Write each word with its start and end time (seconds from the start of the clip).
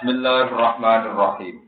Bismillahirrahmanirrahim. 0.00 1.60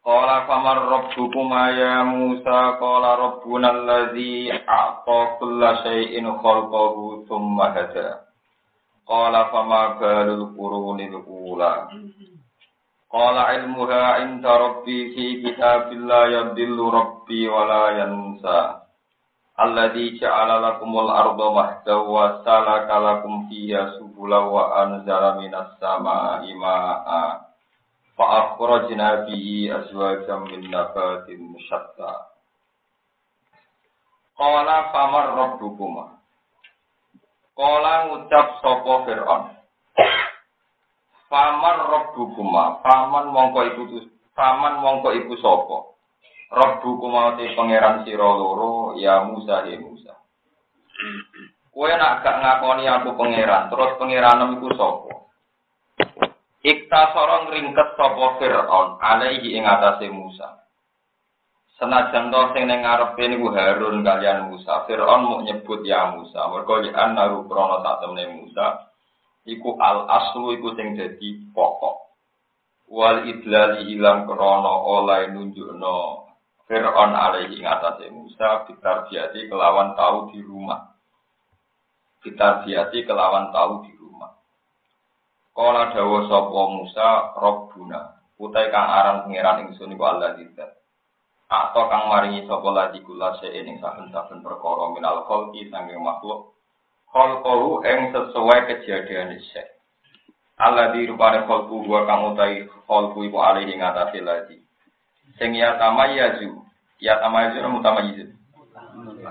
Qala 0.00 0.48
famar 0.48 0.88
rabbukuma 0.88 1.68
ya 1.76 2.00
Musa 2.00 2.80
qala 2.80 3.12
rabbuna 3.20 3.76
alladzi 3.76 4.48
a'ta 4.48 5.36
kulla 5.36 5.84
shay'in 5.84 6.32
khalqahu 6.32 7.28
thumma 7.28 7.76
hada. 7.76 8.24
Qala 9.04 9.52
fama 9.52 10.00
balul 10.00 10.56
qurunil 10.56 11.20
ula. 11.28 11.92
Qala 13.12 13.52
ilmuha 13.60 14.24
inda 14.24 14.48
rabbi 14.48 15.12
fi 15.12 15.44
kitabillah 15.44 16.32
yadillu 16.32 16.88
rabbi 16.88 17.52
wa 17.52 17.68
la 17.68 17.84
yansa. 18.00 18.88
Alladzi 19.60 20.16
ja'ala 20.16 20.56
lakumul 20.56 21.12
arda 21.12 21.52
mahda 21.52 22.00
wa 22.00 22.40
salaka 22.48 22.96
lakum 22.96 23.44
fiha 23.52 23.92
subula 24.22 24.38
wa 24.46 24.86
anzala 24.86 25.34
minas 25.42 25.74
samaa'i 25.82 26.54
maa'a 26.54 27.42
fa 28.14 28.24
akhrajna 28.54 29.26
bihi 29.26 29.66
azwajan 29.66 30.46
min 30.46 30.70
nabatin 30.70 31.58
syatta 31.66 32.30
Qala 34.38 34.94
famar 34.94 35.26
rabbukuma? 35.34 36.22
Qala 37.58 37.92
ngucap 38.14 38.62
sapa 38.62 38.94
Fir'aun. 39.10 39.42
Famar 41.26 41.78
rabbukuma? 41.90 42.78
Paman 42.86 43.26
mongko 43.34 43.60
iku 43.74 43.82
paman 44.38 44.78
mongko 44.86 45.18
iku 45.18 45.34
sapa? 45.42 45.78
Rabbu 46.54 46.88
kumauti 47.02 47.54
pangeran 47.58 48.06
sira 48.06 48.30
loro 48.38 48.94
ya 49.02 49.26
Musa 49.26 49.66
ya 49.66 49.78
Musa. 49.82 50.14
Kowe 51.72 51.88
nak 51.88 52.20
gak 52.20 52.36
ngakoni 52.44 52.84
aku 52.84 53.16
pangeran, 53.16 53.72
terus 53.72 53.96
pangeran 53.96 54.60
iku 54.60 54.68
sapa? 54.76 55.12
Ikta 56.62 57.16
sorong 57.16 57.48
ringket 57.48 57.96
sapa 57.96 58.36
Firaun 58.36 59.00
alaihi 59.00 59.56
ing 59.56 59.64
atase 59.64 60.12
Musa. 60.12 60.68
Senajan 61.80 62.28
to 62.28 62.40
sing 62.52 62.68
ning 62.68 62.84
ngarepe 62.84 63.24
niku 63.24 63.50
Harun 63.56 64.04
kalian 64.04 64.52
Musa, 64.52 64.84
Firaun 64.84 65.24
mau 65.24 65.40
nyebut 65.40 65.80
ya 65.82 66.12
Musa. 66.12 66.44
Mergo 66.52 66.84
ya 66.84 67.08
naru 67.08 67.48
krana 67.48 67.80
sak 67.80 68.04
temne 68.04 68.24
Musa 68.36 68.92
iku 69.48 69.74
al 69.80 70.06
aslu 70.06 70.54
iku 70.54 70.76
sing 70.78 70.94
dadi 70.94 71.50
pokok. 71.50 72.14
Wal 72.92 73.24
idlali 73.26 73.96
ilang 73.96 74.28
krana 74.28 74.72
oleh 74.84 75.32
nunjukno 75.32 76.28
Fir'aun 76.68 77.12
alaihi 77.16 77.64
ngatasi 77.64 78.12
Musa 78.12 78.68
bitarbiati 78.68 79.48
kelawan 79.48 79.96
tahu 79.98 80.30
di 80.30 80.44
rumah. 80.44 80.91
Bitarbiati 82.22 83.02
kelawan 83.02 83.50
tahu 83.50 83.82
di 83.82 83.92
rumah. 83.98 84.30
Kala 85.52 85.90
dawa 85.90 86.24
sapa 86.30 86.60
Musa 86.70 87.08
Rabbuna, 87.34 88.00
utai 88.38 88.70
kang 88.70 88.86
aran 88.86 89.26
pangeran 89.26 89.66
ingsun 89.66 89.90
iku 89.90 90.04
Allah 90.06 90.38
tidak. 90.38 90.78
Atau 91.50 91.90
kang 91.90 92.08
maringi 92.08 92.46
sapa 92.46 92.68
lagi 92.70 93.02
kula 93.02 93.36
ing 93.42 93.76
saben-saben 93.82 94.40
perkara 94.40 94.94
minal 94.94 95.26
khalqi 95.26 95.66
sanging 95.68 96.00
makhluk. 96.00 96.54
Khalqahu 97.10 97.82
ing 97.84 98.14
sesuai 98.14 98.70
kejadian 98.70 99.36
isek. 99.36 99.68
Allah 100.56 100.94
di 100.94 101.04
rupane 101.10 101.44
khalqu 101.44 101.84
wa 101.90 102.06
kang 102.06 102.32
utai 102.32 102.64
khalqu 102.86 103.18
iku 103.26 103.38
alaihi 103.42 103.76
ngatasi 103.76 104.22
lagi. 104.22 104.62
Sing 105.36 105.52
ya 105.58 105.74
tamayazu 105.76 106.62
Ya 107.02 107.18
tamayizun 107.18 107.66
mutamayizun. 107.66 108.30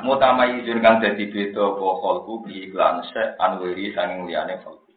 Mutamayizun 0.02 0.82
kang 0.82 0.98
dadi 0.98 1.30
beda 1.30 1.62
apa 1.62 1.88
kholku 2.02 2.42
bi 2.46 2.66
iklan 2.70 3.06
se 3.10 3.38
anwiri 3.38 3.94
sanging 3.94 4.26
liyane 4.26 4.58
kholku. 4.66 4.92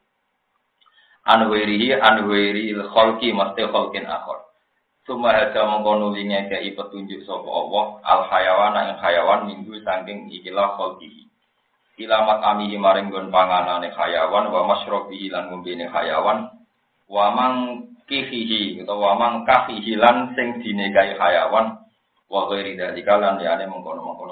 Anwirihi 1.24 1.96
anwiri 1.96 2.72
kholki 2.88 3.32
mesti 3.32 3.68
kholkin 3.68 4.08
akhir. 4.08 4.44
Suma 5.04 5.36
haja 5.36 5.68
mengkono 5.68 6.16
linya 6.16 6.48
kei 6.48 6.72
petunjuk 6.72 7.28
sapa 7.28 7.44
Allah 7.44 7.84
al 8.08 8.20
hayawan 8.32 8.76
ing 8.88 8.96
hayawan 8.96 9.40
minggu 9.52 9.76
saking 9.84 10.32
ikilah 10.32 10.80
kholki. 10.80 11.28
Ilamat 12.00 12.40
amihi 12.40 12.80
maring 12.80 13.12
gon 13.12 13.28
panganane 13.28 13.92
hayawan 13.92 14.48
wa 14.48 14.64
masyrobihi 14.64 15.28
lan 15.28 15.52
ngombene 15.52 15.92
hayawan 15.92 16.48
wa 17.12 17.26
mang 17.36 17.84
kihihi 18.08 18.80
utawa 18.80 19.12
wa 19.12 19.20
mang 19.20 19.34
kahihi 19.44 20.00
lan 20.00 20.32
sing 20.32 20.64
dinegai 20.64 21.14
hayawan 21.20 21.84
wa 22.32 22.48
ghairi 22.48 22.72
dzalika 22.74 23.20
lan 23.20 23.36
liyane 23.36 23.68
mengkono-mengkono. 23.68 24.23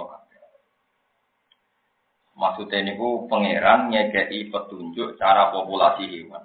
Maksudnya 2.42 2.82
niku 2.82 3.30
pangeran 3.30 3.94
ngekei 3.94 4.50
petunjuk 4.50 5.14
cara 5.14 5.54
populasi 5.54 6.10
hewan. 6.10 6.42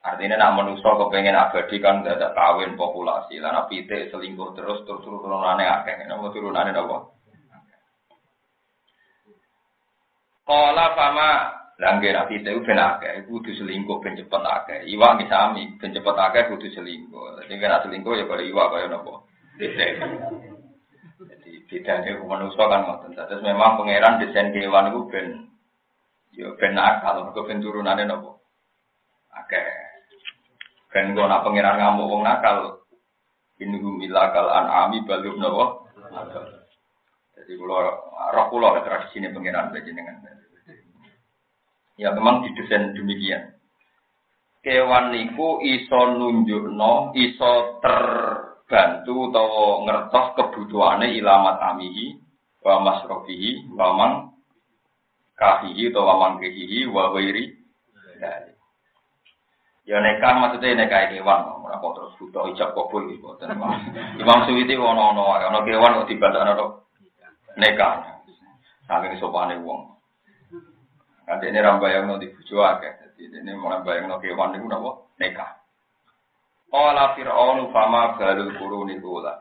Artinya 0.00 0.40
nak 0.40 0.54
manusia 0.56 0.96
kepengen 0.96 1.36
abadi 1.36 1.76
kan 1.76 2.00
tidak 2.00 2.32
kawin 2.32 2.72
populasi. 2.72 3.36
Lah 3.36 3.52
nabi 3.52 3.84
selingkuh 3.84 4.56
terus 4.56 4.80
terus 4.88 5.04
turunannya 5.04 5.66
akeh. 5.66 6.08
Nama 6.08 6.24
turunannya 6.32 6.72
apa? 6.72 6.98
Kala 10.46 10.86
fama 10.94 11.30
langge 11.82 12.14
nabi 12.14 12.38
itu 12.38 12.62
ben 12.62 12.80
akeh, 12.80 13.28
kudu 13.28 13.50
selingkuh 13.60 13.98
ben 14.00 14.16
cepet 14.16 14.42
akeh. 14.46 14.80
Iwak 14.88 15.20
misami 15.20 15.74
ben 15.76 15.92
cepet 15.92 16.16
akeh 16.16 16.48
kudu 16.48 16.70
selingkuh. 16.72 17.44
Jadi 17.44 17.60
kan 17.60 17.84
selingkuh 17.84 18.14
ya 18.16 18.24
kalau 18.24 18.46
iwak 18.46 18.66
kaya 18.72 18.86
napa? 18.88 19.14
Jadi 21.66 21.82
bedanya 21.82 22.22
manusia 22.22 22.62
kan 22.70 22.86
ngoten. 22.86 23.18
Terus 23.18 23.42
memang 23.42 23.74
pangeran 23.74 24.22
desain 24.22 24.54
kewan 24.54 24.94
itu 24.94 25.00
ben 25.10 25.26
yo 26.30 26.54
ben 26.62 26.78
nakal, 26.78 27.26
mergo 27.26 27.42
ben 27.42 27.58
turunane 27.58 28.06
nopo? 28.06 28.38
Oke. 29.34 29.62
Ben 30.94 31.10
kok 31.18 31.26
nak 31.26 31.42
pangeran 31.42 31.82
ngamuk 31.82 32.06
wong 32.06 32.22
nakal. 32.22 32.86
Ini 33.58 33.82
humilakal 33.82 34.46
an'ami 34.46 35.02
balum 35.10 35.42
nopo? 35.42 35.90
Jadi 37.34 37.52
kalau 37.58 37.78
roh 38.30 38.46
kula 38.46 38.78
tradisi 38.86 39.18
ini 39.18 39.34
pangeran 39.34 39.74
dengan 39.74 40.22
Ya 41.98 42.14
memang 42.14 42.46
didesain 42.46 42.94
demikian. 42.94 43.58
Kewan 44.62 45.10
niku 45.10 45.58
iso 45.66 46.14
nunjukno, 46.14 47.10
iso 47.16 47.80
ter 47.82 48.06
bantu 48.66 49.30
utawa 49.30 49.86
ngertos 49.86 50.26
kebutuhane 50.34 51.14
ilamat 51.14 51.56
amihi 51.74 52.18
wa 52.66 52.82
masrofihi 52.82 53.70
wa 53.78 53.94
man 53.94 54.12
kahihi 55.38 55.94
utawa 55.94 56.18
man 56.18 56.32
kehihi 56.42 56.90
wa 56.90 57.14
wairi 57.14 57.54
Ya 59.86 60.02
nekah 60.02 60.34
maksudnya 60.42 60.82
nekah 60.82 61.14
kewan, 61.14 61.62
ora 61.62 61.78
kok 61.78 61.94
terus 61.94 62.18
butuh 62.18 62.50
ijab 62.50 62.74
kabul 62.74 63.06
gitu. 63.06 63.38
Imam 64.18 64.42
Suwiti 64.42 64.74
ono 64.74 65.14
ono 65.14 65.38
ono 65.38 65.62
kewan 65.62 66.02
kok 66.02 66.10
dibandakno 66.10 66.58
tok 66.58 66.70
nekah. 67.54 68.18
Saking 68.90 69.14
sopane 69.22 69.62
wong. 69.62 69.94
Kan 71.22 71.38
ini 71.38 71.62
rambayang 71.62 72.18
di 72.18 72.34
bojo 72.34 72.66
akeh. 72.66 73.14
Jadi 73.14 73.46
ini 73.46 73.54
rambayang 73.54 74.10
kewan 74.18 74.58
niku 74.58 74.66
napa? 74.66 74.90
Nekah. 75.22 75.50
Qala 76.66 77.14
Fir'aun 77.14 77.70
fama 77.70 78.18
balul 78.18 78.52
quruni 78.58 78.98
kula. 78.98 79.32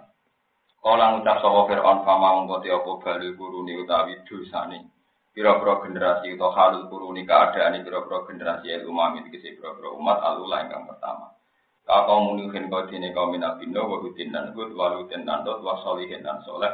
Qala 0.80 1.18
ngucap 1.18 1.42
sapa 1.42 1.62
Fir'aun 1.70 2.06
fama 2.06 2.28
mongko 2.38 2.62
apa 2.62 2.92
balul 3.02 3.34
quruni 3.34 3.74
utawi 3.82 4.22
dosane. 4.30 4.94
Pira-pira 5.36 5.84
generasi 5.84 6.40
atau 6.40 6.48
halul 6.56 6.88
quruni 6.88 7.28
keadaan 7.28 7.84
pira-pira 7.84 8.24
generasi 8.24 8.72
el 8.72 8.88
umami 8.88 9.26
dikisi 9.28 9.60
pira-pira 9.60 9.92
umat 9.92 10.24
alula 10.24 10.64
ingkang 10.64 10.88
pertama. 10.88 11.36
Kau 11.84 12.02
kaum 12.08 12.34
munuhin 12.34 12.72
kau 12.72 12.88
dini 12.88 13.12
kaum 13.12 13.36
minabindo 13.36 13.84
wa 13.84 14.00
hutin 14.00 14.32
dan 14.32 14.56
hud 14.56 14.74
wa 14.74 14.96
lutin 14.96 15.28
dan 15.28 15.44
dot 15.44 15.60
wa 15.60 15.76
solihin 15.84 16.24
dan 16.24 16.40
soleh. 16.48 16.72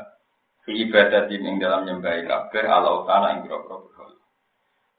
Fi 0.62 0.78
ibadah 0.78 1.26
ing 1.26 1.58
dalam 1.58 1.90
nyembahi 1.90 2.30
kabeh 2.30 2.64
ala 2.70 3.02
utana 3.02 3.34
ing 3.34 3.44
pira-pira 3.50 3.82
berhala. 3.82 4.18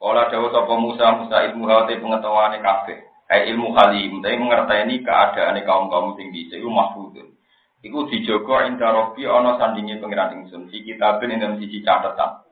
Kala 0.02 0.22
dawuh 0.26 0.50
sapa 0.50 0.74
Musa 0.74 1.06
Musa 1.22 1.36
ilmu 1.46 1.64
hati 1.70 2.02
pengetahuane 2.02 2.58
kabeh. 2.58 2.98
Kayak 3.32 3.48
ilmu 3.48 3.72
halim, 3.72 4.20
tapi 4.20 4.36
mengerti 4.36 5.00
keadaan 5.08 5.56
kaum 5.64 5.88
kaum 5.88 6.12
tinggi, 6.20 6.52
itu 6.52 6.68
mahfudun. 6.68 7.32
Iku 7.80 8.04
dijogo 8.12 8.60
inda 8.60 8.92
robi 8.92 9.24
ono 9.24 9.56
sandingi 9.56 9.96
pengiran 9.96 10.36
ingsun. 10.36 10.68
Si 10.68 10.84
kitabin 10.84 11.40
dalam 11.40 11.56
sisi 11.56 11.80
catatan. 11.80 12.44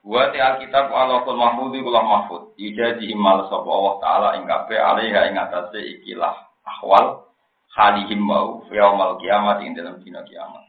Wa 0.00 0.32
ti 0.32 0.40
alkitab 0.40 0.88
alaqul 0.88 1.36
mahfud 1.36 1.76
iku 1.76 1.92
lah 1.92 2.02
mahfud. 2.08 2.56
Ijazi 2.56 3.04
himal 3.04 3.52
sapa 3.52 3.68
Allah 3.68 3.94
taala 4.00 4.28
ing 4.40 4.48
kabeh 4.48 4.80
alaiha 4.80 5.28
ing 5.28 5.36
atase 5.36 5.78
ikilah 6.00 6.34
ahwal 6.64 7.28
halihim 7.76 8.24
mau 8.24 8.64
yaumal 8.72 9.20
kiamat 9.20 9.60
ing 9.60 9.76
dalam 9.76 10.00
dina 10.00 10.24
kiamat. 10.24 10.64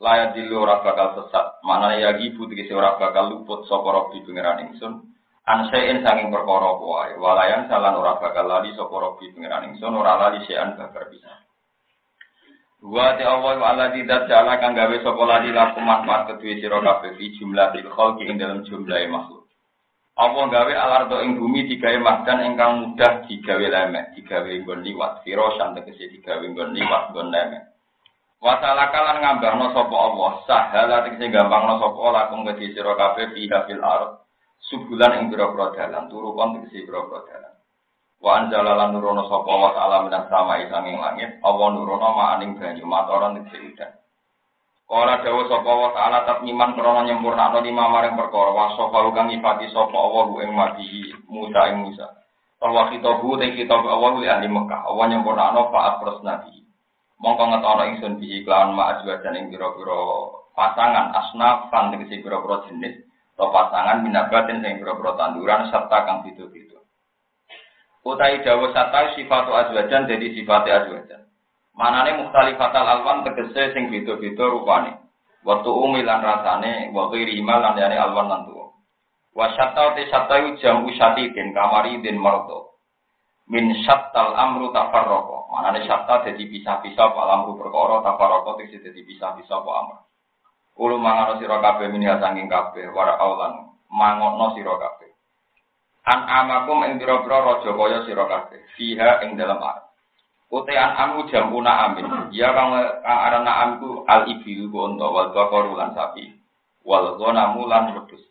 Layak 0.00 0.40
dilu 0.40 0.64
ora 0.64 0.80
bakal 0.80 1.20
sesat. 1.20 1.60
Mana 1.62 2.00
ya 2.00 2.16
gibu 2.18 2.48
tegese 2.48 2.72
ora 2.72 2.96
bakal 2.96 3.28
luput 3.28 3.68
sapa 3.68 3.92
robi 3.92 4.24
pengiran 4.24 4.72
ingsun 4.72 5.04
ansein 5.46 6.02
sanging 6.02 6.34
perkara 6.34 6.74
wae 6.74 7.14
walayan 7.22 7.70
salan 7.70 7.94
ora 7.94 8.18
bakal 8.18 8.50
lali 8.50 8.74
sapa 8.74 8.90
robi 8.92 9.30
pengiran 9.30 9.70
ingsun 9.70 9.94
ora 9.94 10.18
lali 10.18 10.42
sean 10.44 10.74
bakar 10.74 11.06
bisa 11.08 11.46
Wa 12.76 13.16
ta 13.16 13.24
Allah 13.24 13.56
wa 13.56 13.66
ala 13.72 13.88
tidak 13.90 14.28
jala 14.28 14.60
kang 14.60 14.76
gawe 14.76 14.96
sapa 15.00 15.22
lali 15.22 15.54
laku 15.54 15.80
manfaat 15.80 16.34
kedue 16.34 16.60
sira 16.60 16.82
kabeh 16.82 17.14
fi 17.14 17.30
jumlah 17.38 17.72
bil 17.72 17.88
khalqi 17.88 18.28
ing 18.28 18.36
dalam 18.36 18.66
jumlah 18.66 19.00
makhluk 19.08 19.46
Apa 20.16 20.48
gawe 20.48 20.72
alardo 20.72 21.20
ing 21.20 21.36
bumi 21.36 21.68
digawe 21.68 22.00
mahdan 22.00 22.40
ingkang 22.40 22.72
mudah 22.80 23.28
digawe 23.28 23.66
lemek, 23.68 24.16
digawe 24.16 24.48
nggon 24.48 24.80
liwat, 24.80 25.20
firosan 25.20 25.76
tegese 25.76 26.08
digawe 26.08 26.40
nggon 26.40 26.72
liwat, 26.72 27.12
nggon 27.12 27.28
lemek. 27.28 27.68
Wasalakalan 28.40 29.20
ngambahno 29.20 29.76
sapa 29.76 29.92
Allah, 29.92 30.32
sahala 30.48 30.96
tegese 31.04 31.28
gampangno 31.28 31.76
sapa 31.76 32.00
lakum 32.16 32.48
kedhi 32.48 32.72
sira 32.72 32.96
kabeh 32.96 33.28
fi 33.36 33.44
fil 33.44 33.84
ard. 33.84 34.24
Subulan 34.66 35.22
ing 35.22 35.24
pira-pira 35.30 35.70
dalan, 35.76 36.10
turu 36.10 36.34
kon 36.34 36.58
tegese 36.58 36.88
pira-pira 36.88 37.22
dalan. 37.28 37.54
Wa 38.16 38.42
anzala 38.42 38.72
lan 38.74 38.96
nurono 38.96 39.28
sapa 39.28 39.52
wa 39.52 39.70
ta'ala 39.76 40.08
minas 40.08 40.26
samai 40.26 40.66
sanging 40.72 40.98
langit, 40.98 41.38
Allah 41.44 41.68
nurono 41.70 42.08
ma'aning 42.16 42.56
banyu 42.56 42.82
matoran 42.88 43.36
tegese 43.38 43.62
udan. 43.62 43.92
Kala 44.86 45.22
dawa 45.22 45.42
sapa 45.46 45.70
wa 45.70 45.88
ta'ala 45.94 46.18
tatmiman 46.26 46.74
krana 46.74 47.06
nyempurnakno 47.06 47.58
lima 47.62 47.90
maring 47.90 48.18
perkara 48.18 48.50
wa 48.50 48.74
sapa 48.74 48.98
kang 49.14 49.30
nyifati 49.30 49.70
sapa 49.70 49.94
Allah 49.94 50.26
ing 50.42 50.50
mati 50.54 51.14
Musa 51.30 51.60
ing 51.70 51.86
Musa. 51.86 52.06
Bahwa 52.56 52.88
kitabu 52.90 53.36
te 53.38 53.52
kitab 53.54 53.84
Allah 53.86 54.18
li 54.18 54.26
ahli 54.26 54.48
Mekah, 54.50 54.90
Allah 54.90 55.04
nyempurnakno 55.12 55.70
fa 55.70 56.02
pros 56.02 56.22
nabi. 56.26 56.66
Mongko 57.22 57.42
ngetono 57.48 57.82
ingsun 57.94 58.18
bihi 58.18 58.42
kelawan 58.42 58.76
ma 58.76 58.98
ajwajan 58.98 59.38
ing 59.38 59.46
pira-pira 59.48 59.98
pasangan 60.52 61.16
asnaf 61.16 61.70
kan 61.70 61.94
tegese 61.94 62.20
pira-pira 62.20 62.66
jenis 62.68 63.05
atau 63.36 63.52
pasangan 63.52 64.00
minabatin 64.00 64.64
sing 64.64 64.80
pira-pira 64.80 65.12
tanduran 65.12 65.68
serta 65.68 66.08
kang 66.08 66.24
beda-beda. 66.24 66.80
Utai 68.00 68.40
dawa 68.40 68.72
sata 68.72 69.12
sifatu 69.12 69.52
azwajan 69.52 70.08
jadi 70.08 70.32
sifat 70.32 70.64
azwajan. 70.64 71.28
Manane 71.76 72.16
mukhtalifatal 72.16 72.88
alwan 72.88 73.28
tegese 73.28 73.76
sing 73.76 73.92
beda-beda 73.92 74.48
rupane. 74.48 75.04
Waktu 75.44 75.68
umilan 75.68 76.24
rasane, 76.24 76.96
waktu 76.96 77.28
rima 77.28 77.60
lan 77.60 77.76
yani 77.76 78.00
alwan 78.00 78.32
lan 78.32 78.48
tuwa. 78.48 78.72
Wa 79.36 79.52
syatta 79.52 79.92
te 79.92 80.08
syatta 80.08 80.40
yu 80.40 80.56
jam 80.56 80.88
den 80.88 81.52
kamari 81.52 82.00
den 82.00 82.16
marto. 82.16 82.80
Min 83.52 83.68
syattal 83.84 84.32
amru 84.32 84.72
tafarraqa. 84.72 85.52
Manane 85.52 85.84
syatta 85.84 86.24
dadi 86.24 86.48
pisah-pisah 86.48 87.04
apa 87.12 87.22
amru 87.36 87.60
perkara 87.60 88.00
tafarraqa 88.00 88.64
tegese 88.64 88.80
dadi 88.80 89.04
pisah-pisah 89.04 89.60
apa 89.60 89.70
amru. 89.76 90.05
Kulo 90.76 91.00
mangono 91.00 91.40
sira 91.40 91.56
kabeh 91.64 91.88
minha 91.88 92.20
sanging 92.20 92.52
kabeh 92.52 92.92
wara 92.92 93.16
aulan 93.16 93.72
mangono 93.88 94.52
sira 94.52 94.76
kabeh. 94.76 95.08
An 96.04 96.28
amakum 96.28 96.84
ing 96.84 97.00
pira-pira 97.00 97.40
raja 97.40 97.72
kaya 97.72 98.04
sira 98.04 98.28
kabeh. 98.28 98.60
Fiha 98.76 99.24
ing 99.24 99.40
dalam 99.40 99.56
ar. 99.56 99.88
Utean 100.52 100.92
amu 101.00 101.24
jamuna 101.32 101.88
amin. 101.88 102.28
Ya 102.30 102.52
kang 102.52 102.76
kang 102.76 103.20
aran 103.24 103.48
naam 103.48 103.68
iku 103.80 104.04
al 104.04 104.28
ibilu 104.28 104.68
ku 104.68 104.84
unta 104.84 105.08
wal 105.08 105.32
baqaru 105.32 105.80
lan 105.80 105.96
sapi. 105.96 106.28
Wal 106.84 107.16
ghanamu 107.16 107.64
lan 107.66 107.96
wedhus. 107.96 108.22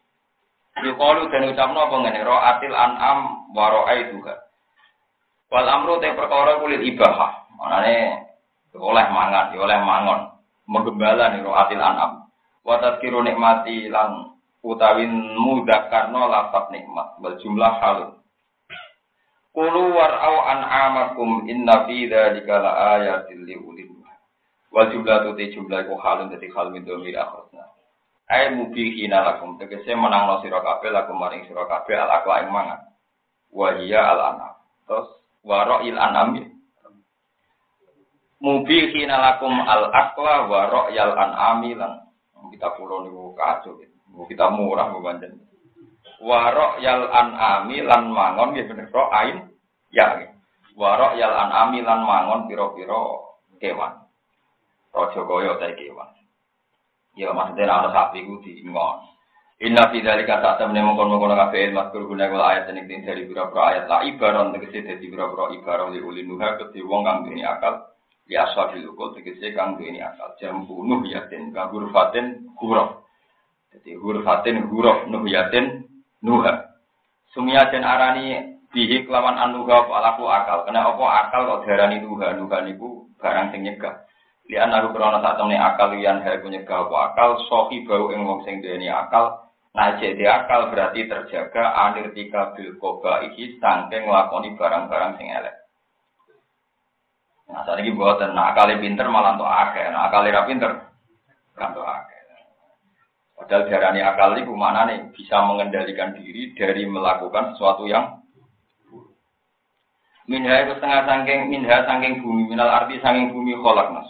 Yuqalu 0.86 1.33
dan 1.33 1.50
ucapno 1.50 1.80
apa 1.88 1.95
ngene 1.98 2.19
ra'atil 2.24 2.75
an'am 2.77 3.19
wa 3.57 3.74
ra'aituha. 3.74 4.36
Wal 5.50 5.68
amru 5.68 5.98
te 5.98 6.13
perkara 6.13 6.62
kulit 6.62 6.83
ibahah. 6.94 7.50
Manane 7.57 8.21
oleh 8.75 9.06
mangan, 9.09 9.56
oleh 9.56 9.80
mangon. 9.81 10.19
Menggembala 10.69 11.33
nih 11.33 11.41
ra'atil 11.41 11.81
an'am. 11.81 12.25
Wa 12.65 12.81
tadkiru 12.81 13.21
nikmati 13.21 13.88
lan 13.94 14.33
utawin 14.65 15.38
mudah 15.38 15.85
karena 15.94 16.21
lafat 16.25 16.73
nikmat. 16.73 17.21
Bal 17.21 17.38
jumlah 17.38 17.73
halun. 17.77 18.12
Kulu 19.53 19.94
war'au 19.94 20.35
an'amakum 20.51 21.45
inna 21.47 21.85
fi 21.85 22.09
dzalika 22.09 22.59
laayatil 22.59 23.45
liulil 23.45 23.95
Wal 24.75 24.91
jumlah 24.91 25.23
tu 25.23 25.39
jumlah 25.39 25.88
iku 25.88 25.95
halun 26.03 26.27
dadi 26.27 26.51
hal 26.51 26.67
min 26.73 26.83
dhamir 26.83 27.15
akhirna. 27.15 27.63
Ai 28.27 28.51
mubihina 28.51 29.23
lakum 29.23 29.56
tegese 29.56 29.95
menangno 29.95 30.44
sira 30.44 30.59
kabeh 30.59 30.91
maring 31.15 31.47
sira 31.47 31.63
al 31.63 32.12
akla 32.12 32.44
ing 32.44 32.51
mangan. 32.51 32.81
Wa 33.56 33.71
hiya 33.79 34.01
al 34.03 34.19
anam. 34.35 34.53
Terus 34.83 35.07
wa 35.47 35.63
ra'il 35.63 35.95
anam. 35.95 36.35
Mubihina 38.44 39.15
lakum 39.15 39.53
al 39.63 39.88
akla 39.95 40.50
wa 40.51 40.59
ra'yal 40.67 41.13
anami 41.15 41.71
lan 41.79 42.03
kita 42.51 42.67
pulau 42.75 43.03
niku 43.03 43.33
kacau 43.35 43.77
gitu. 43.79 43.95
Kita 44.29 44.51
murah 44.53 44.91
bukan 44.95 45.21
warok 46.21 46.79
yal 46.79 47.11
an'ami 47.11 47.83
lan 47.83 48.11
mangon 48.11 48.55
nggih 48.55 48.65
bener 48.71 48.87
ro 48.91 49.11
ain? 49.11 49.51
Ya 49.91 50.15
warok 50.75 51.19
yal 51.19 51.33
an'ami 51.33 51.83
lan 51.83 52.03
mangon 52.03 52.47
pira-pira 52.47 53.01
kewan. 53.59 53.93
Raja 54.95 55.21
kaya 55.27 55.51
ta 55.59 55.67
kewan 55.75 56.09
ya 57.15 57.31
maksudnya 57.31 57.71
ana 57.71 57.89
sapi 57.95 58.27
ku 58.27 58.43
diingon 58.43 58.99
Inna 59.55 59.88
fi 59.88 60.03
dzalika 60.03 60.43
ta'tam 60.43 60.75
ne 60.75 60.83
mongkon-mongkon 60.83 61.31
kabeh 61.31 61.71
ilmu 61.71 61.88
kur 61.95 62.03
guna 62.11 62.27
kula 62.27 62.43
ayat 62.51 62.75
ning 62.75 62.91
dari 62.91 63.23
pira-pira 63.23 63.71
ayat. 63.71 63.83
La 63.88 64.03
ibaron 64.03 64.51
tegese 64.51 64.83
dadi 64.83 65.07
pira-pira 65.07 65.47
ibaron 65.55 65.95
li 65.95 66.03
ulil 66.03 66.27
nuha 66.27 66.59
kedhe 66.59 66.83
wong 66.83 67.07
kang 67.07 67.23
duweni 67.23 67.47
akal 67.47 67.94
ya 68.25 68.50
ashabil 68.50 68.89
ukul 68.89 69.13
tegese 69.13 69.54
kang 69.54 69.77
duweni 69.77 70.01
akal 70.01 70.33
jam 70.42 70.66
bunuh 70.66 71.01
yatin 71.06 71.54
kang 71.54 71.69
hurfatin 71.69 72.50
huruf 72.57 73.06
jadi 73.75 74.00
hurfatin 74.00 74.72
huruf 74.72 75.04
nuh 75.12 75.27
yatin 75.27 75.83
nuha. 76.24 76.72
Sumia 77.36 77.68
den 77.68 77.83
arani 77.83 78.56
bihi 78.72 79.04
kelawan 79.04 79.36
anuha 79.36 79.83
palaku 79.83 80.24
akal. 80.31 80.63
Kena 80.63 80.88
apa 80.88 81.06
akal 81.27 81.42
kok 81.44 81.62
diarani 81.68 82.00
nuha? 82.00 82.39
Nuha 82.39 82.63
niku 82.63 83.12
barang 83.19 83.51
sing 83.51 83.68
nyegah. 83.68 84.07
Lian 84.48 84.72
aku 84.72 84.95
krono 84.95 85.19
sak 85.19 85.36
temne 85.36 85.60
akal 85.60 85.92
lian 85.92 86.24
hal 86.24 86.39
nyegah 86.39 86.88
apa 86.88 86.95
akal 87.12 87.30
sohi 87.51 87.83
bau 87.83 88.16
ing 88.16 88.24
wong 88.24 88.48
sing 88.48 88.63
duweni 88.63 88.88
akal. 88.88 89.44
Nah, 89.75 90.00
jadi 90.00 90.24
akal 90.24 90.72
berarti 90.72 91.04
terjaga 91.04 91.75
anirtika 91.75 92.56
bil 92.56 92.80
koba 92.80 93.27
iki 93.27 93.60
sangking 93.60 94.07
nglakoni 94.07 94.56
barang-barang 94.56 95.19
sing 95.19 95.27
elek. 95.36 95.64
Nah, 97.45 97.62
saat 97.62 97.77
ini 97.81 97.94
buatan, 97.94 98.33
nah 98.33 98.51
akali 98.51 98.81
pinter 98.81 99.06
malah 99.06 99.38
untuk 99.38 99.45
akeh, 99.45 99.86
nah 99.94 100.09
akali 100.09 100.33
ra 100.33 100.50
pinter, 100.50 100.71
kan 101.53 101.71
untuk 101.71 101.86
akeh. 101.86 102.15
Padahal 103.36 103.68
darani 103.68 104.01
akal 104.01 104.33
itu 104.39 104.53
mana 104.56 104.88
nih 104.88 105.12
bisa 105.12 105.44
mengendalikan 105.44 106.15
diri 106.15 106.56
dari 106.56 106.88
melakukan 106.88 107.53
sesuatu 107.53 107.86
yang 107.86 108.24
Minha 110.25 110.65
itu 110.65 110.74
setengah 110.81 111.06
sangking, 111.06 111.53
minha 111.53 111.86
sangking 111.86 112.25
bumi, 112.25 112.50
minal 112.50 112.65
arti 112.65 112.97
sangking 112.97 113.30
bumi 113.30 113.53
kolak 113.62 113.94
mas. 113.94 114.09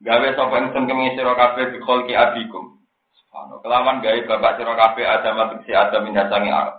Gawe 0.00 0.28
sapa 0.32 0.56
ingsun 0.56 0.88
kemi 0.88 1.12
sira 1.12 1.36
kabeh 1.36 1.68
bi 1.68 1.84
kholqi 1.84 2.16
abikum. 2.16 2.80
Kelawan 3.60 4.00
gawe 4.00 4.18
bapak 4.24 4.56
sira 4.56 4.72
kabeh 4.72 5.04
ada 5.04 5.36
matuk 5.36 5.68
si 5.68 5.76
ada 5.76 6.00
minha 6.00 6.24
sangking 6.32 6.54
art. 6.54 6.77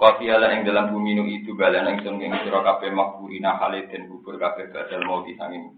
Wa 0.00 0.16
fiala 0.16 0.48
ing 0.56 0.64
dalam 0.64 0.96
bumi 0.96 1.12
nu 1.12 1.28
itu 1.28 1.52
balan 1.52 1.92
ingsun 1.92 2.16
kemi 2.16 2.40
sira 2.40 2.64
kabeh 2.64 2.88
makburina 2.88 3.60
haliden 3.60 4.08
kubur 4.08 4.40
kabeh 4.40 4.72
badal 4.72 5.04
mau 5.04 5.20
disanging. 5.28 5.76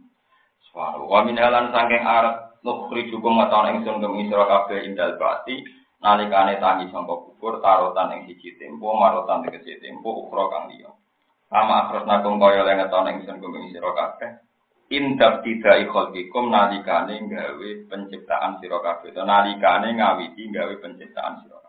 Subhanahu 0.71 1.11
wa 1.11 1.27
minha 1.27 1.51
lan 1.51 1.75
sangking 1.75 2.07
art 2.07 2.63
nukri 2.63 3.11
cukup 3.11 3.35
ngetahuan 3.35 3.83
ingsun 3.83 3.99
kemi 3.99 4.31
sira 4.31 4.47
kabeh 4.47 4.87
indal 4.87 5.19
bati 5.19 5.67
nalikane 5.99 6.63
tangi 6.63 6.87
sangka 6.95 7.19
kubur 7.19 7.59
tarotan 7.59 8.15
ing 8.15 8.31
siji 8.31 8.55
tempo 8.63 8.95
marotan 8.95 9.43
tegese 9.43 9.83
tempo 9.83 10.15
ukra 10.15 10.47
kang 10.55 10.71
liya. 10.71 10.95
Ama 11.51 11.91
akros 11.91 12.07
nakum 12.07 12.39
kaya 12.39 12.63
le 12.63 12.79
ngetahuan 12.79 13.19
ingsun 13.19 13.43
kemi 13.43 13.75
sira 13.75 13.91
kabeh. 13.91 14.39
Indak 14.95 15.43
tidak 15.43 15.83
ikholkikum 15.83 16.47
nalikane 16.47 17.27
gawe 17.27 17.71
penciptaan 17.91 18.63
sira 18.63 18.79
kabeh. 18.87 19.19
Nalikane 19.19 19.99
ngawiti 19.99 20.47
gawe 20.47 20.75
penciptaan 20.79 21.43
kabeh 21.43 21.62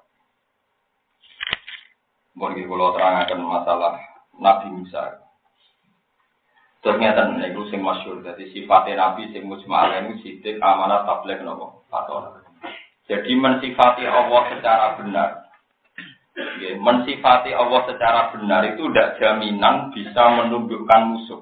Mungkin 2.33 2.65
kalau 2.65 2.97
terangkan 2.97 3.39
masalah 3.45 3.93
Nabi 4.41 4.73
Musa, 4.73 5.21
ngeten 6.83 7.39
niku 7.39 7.69
sing 7.71 7.79
masyhur 7.79 8.19
dadi 8.19 8.51
sifatnya 8.51 8.99
Nabi 8.99 9.31
sing 9.31 9.47
mujmal 9.47 9.93
niku 9.93 10.19
sidik 10.19 10.59
amanah 10.59 11.07
napa? 11.07 11.79
Fatona. 11.87 12.43
Jadi 13.07 13.31
mensifati 13.35 14.03
Allah 14.03 14.41
secara 14.51 14.87
benar. 14.99 15.29
Mensifati 16.81 17.51
Allah 17.53 17.81
secara 17.85 18.21
benar 18.33 18.65
itu 18.73 18.89
tidak 18.89 19.21
jaminan 19.21 19.93
bisa 19.93 20.23
menundukkan 20.33 21.01
musuh. 21.13 21.41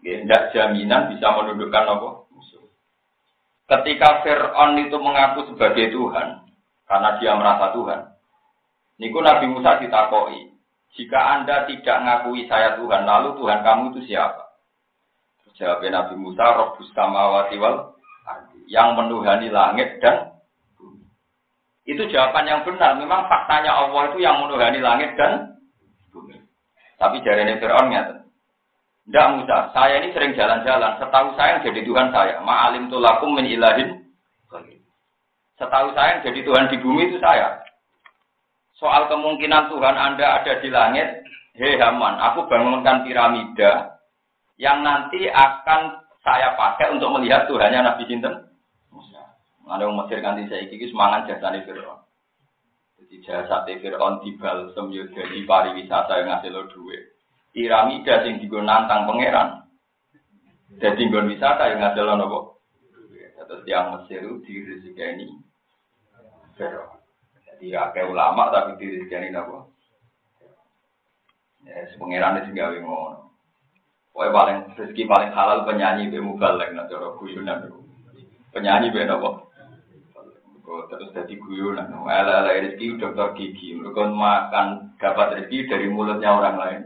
Tidak 0.00 0.42
jaminan 0.54 1.12
bisa 1.12 1.26
menundukkan 1.34 1.84
apa? 1.84 2.08
Musuh. 2.32 2.64
Ketika 3.66 4.22
Fir'aun 4.22 4.78
itu 4.84 4.96
mengaku 5.00 5.52
sebagai 5.52 5.90
Tuhan, 5.92 6.48
karena 6.86 7.10
dia 7.18 7.32
merasa 7.34 7.72
Tuhan. 7.74 8.00
Niku 9.00 9.24
Nabi 9.24 9.48
Musa 9.48 9.80
ditakoi, 9.80 10.52
jika 10.92 11.16
Anda 11.16 11.64
tidak 11.64 11.98
ngakui 12.04 12.44
saya 12.44 12.76
Tuhan, 12.76 13.08
lalu 13.08 13.32
Tuhan 13.40 13.64
kamu 13.64 13.96
itu 13.96 14.12
siapa? 14.12 14.50
Jawab 15.56 15.84
Nabi 15.84 16.14
Musa, 16.16 16.44
Robbus 16.56 16.88
samawati 16.96 17.60
wal 17.60 17.96
yang 18.70 18.96
menuhani 18.96 19.52
langit 19.52 20.00
dan 20.00 20.40
bumi. 20.80 21.04
Itu 21.84 22.08
jawaban 22.08 22.48
yang 22.48 22.64
benar. 22.64 22.96
Memang 22.96 23.28
faktanya 23.28 23.76
Allah 23.76 24.08
itu 24.08 24.24
yang 24.24 24.40
menuhani 24.40 24.80
langit 24.80 25.12
dan 25.20 25.60
bumi. 26.14 26.40
Tapi 26.96 27.20
jari 27.20 27.44
ini 27.44 27.60
ngeten. 27.60 28.24
Tidak 29.04 29.26
Musa, 29.36 29.74
saya 29.74 30.00
ini 30.00 30.14
sering 30.16 30.32
jalan-jalan. 30.32 30.96
Setahu 30.96 31.34
saya 31.34 31.58
yang 31.58 31.64
jadi 31.66 31.80
Tuhan 31.82 32.08
saya. 32.14 32.34
Ma'alim 32.40 32.88
tulakum 32.88 33.36
min 33.36 33.44
ilahin. 33.44 34.06
Setahu 35.60 35.92
saya 35.92 36.20
yang 36.20 36.24
jadi 36.30 36.40
Tuhan 36.46 36.64
di 36.72 36.76
bumi 36.80 37.10
itu 37.10 37.18
saya. 37.20 37.58
Soal 38.80 39.06
kemungkinan 39.12 39.68
Tuhan 39.68 39.94
Anda 39.94 40.40
ada 40.40 40.52
di 40.58 40.68
langit, 40.72 41.22
hei 41.54 41.76
Haman, 41.76 42.16
aku 42.16 42.48
bangunkan 42.48 43.04
piramida 43.04 44.00
yang 44.56 44.80
nanti 44.80 45.28
akan 45.28 46.00
saya 46.24 46.56
pakai 46.56 46.96
untuk 46.96 47.12
melihat 47.16 47.44
Tuhannya 47.46 47.84
Nabi 47.84 48.08
Sinten. 48.08 48.50
Ada 49.70 49.86
yang 49.86 50.02
Mesir 50.02 50.18
kanti 50.18 50.50
saya 50.50 50.66
iki 50.66 50.90
semangat 50.90 51.30
jasa 51.30 51.54
nih 51.54 51.62
Fir'aun. 51.62 52.02
Jadi 52.98 53.16
jasa 53.22 53.62
Fir'aun 53.62 54.18
di 54.18 54.34
balsem 54.34 54.90
yo 54.90 55.06
dari 55.14 55.46
pariwisata 55.46 56.18
yang 56.18 56.34
ngasih 56.34 56.50
lo 56.50 56.66
duit. 56.74 57.14
Piramida 57.54 58.26
sing 58.26 58.42
digo 58.42 58.58
nantang 58.58 59.06
pangeran. 59.06 59.70
Jadi 60.74 61.06
nggon 61.06 61.30
wisata 61.30 61.70
yang 61.70 61.86
ngasih 61.86 62.02
lo 62.02 62.14
nopo. 62.18 62.38
Terus 63.38 63.62
yang 63.70 63.94
Mesir 63.94 64.26
itu 64.26 64.42
dirizikani 64.42 65.38
Fir'aun. 66.58 66.99
Jadi 67.60 67.76
akeh 67.76 68.08
ulama 68.08 68.48
tapi 68.48 68.80
dirizikani 68.80 69.28
nopo. 69.28 69.68
Ya, 71.68 71.84
pangeran 72.00 72.40
itu 72.40 72.56
gawe 72.56 72.76
ngono. 72.80 73.28
Pokoknya 74.16 74.32
paling 74.32 74.58
rezeki 74.80 75.04
paling 75.04 75.30
halal 75.36 75.68
penyanyi 75.68 76.08
be 76.08 76.24
mubalek 76.24 76.72
nah 76.72 76.88
cara 76.88 77.12
guyonan 77.20 77.68
Penyanyi 78.56 78.96
be 78.96 79.04
nopo? 79.04 79.52
terus 80.88 81.12
jadi 81.12 81.34
guyonan. 81.36 81.92
Ala 81.92 82.46
ala 82.46 82.56
rezeki 82.56 82.96
dokter 82.96 83.36
gigi. 83.36 83.76
Mereka 83.76 84.08
makan 84.08 84.96
dapat 84.96 85.44
rezeki 85.44 85.68
dari 85.68 85.86
mulutnya 85.92 86.30
orang 86.30 86.56
lain. 86.56 86.80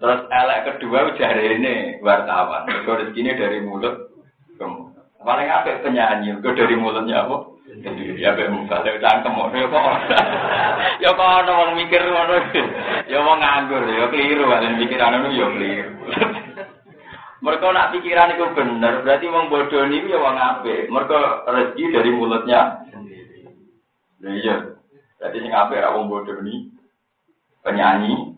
terus 0.00 0.20
elek 0.32 0.60
kedua 0.66 1.12
ujar 1.12 1.36
ini 1.36 2.00
wartawan. 2.00 2.66
Mereka 2.66 2.90
rezeki 3.04 3.20
ini 3.20 3.32
dari 3.36 3.58
mulut 3.60 3.99
Paling 5.20 5.48
apa 5.52 5.84
penyanyi? 5.84 6.32
Mereka 6.32 6.56
dari 6.56 6.74
mulutnya 6.80 7.28
apa? 7.28 7.60
Ya 8.18 8.34
be 8.34 8.48
mubalik 8.48 8.98
cangkem 8.98 9.36
ya 9.52 9.66
kok. 9.68 9.84
Ya 11.00 11.10
kok 11.16 11.22
ana 11.22 11.52
wong 11.54 11.70
mikir 11.76 12.02
ngono. 12.02 12.36
Ya 13.06 13.20
wong 13.20 13.38
nganggur 13.40 13.84
ya 13.84 14.08
keliru 14.08 14.48
kan 14.48 14.80
pikiran 14.80 15.20
ngono 15.20 15.28
ya 15.32 15.46
keliru. 15.52 15.92
Mereka 17.44 17.72
nak 17.72 17.96
pikiran 17.96 18.36
itu 18.36 18.52
bener, 18.52 19.00
berarti 19.00 19.26
wong 19.32 19.48
bodoh 19.48 19.88
ini 19.88 20.12
ya 20.12 20.20
wong 20.20 20.36
apik. 20.36 20.92
Mereka 20.92 21.48
rezeki 21.48 21.84
dari 21.96 22.10
mulutnya 22.12 22.60
sendiri. 22.92 23.48
iya. 24.40 24.76
Berarti 25.16 25.36
sing 25.40 25.52
apik 25.52 25.80
ra 25.80 25.96
wong 25.96 26.12
bodoh 26.12 26.36
ini 26.44 26.68
penyanyi 27.64 28.36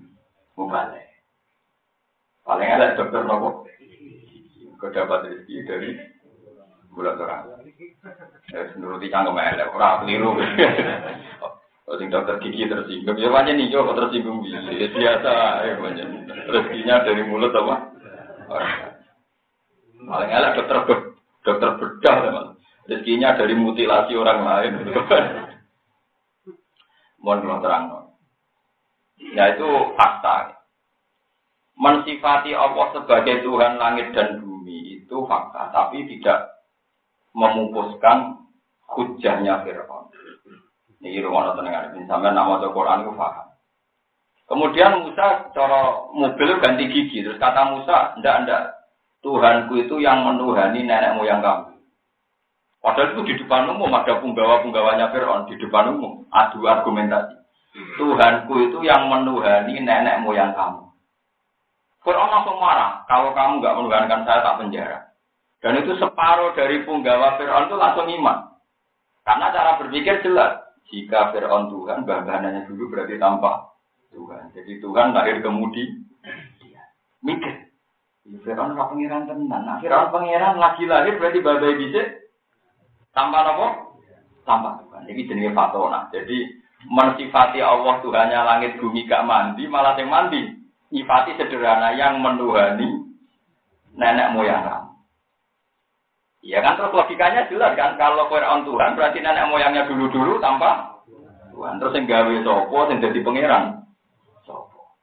mubalik. 0.54 1.02
Paling 2.46 2.68
ada 2.68 2.94
dokter 2.94 3.22
nopo. 3.26 3.66
Kau 4.78 4.90
dapat 4.90 5.30
rezeki 5.30 5.56
dari 5.66 5.90
bulan 6.92 7.16
orang. 7.16 7.64
Ya 8.52 8.60
nuruti 8.76 9.08
cangkem 9.08 9.40
elek, 9.40 9.72
ora 9.72 10.04
keliru. 10.04 10.36
Kalau 11.82 11.98
sing 11.98 12.14
dokter 12.14 12.38
gigi 12.38 12.70
tersinggung, 12.70 13.18
ya 13.18 13.26
banyak 13.26 13.58
nih, 13.58 13.74
kok 13.74 13.98
tersinggung 13.98 14.38
biasa, 14.38 15.34
ya 15.66 15.74
banyak. 15.82 16.06
Rezekinya 16.46 17.02
dari 17.02 17.22
mulut 17.26 17.50
apa? 17.52 17.76
Paling 20.02 20.30
elek 20.30 20.62
dokter 20.62 20.78
dokter 21.42 21.70
bedah 21.82 22.16
teman. 22.22 22.46
Rezekinya 22.86 23.34
dari 23.34 23.54
mutilasi 23.58 24.14
orang 24.14 24.40
lain. 24.46 24.72
Mohon 27.22 27.42
belum 27.42 27.62
terang. 27.62 27.84
Ya 29.34 29.54
itu 29.54 29.68
fakta. 29.94 30.58
Mensifati 31.78 32.54
Allah 32.54 32.94
sebagai 32.94 33.42
Tuhan 33.42 33.78
langit 33.78 34.14
dan 34.14 34.38
bumi 34.38 35.02
itu 35.02 35.16
fakta, 35.26 35.70
tapi 35.74 36.06
tidak 36.06 36.61
memupuskan 37.32 38.40
hujahnya 38.92 39.64
Fir'aun. 39.64 40.12
Ini 41.02 41.18
rumah 41.26 41.58
tenang 41.58 41.98
ini 41.98 42.06
sampai 42.06 42.30
nama 42.30 42.62
Quran 42.62 43.02
itu 43.02 43.12
paham. 43.18 43.52
Kemudian 44.46 45.02
Musa 45.02 45.50
cara 45.50 45.80
mobil 46.12 46.60
ganti 46.60 46.84
gigi, 46.92 47.24
terus 47.24 47.40
kata 47.40 47.72
Musa, 47.72 48.14
ndak 48.20 48.36
ndak 48.46 48.62
Tuhanku 49.22 49.78
itu 49.78 50.02
yang 50.02 50.26
menuhani 50.26 50.82
nenek 50.82 51.14
moyang 51.14 51.38
kamu. 51.38 51.78
Padahal 52.82 53.14
itu 53.14 53.20
di 53.30 53.34
depan 53.38 53.70
umum 53.70 53.94
ada 53.94 54.18
punggawa-punggawanya 54.18 55.14
Fir'aun 55.14 55.46
di 55.46 55.54
depan 55.62 55.94
umum 55.94 56.26
adu 56.34 56.66
argumentasi. 56.66 57.38
Tuhanku 57.96 58.54
itu 58.66 58.82
yang 58.82 59.06
menuhani 59.06 59.78
nenek 59.78 60.26
moyang 60.26 60.50
kamu. 60.58 60.90
Fir'aun 62.02 62.30
langsung 62.34 62.58
marah. 62.58 63.06
Kalau 63.06 63.30
kamu 63.30 63.62
nggak 63.62 63.76
menuhankan 63.78 64.26
saya 64.26 64.42
tak 64.42 64.58
penjara. 64.58 64.98
Dan 65.62 65.78
itu 65.78 65.94
separuh 65.94 66.58
dari 66.58 66.82
punggawa 66.82 67.38
Fir'aun 67.38 67.70
itu 67.70 67.76
langsung 67.78 68.10
iman. 68.10 68.58
Karena 69.22 69.54
cara 69.54 69.78
berpikir 69.78 70.18
jelas. 70.26 70.58
Jika 70.90 71.30
Fir'aun 71.30 71.70
Tuhan, 71.70 72.02
bahannya 72.02 72.66
dulu 72.66 72.90
berarti 72.90 73.14
tanpa 73.22 73.70
Tuhan. 74.10 74.50
Jadi 74.58 74.82
Tuhan 74.82 75.14
lahir 75.14 75.38
kemudian. 75.38 76.02
Mikir. 77.22 77.70
Fir'aun 78.42 78.74
ora 78.74 78.90
pangeran 78.90 79.30
tenan. 79.30 79.62
Nah, 79.62 79.78
Fir'aun 79.78 80.10
pangeran 80.10 80.58
lagi 80.58 80.82
lahir 80.82 81.14
berarti 81.22 81.38
babai 81.38 81.78
bisa 81.78 82.02
tanpa 83.14 83.46
apa? 83.46 83.66
Tanpa 84.42 84.82
Tuhan. 84.82 85.06
Ini 85.06 85.22
jenis 85.30 85.54
fatona. 85.54 86.10
Jadi 86.10 86.58
mensifati 86.90 87.62
Allah 87.62 88.02
Tuhannya 88.02 88.40
langit 88.42 88.82
bumi 88.82 89.06
gak 89.06 89.22
mandi, 89.22 89.70
malah 89.70 89.94
yang 89.94 90.10
mandi. 90.10 90.42
Nyifati 90.90 91.38
sederhana 91.38 91.94
yang 91.94 92.18
menuhani 92.18 93.14
nenek 93.94 94.34
moyang. 94.34 94.81
Iya 96.42 96.58
kan 96.58 96.74
terus 96.74 96.90
logikanya 96.90 97.46
jelas 97.46 97.78
kan 97.78 97.94
kalau 97.94 98.26
Fir'aun 98.26 98.66
Tuhan 98.66 98.98
berarti 98.98 99.22
nenek 99.22 99.46
moyangnya 99.46 99.86
dulu-dulu 99.86 100.42
tanpa 100.42 100.98
Tuhan. 101.54 101.78
Terus 101.78 101.94
yang 101.94 102.10
gawe 102.10 102.34
sopo, 102.42 102.78
yang 102.90 102.98
jadi 102.98 103.18
pangeran. 103.22 103.64
Sopo. 104.42 104.98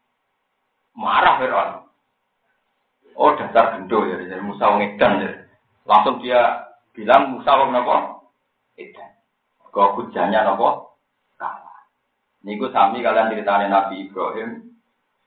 Marah 0.99 1.39
Fir'aun. 1.39 1.87
Oh 3.15 3.31
dasar 3.39 3.79
gendo 3.79 4.03
ya, 4.03 4.19
dari 4.19 4.43
Musa 4.43 4.67
wong 4.67 4.83
edan 4.83 5.23
ya. 5.23 5.31
Langsung 5.87 6.19
dia 6.19 6.67
bilang 6.91 7.31
Musa 7.39 7.51
wong 7.55 7.71
nopo 7.71 8.27
edan. 8.75 9.09
Kau 9.71 9.95
hujannya 9.95 10.43
nopo 10.43 10.99
kalah. 11.39 11.87
Niku 12.43 12.67
sami 12.75 12.99
kalian 12.99 13.31
ceritanya 13.31 13.67
Nabi 13.71 14.11
Ibrahim 14.11 14.75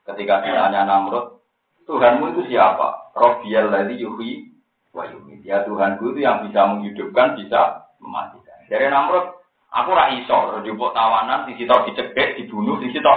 ketika 0.04 0.45
ditanya 0.45 0.85
Namrud, 0.85 1.40
Tuhanmu 1.88 2.37
itu 2.37 2.52
siapa? 2.52 3.14
Robial 3.16 3.73
lagi 3.73 3.97
yuhi 3.97 4.51
wa 4.92 5.04
yuhi. 5.08 5.40
Ya 5.42 5.64
Tuhanku 5.64 6.12
itu 6.14 6.20
yang 6.22 6.46
bisa 6.46 6.68
menghidupkan, 6.68 7.34
bisa 7.40 7.88
mematikan. 7.99 8.58
Dari 8.68 8.87
Namrud, 8.88 9.26
aku 9.72 9.90
ra 9.92 10.12
iso, 10.16 10.62
jupuk 10.62 10.92
tawanan, 10.92 11.49
di 11.49 11.56
situ 11.56 11.72
dicekek, 11.72 12.38
dibunuh, 12.38 12.78
di 12.78 12.92
situ 12.92 13.14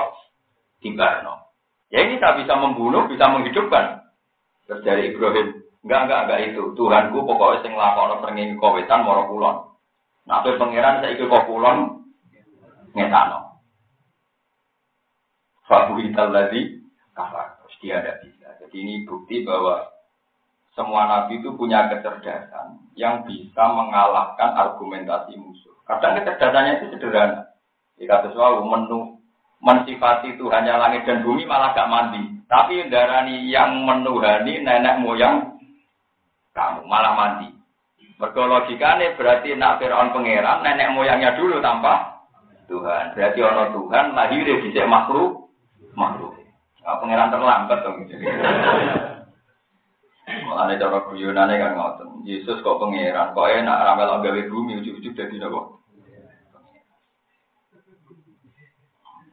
dibarno. 0.83 1.51
Ya 1.93 2.03
ini 2.03 2.17
tak 2.17 2.41
bisa 2.41 2.57
membunuh, 2.57 3.05
bisa 3.07 3.29
menghidupkan. 3.29 4.03
Terus 4.65 4.81
dari 4.81 5.13
Ibrahim, 5.13 5.61
enggak 5.85 6.01
enggak 6.09 6.21
enggak 6.25 6.41
itu. 6.49 6.63
Tuhanku 6.73 7.17
pokoknya 7.23 7.61
sing 7.61 7.73
lakon 7.77 8.17
srengenge 8.23 8.57
kowetan 8.57 9.05
moro 9.05 9.29
kulon. 9.29 9.57
Nah, 10.25 10.41
kowe 10.41 10.57
pangeran 10.57 11.05
saiki 11.05 11.29
kok 11.29 11.45
kulon 11.45 12.09
ngetano. 12.97 13.61
Fabuhital 15.69 16.33
ladzi 16.33 16.81
kafar. 17.13 17.61
Terus 17.61 17.75
dia 17.77 18.01
ada 18.01 18.17
bisa. 18.25 18.57
Jadi 18.65 18.75
ini 18.81 18.95
bukti 19.05 19.45
bahwa 19.45 19.94
semua 20.75 21.07
nabi 21.07 21.39
itu 21.39 21.55
punya 21.55 21.87
kecerdasan 21.87 22.75
yang 22.99 23.23
bisa 23.23 23.63
mengalahkan 23.63 24.51
argumentasi 24.59 25.39
musuh. 25.39 25.71
Kadang 25.87 26.19
kecerdasannya 26.19 26.83
itu 26.83 26.85
sederhana. 26.99 27.55
Jika 27.95 28.27
sesuatu 28.27 28.67
menu 28.67 29.15
mensifati 29.63 30.35
Tuhannya 30.35 30.75
langit 30.75 31.07
dan 31.07 31.23
bumi 31.23 31.47
malah 31.47 31.71
gak 31.71 31.87
mandi. 31.87 32.43
Tapi 32.51 32.91
darani 32.91 33.47
yang 33.47 33.87
menuhani 33.87 34.61
nenek 34.61 34.99
moyang 34.99 35.55
kamu 36.51 36.83
malah 36.85 37.15
mandi. 37.15 37.55
Mergo 38.19 38.43
logikane 38.47 39.15
berarti 39.15 39.55
nak 39.55 39.79
Firaun 39.79 40.11
pangeran 40.11 40.59
nenek 40.59 40.91
moyangnya 40.91 41.39
dulu 41.39 41.63
tanpa 41.63 42.19
Tuhan. 42.67 43.15
Berarti 43.15 43.39
ono 43.39 43.63
Tuhan 43.71 44.11
lahir 44.11 44.43
di 44.43 44.69
makhluk 44.83 45.47
makhluk. 45.95 46.35
Nah, 46.83 46.99
pangeran 46.99 47.31
terlambat 47.31 47.79
dong. 47.81 47.97
Malah 50.45 50.69
ada 50.69 50.77
cara 50.77 50.99
guyonane 51.09 51.57
kan 51.57 51.73
ngoten. 51.73 52.09
Yesus 52.25 52.61
kok 52.61 52.77
pangeran, 52.77 53.33
kok 53.33 53.49
enak 53.49 53.81
ramel 53.81 54.21
gawe 54.21 54.41
bumi 54.49 54.77
ujug-ujug 54.81 55.17
dadi 55.17 55.41
napa? 55.41 55.61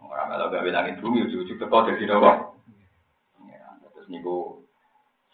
Ora 0.02 0.24
melo 0.28 0.48
gawe 0.48 0.68
langit 0.72 1.00
bumi 1.04 1.28
ujug-ujug 1.28 1.60
teko 1.60 1.84
dadi 1.84 2.04
napa? 2.08 2.52
niku 4.12 4.60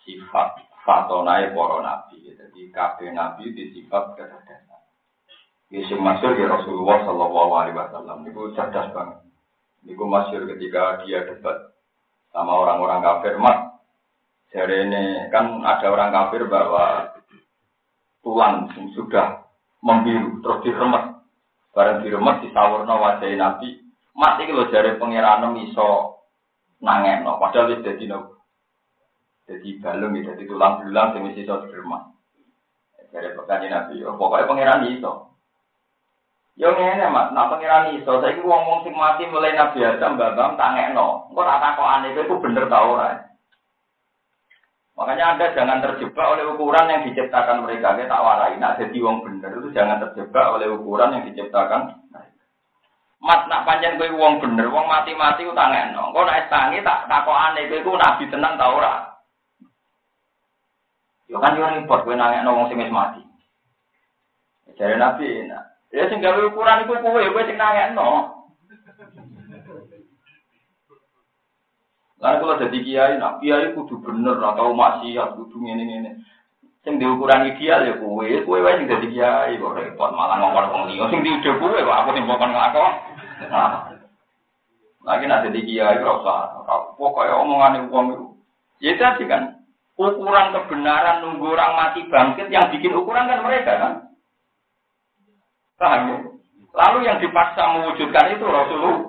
sifat 0.06 0.62
fatonai 0.86 1.50
para 1.50 1.76
nabi. 1.82 2.30
Jadi 2.30 2.70
kabeh 2.70 3.10
nabi 3.10 3.50
di 3.50 3.74
sifat 3.74 4.14
kecerdasan. 4.14 4.82
Yesus 5.68 6.00
masyur 6.00 6.32
ya 6.38 6.48
Rasulullah 6.48 7.04
Shallallahu 7.04 7.52
Alaihi 7.52 7.76
Wasallam 7.76 8.24
niku 8.24 8.54
cerdas 8.54 8.88
banget. 8.94 9.20
Niku 9.84 10.06
masyur 10.08 10.48
ketika 10.48 11.04
dia 11.04 11.26
debat 11.26 11.74
sama 12.32 12.56
orang-orang 12.56 13.04
kafir 13.04 13.36
mat. 13.36 13.67
Jadi 14.48 14.76
ini 14.88 15.28
kan 15.28 15.60
ada 15.60 15.86
orang 15.92 16.08
kafir 16.08 16.48
bahwa 16.48 17.12
tulang 18.24 18.72
sudah 18.96 19.44
membiru 19.84 20.40
terus 20.40 20.64
diremet 20.64 21.18
Bareng 21.76 22.02
diremet 22.02 22.42
disawurno 22.42 22.90
wajah 22.90 23.28
Nabi. 23.38 23.78
Mat 24.18 24.42
iki 24.42 24.50
lho 24.50 24.66
jare 24.74 24.98
pangeran 24.98 25.54
iso 25.62 26.18
nangekno 26.82 27.38
padahal 27.38 27.70
wis 27.70 27.86
dadi 27.86 28.10
no. 28.10 28.34
Jadi 29.46 29.78
balung 29.78 30.18
ya, 30.18 30.34
jadi 30.34 30.44
tulang 30.44 30.82
belulang 30.82 31.14
sing 31.14 31.22
mesti 31.22 31.46
iso 31.46 31.54
diremet. 31.70 32.02
Jare 33.14 33.30
pekan 33.30 33.62
Nabi, 33.62 34.02
oh, 34.02 34.18
pokoknya 34.18 34.50
pangeran 34.50 34.90
iso. 34.90 35.38
Yo 36.58 36.74
ngene 36.74 37.06
Mas, 37.14 37.30
nak 37.30 37.54
pangeran 37.54 37.94
iso, 37.94 38.18
saiki 38.18 38.42
wong-wong 38.42 38.82
sing 38.82 38.98
mati 38.98 39.30
mulai 39.30 39.54
Nabi 39.54 39.78
Adam 39.78 40.18
babam 40.18 40.58
tangekno. 40.58 41.30
Engko 41.30 41.42
takokane 41.46 42.10
kowe 42.10 42.24
iku 42.26 42.34
bener 42.42 42.66
ta 42.66 42.78
ora? 42.82 43.27
Makanya 44.98 45.38
Anda 45.38 45.54
jangan 45.54 45.78
terjebak 45.78 46.26
oleh 46.26 46.44
ukuran 46.50 46.90
yang 46.90 47.06
diciptakan 47.06 47.62
mereka. 47.62 47.94
Kita 47.94 48.10
tak 48.10 48.18
warai, 48.18 48.58
nak 48.58 48.82
jadi 48.82 48.98
wong 48.98 49.22
bener 49.22 49.54
itu 49.54 49.70
jangan 49.70 50.02
terjebak 50.02 50.46
oleh 50.50 50.74
ukuran 50.74 51.14
yang 51.14 51.22
diciptakan 51.30 51.94
Mat 53.18 53.50
nak 53.50 53.66
panjang 53.66 53.98
kowe 53.98 54.06
wong 54.14 54.38
bener, 54.38 54.70
wong 54.70 54.86
mati-mati 54.86 55.42
utang 55.42 55.74
eno. 55.74 56.14
Kau 56.14 56.22
nak 56.22 56.46
tangi 56.46 56.78
tak 56.86 57.10
takokane 57.10 57.66
kowe 57.66 57.78
iku 57.82 57.92
nabi 57.98 58.30
tenan 58.30 58.54
ta 58.54 58.70
ora? 58.70 58.94
Yo 61.26 61.42
kan 61.42 61.58
yo 61.58 61.66
repot 61.66 62.06
kowe 62.06 62.14
nangekno 62.14 62.54
wong 62.54 62.70
sing 62.70 62.78
wis 62.78 62.94
mati. 62.94 63.18
Jadi 64.78 64.94
nabi, 64.94 65.50
ya 65.90 66.06
sing 66.06 66.22
gawe 66.22 66.38
ukuran 66.46 66.86
iku 66.86 66.94
kowe, 67.02 67.18
kowe 67.18 67.42
sing 67.42 67.58
nangekno. 67.58 68.37
Lalu 72.18 72.36
kalau 72.42 72.60
jadi 72.66 72.78
kiai, 72.82 73.14
nak 73.22 73.38
kiai 73.38 73.70
kudu 73.78 74.02
bener 74.02 74.42
atau 74.42 74.74
maksiat 74.74 75.38
kudu 75.38 75.56
ngene 75.62 75.84
ngene. 75.86 76.10
Sing 76.82 76.98
diukuran 76.98 77.46
ideal 77.46 77.86
ya 77.86 77.94
kue, 77.98 78.42
kue 78.42 78.58
wae 78.58 78.74
sing 78.78 78.90
dadi 78.90 79.06
kiai 79.14 79.54
kok 79.54 79.74
repot 79.78 80.10
malah 80.10 80.42
ngomong 80.42 80.66
wong 80.74 80.82
liya. 80.90 81.06
Sing 81.14 81.22
diudah 81.22 81.54
kue 81.62 81.78
aku 81.78 82.10
sing 82.14 82.26
bukan 82.26 82.50
nglakon. 82.50 82.92
Nah. 83.46 83.94
Lagi 85.06 85.24
nak 85.30 85.46
jadi 85.46 85.60
kiai 85.62 85.96
ora 86.02 86.12
usah. 86.18 86.38
Pokoke 86.98 87.30
omongane 87.30 87.86
wong 87.86 88.06
itu. 88.10 88.26
Ya 88.82 88.92
tadi 88.98 89.26
kan 89.30 89.62
ukuran 89.94 90.54
kebenaran 90.54 91.22
nunggu 91.22 91.54
orang 91.54 91.74
mati 91.74 92.06
bangkit 92.06 92.50
yang 92.50 92.70
bikin 92.74 92.98
ukuran 92.98 93.30
kan 93.30 93.46
mereka 93.46 93.72
kan. 93.78 93.92
Paham 95.78 96.02
ya? 96.10 96.16
Lalu 96.74 96.98
yang 97.06 97.18
dipaksa 97.22 97.62
mewujudkan 97.74 98.38
itu 98.38 98.46
Rasulullah 98.46 99.07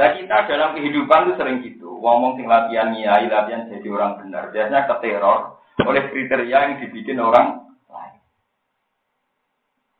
Nah 0.00 0.16
kita 0.16 0.48
dalam 0.48 0.72
kehidupan 0.80 1.28
itu 1.28 1.32
sering 1.36 1.60
gitu, 1.60 2.00
ngomong 2.00 2.40
sing 2.40 2.48
latihan 2.48 2.88
nyai, 2.88 3.28
latihan 3.28 3.68
jadi 3.68 3.84
orang 3.92 4.16
benar. 4.16 4.48
Biasanya 4.48 4.88
keteror 4.88 5.60
oleh 5.84 6.08
kriteria 6.08 6.56
yang 6.56 6.74
dibikin 6.80 7.20
orang 7.20 7.68
lain. 7.84 8.16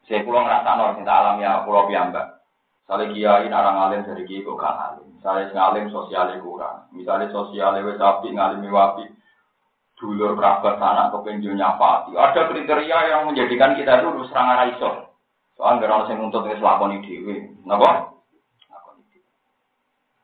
Saya 0.09 0.25
pulang 0.25 0.49
ngerasa 0.49 0.73
nor, 0.73 0.97
kita 0.97 1.13
alam 1.13 1.37
ya 1.45 1.61
pulau 1.69 1.85
piambak. 1.85 2.41
Misalnya 2.89 3.13
kiai 3.13 3.47
narang 3.53 3.77
alim 3.77 4.01
dari 4.09 4.25
kiai 4.25 4.41
kok 4.41 4.57
gak 4.57 4.77
alim. 4.89 5.07
Misalnya 5.21 5.53
ngalim 5.53 5.85
sosialnya 5.93 6.37
kurang. 6.41 6.79
Misalnya 6.97 7.29
sosialnya 7.29 7.85
wes 7.85 8.01
api 8.01 8.33
ngalimi 8.33 8.73
wapi. 8.73 9.05
Dulur 10.01 10.33
kerabat 10.33 10.81
anak 10.81 11.13
kepenjul 11.13 11.61
nyapati. 11.61 12.17
Ada 12.17 12.49
kriteria 12.49 12.99
yang 13.13 13.29
menjadikan 13.29 13.77
kita 13.77 14.01
itu 14.01 14.25
serang 14.33 14.49
arah 14.49 14.67
iso. 14.73 15.13
Soalnya 15.61 15.77
nggak 15.77 15.93
orang 15.93 16.09
yang 16.09 16.19
nuntut 16.25 16.49
wis 16.49 16.65
lakoni 16.65 17.05
dhewe. 17.05 17.53
Napa? 17.69 18.17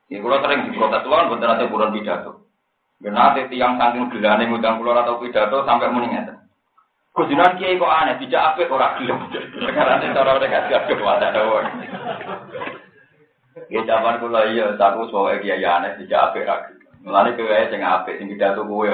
Ya 0.07 0.23
kalau 0.23 0.39
sering 0.39 0.71
diprotes 0.71 1.03
tuan, 1.03 1.27
bukan 1.27 1.43
nanti 1.43 1.67
bulan 1.67 1.91
pidato. 1.91 2.47
Nanti 3.03 3.51
tiang 3.51 3.75
saking 3.75 4.07
gelane 4.09 4.47
ngundang 4.47 4.79
pulau 4.79 4.95
atau 4.95 5.19
pidato 5.19 5.67
sampai 5.67 5.91
meninggal. 5.91 6.47
Kujinan 7.11 7.57
kiai 7.59 7.81
kok 7.81 7.91
aneh, 7.91 8.15
tidak 8.21 8.55
apa 8.55 8.69
orang 8.69 8.93
gelap. 9.01 9.19
Karena 9.75 9.97
nanti 9.97 10.13
cara 10.13 10.31
mereka 10.37 10.69
siap 10.69 10.85
ke 10.85 11.01
wadah 11.01 11.29
doang. 11.33 11.67
Ya 13.73 13.81
zaman 13.83 14.21
kula 14.21 14.47
iya, 14.53 14.77
aku 14.77 15.09
soalnya 15.11 15.41
kiai 15.41 15.65
aneh, 15.65 15.97
tidak 15.99 16.31
apa 16.31 16.37
orang 16.45 16.61
Mulane 17.07 17.39
kowe 17.39 17.47
ae 17.47 17.71
sing 17.71 17.81
apik 17.83 18.17
sing 18.19 18.27
pidato 18.27 18.67
kowe. 18.67 18.85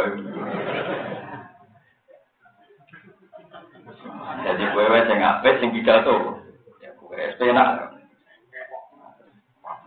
Jadi 4.44 4.64
kowe 4.70 5.00
sing 5.08 5.20
apik 5.20 5.58
sing 5.60 5.70
pidato. 5.74 6.40
Ya 6.80 6.94
kowe 6.96 7.18
enak. 7.18 7.93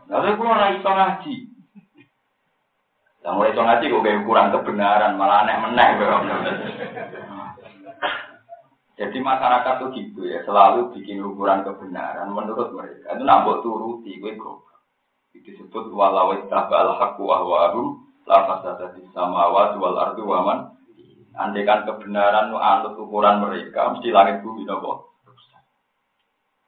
Lalu 0.07 0.27
aku 0.39 0.43
ora 0.47 0.67
iso 0.75 0.91
ngaji. 0.91 1.35
Lah 3.27 3.31
mulai 3.35 3.51
iso 3.51 3.63
ngaji 3.63 3.85
kok 3.91 4.05
kayak 4.07 4.23
kurang 4.23 4.49
kebenaran, 4.55 5.19
malah 5.19 5.43
aneh 5.43 5.57
meneh 5.59 5.89
Jadi 8.97 9.19
masyarakat 9.21 9.75
tuh 9.77 9.93
gitu 9.93 10.25
ya, 10.25 10.41
selalu 10.49 10.97
bikin 10.97 11.21
ukuran 11.21 11.67
kebenaran 11.69 12.33
menurut 12.33 12.73
mereka. 12.73 13.13
Itu 13.13 13.23
nambah 13.29 13.61
turuti, 13.61 14.17
gue 14.17 14.41
kok. 14.41 14.65
Itu 15.37 15.53
disebut 15.53 15.93
walau 15.93 16.33
tabal 16.49 16.97
haqqu 16.97 17.29
la 18.27 18.39
fasada 18.43 18.91
sama 18.91 19.13
samawati 19.15 19.77
wal 19.79 19.97
ardu 20.01 20.23
waman. 20.27 20.75
Andai 21.37 21.69
kan 21.69 21.85
kebenaran 21.85 22.49
anut 22.57 22.97
ukuran 22.97 23.45
mereka, 23.45 23.93
mesti 23.93 24.09
langit 24.09 24.41
bumi 24.41 24.65
nopo. 24.65 25.16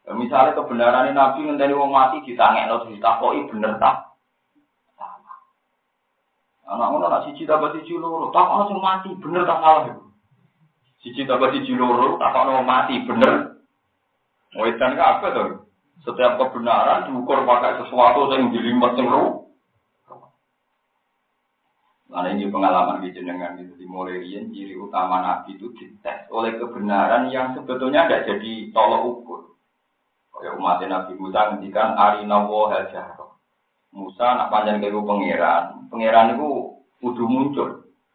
Ya, 0.09 0.17
misalnya 0.17 0.57
kebenaran 0.57 1.13
ini 1.13 1.21
Nabi 1.21 1.45
ngenteni 1.45 1.77
wong 1.77 1.93
mati 1.93 2.25
ditangekno 2.25 2.89
ditakoki 2.89 3.45
bener 3.53 3.77
tak? 3.77 4.17
Salah. 4.97 5.37
Anak 6.65 6.89
ngono 6.89 7.13
nak 7.13 7.29
siji 7.29 7.45
tambah 7.45 7.77
siji 7.77 8.01
loro, 8.01 8.33
takokno 8.33 8.73
sing 8.73 8.81
mati 8.81 9.13
bener 9.21 9.45
tak 9.45 9.61
salah 9.61 9.85
iku. 9.93 10.09
Siji 11.05 11.29
tambah 11.29 11.53
siji 11.53 11.77
loro, 11.77 12.17
takokno 12.17 12.65
mati 12.65 13.05
bener. 13.05 13.61
Wedan 14.57 14.97
kabeh 14.97 15.31
to. 15.37 15.45
Setiap 16.09 16.41
kebenaran 16.41 17.13
diukur 17.13 17.45
pakai 17.45 17.85
sesuatu 17.85 18.33
yang 18.33 18.49
dilimet 18.49 18.97
sing 18.97 19.13
Nah 22.09 22.25
ini 22.33 22.49
pengalaman 22.49 23.05
di 23.05 23.13
jenengan 23.13 23.61
itu 23.61 23.77
dimulai 23.77 24.25
ciri 24.25 24.73
utama 24.73 25.21
Nabi 25.21 25.61
itu 25.61 25.69
dites 25.77 26.25
oleh 26.33 26.57
kebenaran 26.57 27.29
yang 27.29 27.53
sebetulnya 27.53 28.09
tidak 28.09 28.25
jadi 28.33 28.73
tolok 28.73 29.03
ukur. 29.05 29.48
Ya 30.39 30.55
umat 30.55 30.79
Nabi 30.83 31.19
Musa 31.19 31.51
ngendikan 31.51 31.99
arina 31.99 32.47
wa 32.47 32.71
hajaro. 32.71 33.43
Musa 33.91 34.39
nak 34.39 34.51
panjang 34.55 34.79
kego 34.79 35.03
pangeran. 35.03 35.91
Pangeran 35.91 36.39
itu 36.39 36.79
kudu 37.03 37.25
muncul. 37.27 37.69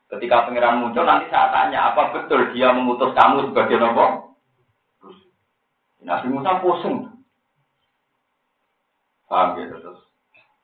Ketika 0.07 0.47
pangeran 0.47 0.79
muncul 0.79 1.03
nanti 1.03 1.27
saya 1.27 1.51
tanya 1.51 1.91
apa 1.91 2.15
betul 2.15 2.53
dia 2.55 2.71
mengutus 2.71 3.12
kamu 3.17 3.51
sebagai 3.51 3.81
nopo? 3.81 4.05
Nabi 6.03 6.27
Musa 6.31 6.59
pusing. 6.63 7.12
Paham 9.27 9.57
ya 9.59 9.65
terus. 9.71 9.99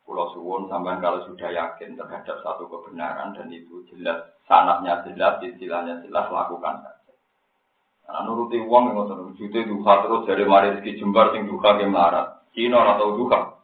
Pulau 0.06 0.34
Suwon 0.34 0.66
sampai 0.74 0.98
kalau 1.06 1.22
sudah 1.30 1.54
yakin 1.54 1.94
terhadap 1.94 2.42
satu 2.42 2.66
kebenaran 2.66 3.30
dan 3.38 3.46
itu 3.54 3.86
jelas 3.94 4.26
sanatnya 4.50 5.06
jelas, 5.06 5.38
istilahnya 5.46 6.02
jelas 6.02 6.26
lakukan 6.34 6.82
karena 8.10 8.26
nuruti 8.26 8.58
uang 8.58 8.90
yang 8.90 9.06
ngotot 9.06 9.38
jute 9.38 9.70
duka 9.70 10.02
terus 10.02 10.26
dari 10.26 10.42
mari 10.42 10.74
rezeki 10.74 10.98
jembar 10.98 11.30
sing 11.30 11.46
duka 11.46 11.78
yang 11.78 11.94
melarat. 11.94 12.42
Cina 12.58 12.82
atau 12.98 13.14
duka. 13.14 13.62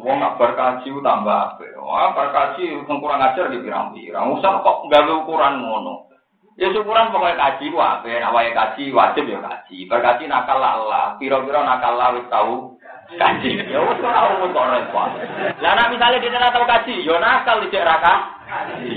Uang 0.00 0.16
nggak 0.16 0.36
berkaji 0.40 0.88
tambah 1.04 1.60
apa? 1.60 1.66
Wah 1.76 2.16
berkaji 2.16 2.88
kurang 2.88 3.20
ajar 3.20 3.52
di 3.52 3.60
pirang-pirang. 3.60 4.32
Usah 4.32 4.64
kok 4.64 4.88
nggak 4.88 5.12
ukuran 5.12 5.60
ngono. 5.60 6.08
Ya 6.56 6.72
syukuran 6.72 7.12
pokoknya 7.12 7.36
kaji 7.36 7.68
apa? 7.76 8.08
Awalnya 8.08 8.56
kaji 8.56 8.84
wajib 8.96 9.28
ya 9.28 9.44
kaji. 9.44 9.84
Berkaji 9.84 10.24
nakal 10.24 10.56
Allah. 10.56 11.20
Piro-piro 11.20 11.60
nakal 11.60 12.00
Allah 12.00 12.16
wis 12.16 12.24
tahu 12.32 12.80
kaji. 13.20 13.60
Ya 13.68 13.76
wis 13.76 14.00
ora 14.00 14.40
umum 14.40 14.56
kok 14.56 14.72
repot. 14.72 15.20
Lah 15.60 15.72
nek 15.76 15.92
misale 15.92 16.16
dia 16.16 16.48
tahu 16.48 16.64
kaji, 16.64 17.04
yo 17.04 17.20
ya 17.20 17.44
nakal. 17.44 17.60
Kaji. 17.68 18.96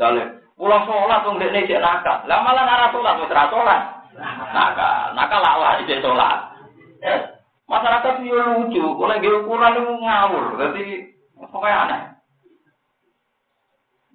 Dalem 0.00 0.41
Pulang 0.62 0.86
sholat 0.86 1.26
tuh 1.26 1.34
ndekne 1.34 1.66
cek 1.66 1.82
nakal. 1.82 2.22
Lah 2.30 2.38
malah 2.46 2.62
nara 2.62 2.94
sholat 2.94 3.18
wis 3.18 3.34
ra 3.34 3.50
sholat. 3.50 3.80
Nakal, 4.54 5.10
nakal 5.18 5.42
lah 5.42 5.82
cek 5.82 5.98
sholat. 5.98 6.38
Masyarakat 7.66 8.22
itu 8.22 8.30
lucu, 8.30 8.84
kalau 8.84 9.10
lagi 9.10 9.26
ukuran 9.26 9.74
itu 9.74 9.92
ngawur, 10.04 10.44
jadi 10.60 10.82
pokoknya 11.50 11.82
aneh. 11.88 12.00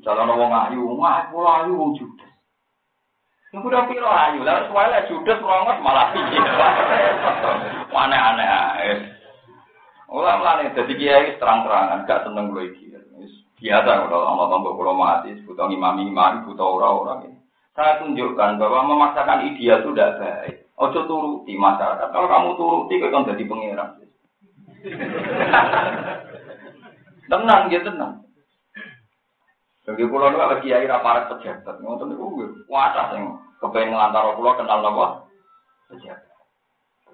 Jalan 0.05 0.29
wong 0.29 0.51
ayu, 0.53 0.83
ngah 0.93 1.33
pulau 1.33 1.51
ayu 1.65 1.73
wong 1.73 1.91
judes. 1.97 2.31
Yang 3.49 3.67
udah 3.67 3.83
piro 3.89 4.07
ayu, 4.07 4.45
lalu 4.45 4.69
soalnya 4.69 5.07
judes 5.09 5.41
rongot 5.41 5.81
malah 5.81 6.13
piye. 6.13 6.37
Aneh-aneh. 8.07 9.09
Ulah 10.13 10.37
mulane 10.37 10.71
dadi 10.77 10.93
kiai 10.95 11.35
terang-terangan, 11.41 12.05
gak 12.05 12.23
seneng 12.29 12.53
gue 12.53 12.71
iki. 12.71 12.96
Biasa 13.57 14.05
kalau 14.05 14.21
Allah 14.21 14.47
tambah 14.53 14.73
kalau 14.77 14.93
mati, 14.93 15.33
butuh 15.41 15.65
imam 15.65 15.97
imam, 15.97 16.45
butuh 16.45 16.77
orang-orang 16.77 17.33
ini. 17.33 17.39
Saya 17.73 17.97
tunjukkan 18.01 18.61
bahwa 18.61 18.89
memaksakan 18.89 19.49
ideal 19.53 19.81
itu 19.81 19.93
tidak 19.93 20.17
baik. 20.21 20.55
Ojo 20.77 21.09
turuti 21.09 21.57
masyarakat. 21.57 22.09
Kalau 22.13 22.27
kamu 22.29 22.49
turuti, 22.53 23.01
kau 23.01 23.09
kan 23.09 23.25
jadi 23.33 23.43
pengiran. 23.49 23.89
tenang, 27.33 27.61
ya 27.73 27.81
tenang. 27.81 28.13
Bagi 29.89 30.05
pulau 30.05 30.29
itu 30.29 30.37
lagi 30.37 30.61
kiai 30.65 30.85
raparat 30.85 31.29
pejabat. 31.31 31.81
Ngotot 31.81 32.13
itu 32.13 32.25
kuasa 32.69 33.17
yang 33.17 33.41
kepengen 33.57 33.93
ngelantar 33.93 34.37
pulau 34.37 34.53
kenal 34.53 34.85
apa? 34.85 35.05
Pejabat. 35.93 36.37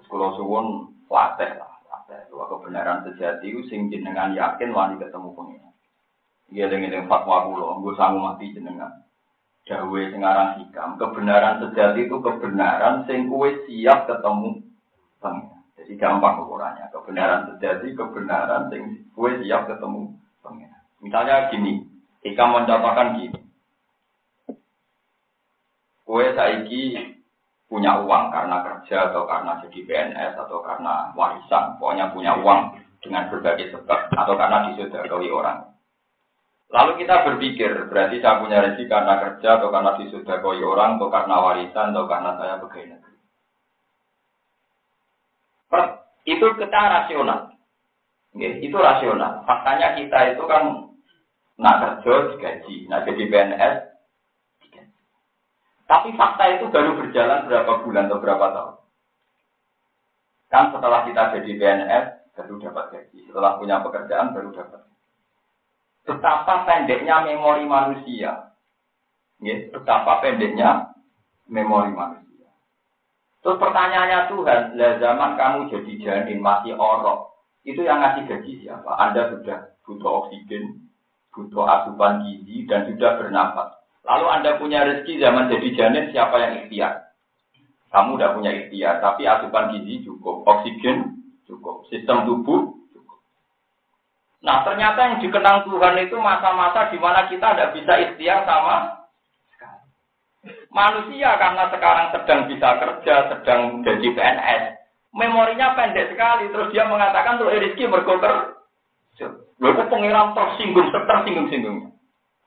Kalau 0.08 0.36
suwun 0.36 0.66
latih 1.08 1.56
lah, 1.56 1.72
latih. 1.88 2.20
Kebenaran 2.28 3.04
sejati 3.04 3.48
sing 3.68 3.88
jenengan 3.88 4.36
yakin 4.36 4.72
wani 4.72 5.00
ketemu 5.00 5.28
pengiran. 5.32 5.73
Iya 6.54 6.70
dengan 6.70 7.10
fatwa 7.10 7.50
kulo, 7.50 7.82
gue 7.82 7.98
sanggup 7.98 8.38
mati 8.38 8.54
jenengan. 8.54 9.02
Dawe 9.66 10.00
sekarang 10.14 10.62
hikam, 10.62 10.94
kebenaran 11.02 11.58
sejati 11.66 12.06
itu 12.06 12.16
kebenaran 12.22 13.02
sing 13.10 13.26
kue 13.26 13.66
siap 13.66 14.06
ketemu 14.06 14.62
pengiran. 15.18 15.66
Jadi 15.74 15.92
gampang 15.98 16.46
ukurannya. 16.46 16.94
Kebenaran 16.94 17.50
sejati, 17.50 17.96
kebenaran 17.98 18.70
sing 18.70 19.10
kue 19.18 19.34
siap 19.42 19.66
ketemu 19.66 20.14
pengiran. 20.46 20.82
Misalnya 21.02 21.50
gini, 21.50 21.90
hikam 22.22 22.54
mencontohkan 22.54 23.18
gini. 23.18 23.40
Kue 26.06 26.38
saiki 26.38 27.10
punya 27.66 27.98
uang 27.98 28.30
karena 28.30 28.62
kerja 28.62 29.10
atau 29.10 29.26
karena 29.26 29.58
jadi 29.66 29.80
PNS 29.82 30.32
atau 30.38 30.62
karena 30.62 31.10
warisan, 31.18 31.82
pokoknya 31.82 32.14
punya 32.14 32.38
uang 32.38 32.78
dengan 33.02 33.26
berbagai 33.26 33.74
sebab 33.74 34.14
atau 34.14 34.38
karena 34.38 34.70
disodakoi 34.70 35.32
orang. 35.34 35.73
Lalu 36.74 37.06
kita 37.06 37.22
berpikir, 37.22 37.86
berarti 37.86 38.18
saya 38.18 38.42
punya 38.42 38.58
rezeki 38.66 38.90
karena 38.90 39.14
kerja 39.22 39.62
atau 39.62 39.70
karena 39.70 39.94
disodakoi 39.94 40.58
orang 40.58 40.98
atau 40.98 41.06
karena 41.06 41.36
warisan 41.38 41.94
atau 41.94 42.10
karena 42.10 42.30
saya 42.34 42.54
pegawai 42.58 42.86
negeri. 42.90 43.16
Itu 46.26 46.46
kita 46.58 46.80
rasional. 46.82 47.54
itu 48.34 48.74
rasional. 48.74 49.46
Faktanya 49.46 49.94
kita 49.94 50.34
itu 50.34 50.42
kan 50.50 50.90
nak 51.54 51.78
kerja 51.78 52.34
digaji, 52.34 52.90
nak 52.90 53.06
jadi 53.06 53.22
PNS 53.30 53.94
tapi 55.84 56.16
fakta 56.16 56.44
itu 56.56 56.72
baru 56.72 56.96
berjalan 56.96 57.44
berapa 57.44 57.72
bulan 57.84 58.08
atau 58.08 58.20
berapa 58.20 58.46
tahun. 58.56 58.74
Kan 60.48 60.64
setelah 60.72 61.04
kita 61.04 61.22
jadi 61.38 61.50
PNS, 61.60 62.04
baru 62.34 62.54
dapat 62.62 62.84
gaji. 62.94 63.18
Setelah 63.28 63.60
punya 63.60 63.84
pekerjaan, 63.84 64.32
baru 64.32 64.50
dapat. 64.56 64.80
Betapa 66.04 66.68
pendeknya 66.68 67.24
memori 67.24 67.64
manusia. 67.64 68.52
Ya, 69.40 69.56
betapa 69.72 70.20
pendeknya 70.20 70.92
memori 71.48 71.92
manusia. 71.92 72.48
Terus 73.44 73.60
pertanyaannya 73.60 74.32
Tuhan, 74.32 74.60
lah 74.80 74.92
zaman 75.00 75.30
kamu 75.36 75.58
jadi 75.68 75.92
janin 76.00 76.40
masih 76.40 76.76
orok, 76.80 77.34
itu 77.64 77.80
yang 77.84 78.00
ngasih 78.00 78.24
gaji 78.24 78.52
siapa? 78.64 78.88
Anda 78.96 79.36
sudah 79.36 79.76
butuh 79.84 80.10
oksigen, 80.24 80.88
butuh 81.32 81.64
asupan 81.64 82.24
gizi, 82.24 82.64
dan 82.64 82.88
sudah 82.88 83.20
bernafas. 83.20 83.76
Lalu 84.04 84.26
Anda 84.28 84.50
punya 84.60 84.84
rezeki 84.84 85.20
zaman 85.20 85.52
jadi 85.52 85.68
janin, 85.76 86.04
siapa 86.12 86.36
yang 86.40 86.52
ikhtiar? 86.64 87.04
Kamu 87.92 88.20
udah 88.20 88.36
punya 88.36 88.52
ikhtiar, 88.52 89.00
tapi 89.00 89.24
asupan 89.24 89.76
gizi 89.76 90.04
cukup, 90.08 90.44
oksigen 90.44 91.24
cukup, 91.48 91.84
sistem 91.88 92.24
tubuh. 92.28 92.83
Nah 94.44 94.60
ternyata 94.60 95.00
yang 95.00 95.16
dikenang 95.24 95.64
Tuhan 95.64 95.96
itu 96.04 96.16
masa-masa 96.20 96.92
di 96.92 97.00
mana 97.00 97.24
kita 97.32 97.56
tidak 97.56 97.72
bisa 97.72 97.92
ikhtiar 97.96 98.44
sama 98.44 99.04
Manusia 100.74 101.38
karena 101.38 101.70
sekarang 101.70 102.06
sedang 102.10 102.40
bisa 102.50 102.68
kerja, 102.82 103.14
sedang 103.30 103.80
jadi 103.86 104.08
PNS, 104.10 104.62
memorinya 105.14 105.72
pendek 105.78 106.10
sekali. 106.10 106.50
Terus 106.50 106.68
dia 106.74 106.84
mengatakan 106.84 107.38
tuh 107.38 107.48
rezeki 107.48 107.88
berkotor. 107.88 108.58
Lalu 109.62 109.86
pengiram 109.86 110.34
tersinggung, 110.34 110.90
tersinggung-singgungnya. 110.90 111.94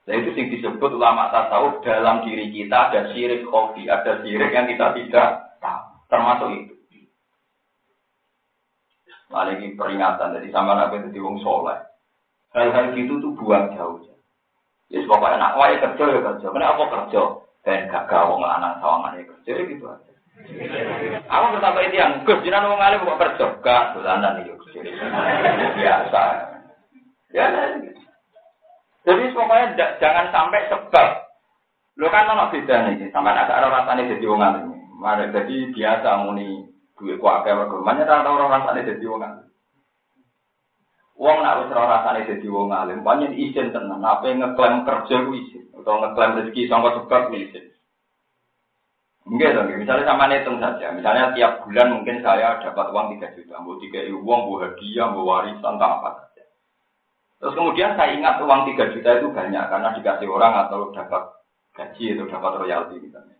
Nah 0.04 0.14
itu 0.14 0.30
yang 0.36 0.48
disebut 0.52 0.92
ulama 0.92 1.32
tasawuf 1.32 1.80
dalam 1.80 2.20
diri 2.20 2.52
kita 2.52 2.92
ada 2.92 3.12
syirik 3.16 3.48
kopi, 3.48 3.88
ada 3.88 4.20
syirik 4.20 4.52
yang 4.52 4.68
kita 4.68 4.92
tidak 4.92 5.28
tahu. 5.58 5.84
Termasuk 6.12 6.48
itu. 6.52 6.74
Nah 9.32 9.48
ini 9.56 9.72
peringatan 9.72 10.36
dari 10.36 10.52
sama 10.52 10.76
nabi 10.76 11.08
itu 11.08 11.24
wong 11.24 11.40
soleh. 11.40 11.87
Hal-hal 12.58 12.90
gitu 12.98 13.22
tuh 13.22 13.30
buang 13.38 13.70
jauh. 13.78 14.02
Ya 14.90 15.04
pokoknya 15.06 15.38
anak 15.38 15.54
wae 15.54 15.74
kerja 15.78 16.04
ya 16.10 16.18
kerja. 16.18 16.46
Kenapa 16.50 16.74
apa 16.74 16.84
kerja? 16.90 17.22
Dan 17.62 17.86
gak 17.86 18.08
gawang 18.10 18.42
lanang 18.42 18.82
sawangan 18.82 19.14
ya 19.14 19.22
kerja 19.30 19.52
ya 19.54 19.62
gitu 19.70 19.84
aja. 19.86 20.12
Aku 21.28 21.44
bertambah 21.54 21.82
itu 21.86 21.96
yang 21.98 22.24
Gus 22.26 22.42
jinan 22.42 22.66
wong 22.66 22.80
alim 22.80 23.04
kok 23.04 23.20
kerja? 23.20 23.46
Gak, 23.62 23.84
dolanan 23.94 24.42
iki 24.42 24.58
kerja. 24.58 24.80
Biasa. 25.76 26.22
Ya, 27.30 27.44
gitu. 27.78 28.00
Jadi 29.04 29.22
pokoknya 29.36 29.66
jangan 30.00 30.26
sampai 30.34 30.66
sebab. 30.72 31.08
Lo 31.98 32.06
kan 32.14 32.30
ono 32.30 32.48
beda 32.54 32.86
nih, 32.86 33.10
sampai 33.10 33.34
ada 33.34 33.58
orang 33.58 33.82
rasanya 33.82 34.14
jadi 34.14 34.24
wong 34.30 34.40
alim. 34.40 34.70
Mari 35.02 35.34
jadi 35.34 35.56
biasa 35.74 36.08
muni 36.22 36.70
duit 36.94 37.18
kayak 37.18 37.58
mergo. 37.58 37.82
Mana 37.82 38.06
orang 38.06 38.38
orang 38.38 38.54
rasanya 38.62 38.94
jadi 38.94 39.04
wong 39.04 39.22
alim. 39.22 39.46
Wong 41.18 41.42
nak 41.42 41.66
wis 41.66 41.74
ora 41.74 41.98
rasane 41.98 42.30
dadi 42.30 42.46
wong 42.46 42.70
alim, 42.70 43.02
pancen 43.02 43.34
izin 43.34 43.74
tenan. 43.74 43.98
Apa 43.98 44.30
ngeklaim 44.30 44.86
kerja 44.86 45.26
ku 45.26 45.34
izin, 45.34 45.66
atau 45.74 45.98
ngeklaim 45.98 46.38
rezeki 46.38 46.70
sangka 46.70 46.94
sebab 46.94 47.34
izin. 47.34 47.74
Enggak 49.28 49.60
dong, 49.60 49.68
misalnya 49.76 50.08
sama 50.08 50.30
hitung 50.30 50.56
saja. 50.56 50.88
Misalnya 50.94 51.36
tiap 51.36 51.66
bulan 51.66 51.92
mungkin 51.92 52.24
saya 52.24 52.64
dapat 52.64 52.86
uang 52.94 53.18
3 53.20 53.36
juta, 53.36 53.60
mau 53.60 53.76
tiga 53.76 54.00
uang, 54.08 54.40
mau 54.48 54.56
hadiah, 54.56 55.06
mau 55.12 55.28
warisan, 55.28 55.76
tak 55.76 55.90
apa. 56.00 56.10
Terus 57.38 57.54
kemudian 57.54 57.94
saya 57.94 58.16
ingat 58.16 58.40
uang 58.40 58.66
3 58.72 58.94
juta 58.96 59.10
itu 59.20 59.28
banyak 59.30 59.64
karena 59.68 59.88
dikasih 59.94 60.28
orang 60.32 60.54
atau 60.66 60.90
dapat 60.90 61.22
gaji 61.76 62.18
atau 62.18 62.26
dapat 62.26 62.52
royalti 62.62 62.96
misalnya. 62.98 63.36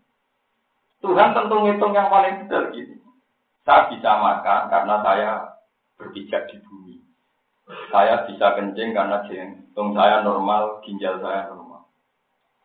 Tuhan 1.03 1.35
tentu 1.35 1.57
ngitung 1.63 1.95
yang 1.95 2.11
paling 2.11 2.47
benar 2.47 2.75
gini. 2.75 2.95
Saya 3.67 3.91
bisa 3.91 4.11
makan 4.19 4.61
karena 4.71 4.95
saya 5.03 5.31
berpijak 5.99 6.47
di 6.51 6.57
bumi. 6.63 6.98
Saya 7.93 8.25
bisa 8.25 8.57
kencing 8.57 8.97
karena 8.97 9.21
jantung 9.29 9.93
saya 9.93 10.25
normal, 10.25 10.81
ginjal 10.85 11.21
saya 11.21 11.53
normal. 11.53 11.85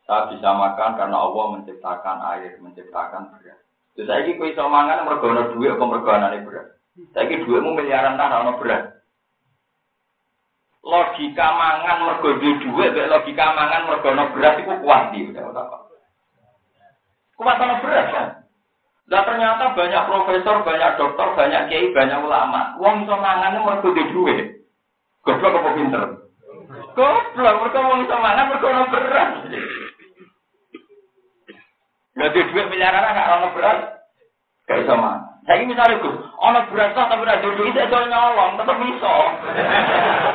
Saya 0.07 0.31
bisa 0.31 0.49
makan 0.51 0.95
karena 0.95 1.17
Allah 1.19 1.45
menciptakan 1.59 2.17
air, 2.35 2.55
menciptakan 2.59 3.35
beras. 3.35 3.59
Terus 3.93 4.07
saya 4.07 4.23
ini 4.23 4.39
bisa 4.39 4.63
mangan 4.67 5.03
mergo 5.03 5.31
duit 5.55 5.75
atau 5.75 5.87
mergo 5.87 6.11
beras. 6.11 6.67
Saya 7.11 7.23
ini 7.27 7.43
duitmu 7.43 7.75
miliaran 7.75 8.15
tanah 8.15 8.55
beras 8.59 8.93
logika 10.83 11.47
mangan 11.55 11.97
mergo 12.03 12.29
duwe 12.43 12.85
mek 12.91 13.07
logika 13.07 13.55
mangan 13.55 13.87
mergo 13.87 14.07
ono 14.11 14.23
beras 14.35 14.59
iku 14.59 14.73
kuat 14.83 15.15
di 15.15 15.31
Kuat 17.33 17.57
ono 17.57 17.75
beras 17.81 18.07
kan? 18.11 18.27
Nah 19.03 19.19
ternyata 19.27 19.75
banyak 19.75 20.03
profesor, 20.07 20.63
banyak 20.63 20.95
dokter, 20.95 21.27
banyak 21.35 21.61
kiai, 21.67 21.91
banyak 21.91 22.19
ulama. 22.23 22.77
Wong 22.79 23.03
iso 23.03 23.15
mangan 23.19 23.63
mergo 23.63 23.89
duwe. 23.95 24.52
Goblok 25.23 25.55
apa 25.55 25.69
pinter? 25.79 26.03
Goblok, 26.93 27.55
wong 27.71 27.99
iso 28.03 28.15
mangan 28.19 28.49
mergo 28.51 28.67
ono 28.67 28.83
beras. 28.91 29.31
Lah 32.13 32.29
duwe 32.29 32.63
miliaran 32.67 33.15
gak 33.15 33.31
ono 33.39 33.47
beras. 33.55 33.79
Gak 34.67 34.83
iso. 34.83 34.95
Saya 35.43 35.59
ini 35.59 35.75
misalnya 35.75 35.99
Gus, 35.99 36.17
ono 36.39 36.59
beras 36.71 36.95
tapi 36.95 37.23
ora 37.23 37.39
duduk 37.39 37.67
itu 37.71 37.79
iso 37.79 37.97
nyolong, 38.03 38.59
tetep 38.59 38.77
iso. 38.83 39.15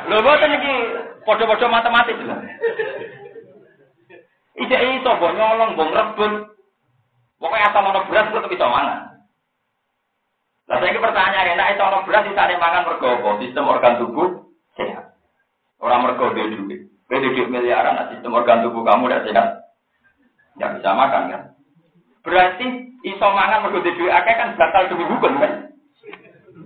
Lho 0.08 0.16
boten 0.24 0.56
iki 0.56 0.74
padha-padha 1.28 1.68
matematis. 1.68 2.16
Ijek 4.56 4.84
iso 5.04 5.10
mbok 5.20 5.36
nyolong, 5.36 5.76
mbok 5.76 5.92
rebut. 5.92 6.32
Pokoknya 7.36 7.68
asal 7.68 7.84
ono 7.92 8.00
beras 8.08 8.32
tetep 8.32 8.52
iso 8.56 8.66
mangan. 8.72 9.20
Lah 10.68 10.76
saiki 10.80 10.96
pertanyaan 10.96 11.56
nek 11.60 11.76
iso 11.76 11.82
ono 11.84 11.98
beras 12.08 12.24
isane 12.24 12.56
mangan 12.56 12.88
mergo 12.88 13.08
apa? 13.20 13.30
Sistem 13.44 13.68
organ 13.68 14.00
tubuh. 14.00 14.47
Orang 15.78 16.02
mergo 16.02 16.34
duwe 16.34 16.50
duit. 16.50 16.80
Kowe 17.06 17.22
duit 17.22 17.48
miliaran, 17.48 17.94
nah 17.94 18.06
sistem 18.10 18.34
organ 18.34 18.66
tubuh 18.66 18.82
kamu 18.82 19.08
udah 19.08 19.22
sehat. 19.24 19.48
Enggak 20.58 20.72
bisa 20.78 20.90
makan 20.92 21.22
kan? 21.30 21.42
Berarti 22.26 22.66
iso 23.06 23.26
mangan 23.30 23.62
mergo 23.66 23.80
duwe 23.86 24.10
akeh 24.10 24.34
kan 24.34 24.58
batal 24.58 24.90
demi 24.90 25.06
hukum 25.06 25.38
kan. 25.38 25.52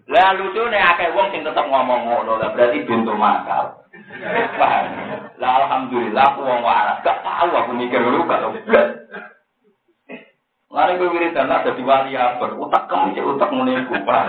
Lah 0.09 0.35
lucu 0.35 0.64
nek 0.66 0.96
akeh 0.96 1.12
wong 1.12 1.29
sing 1.31 1.44
tetep 1.44 1.64
ngomong 1.68 2.09
ngono, 2.09 2.40
lah 2.40 2.51
berarti 2.57 2.85
bintu 2.88 3.12
makal. 3.14 3.85
Lah 5.38 5.53
alhamdulillah 5.62 6.25
aku 6.33 6.40
wong 6.42 6.61
waras, 6.64 7.05
gak 7.05 7.20
tahu 7.20 7.53
aku 7.53 7.70
mikir 7.77 8.01
dulu 8.01 8.25
gak 8.25 8.40
tahu. 8.40 8.53
Lari 10.72 10.96
gue 10.96 11.12
wiridan 11.12 11.53
ada 11.53 11.77
di 11.77 11.85
wali 11.85 12.16
apa? 12.16 12.57
Utak 12.57 12.88
kamu 12.88 13.12
cek 13.12 13.29
utak 13.29 13.53
mulai 13.53 13.85
kupah. 13.85 14.25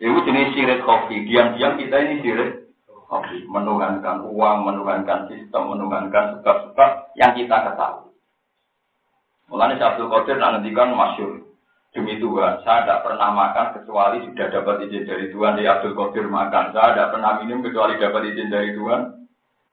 Itu 0.00 0.16
jenis 0.24 0.56
sirik 0.56 0.80
kopi. 0.80 1.28
Diam-diam 1.28 1.76
kita 1.76 1.96
ini 2.08 2.24
sirik 2.24 2.63
kopi. 3.14 3.46
Menuhankan 3.46 4.26
uang, 4.26 4.58
menuhankan 4.66 5.30
sistem, 5.30 5.70
menuhankan 5.70 6.42
sebab-sebab 6.42 6.90
yang 7.14 7.30
kita 7.38 7.56
ketahui. 7.70 8.10
Mulanya 9.46 9.94
Abdul 9.94 10.10
Qadir 10.10 10.36
nanti 10.42 10.74
kan 10.74 10.90
masyur. 10.90 11.46
Demi 11.94 12.18
Tuhan, 12.18 12.58
saya 12.66 12.82
tidak 12.82 13.06
pernah 13.06 13.30
makan 13.30 13.66
kecuali 13.78 14.26
sudah 14.26 14.50
dapat 14.50 14.82
izin 14.90 15.06
dari 15.06 15.30
Tuhan. 15.30 15.54
Di 15.54 15.62
Abdul 15.62 15.94
Qadir 15.94 16.26
makan. 16.26 16.74
Saya 16.74 16.90
tidak 16.90 17.10
pernah 17.14 17.32
minum 17.38 17.62
kecuali 17.62 17.94
dapat 18.02 18.34
izin 18.34 18.50
dari 18.50 18.74
Tuhan. 18.74 19.00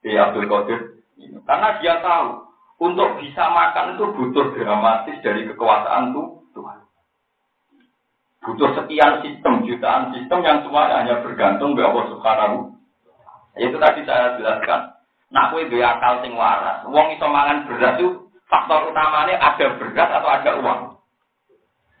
Di 0.06 0.14
Abdul 0.14 0.46
Qadir. 0.46 1.02
Karena 1.42 1.68
dia 1.82 1.98
tahu, 1.98 2.46
untuk 2.78 3.18
bisa 3.18 3.42
makan 3.50 3.98
itu 3.98 4.04
butuh 4.14 4.54
dramatis 4.54 5.18
dari 5.22 5.50
kekuasaan 5.50 6.14
tuh 6.14 6.46
Tuhan. 6.54 6.78
Butuh 8.42 8.70
sekian 8.78 9.22
sistem, 9.26 9.66
jutaan 9.66 10.14
sistem 10.14 10.38
yang 10.46 10.62
semua 10.62 10.90
hanya 10.94 11.22
bergantung 11.26 11.74
kepada 11.74 11.90
Allah 11.90 12.06
Subhanahu. 12.10 12.71
Itu 13.56 13.76
tadi 13.76 14.00
saya 14.08 14.40
jelaskan. 14.40 14.96
Nah, 15.32 15.48
kue 15.52 15.68
dua 15.68 15.96
akal 15.96 16.20
sing 16.24 16.32
waras. 16.36 16.84
Uang 16.88 17.08
iso 17.16 17.26
mangan 17.28 17.64
beras 17.68 17.96
itu 18.00 18.28
faktor 18.48 18.92
utamanya 18.92 19.40
ada 19.40 19.66
beras 19.80 20.08
atau 20.12 20.28
ada 20.28 20.50
uang. 20.60 20.80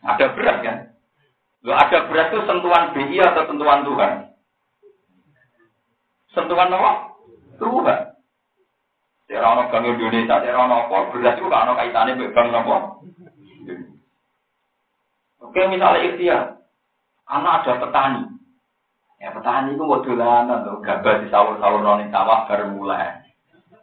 Ada 0.04 0.26
beras 0.36 0.58
kan? 0.60 0.76
Lo 1.64 1.72
ada 1.72 2.08
beras 2.08 2.28
itu 2.32 2.40
sentuhan 2.44 2.92
BI 2.92 3.16
atau 3.20 3.44
sentuhan 3.48 3.84
Tuhan? 3.88 4.12
Sentuhan 6.32 6.72
apa? 6.72 6.92
Tuhan. 7.60 8.00
Tidak 9.28 9.40
ada 9.40 9.64
bank 9.72 9.88
Indonesia, 9.88 10.44
tidak 10.44 10.56
ada 10.56 10.76
apa. 10.76 10.96
Beras 11.12 11.36
itu 11.40 11.48
ada 11.48 11.72
kaitannya 11.72 12.20
dengan 12.20 12.64
bank. 12.68 12.84
Oke, 15.40 15.60
misalnya 15.68 16.04
ikhtiar. 16.04 16.42
Karena 17.28 17.50
ada 17.60 17.72
petani. 17.80 18.31
Ya, 19.22 19.30
petani 19.30 19.78
itu 19.78 19.86
mau 19.86 20.02
dolanan 20.02 20.66
tuh. 20.66 20.82
Gabah 20.82 21.22
di 21.22 21.30
sawur-sawur 21.30 21.78
noni 21.78 22.10
sawah 22.10 22.42
baru 22.50 22.74
mulai. 22.74 23.22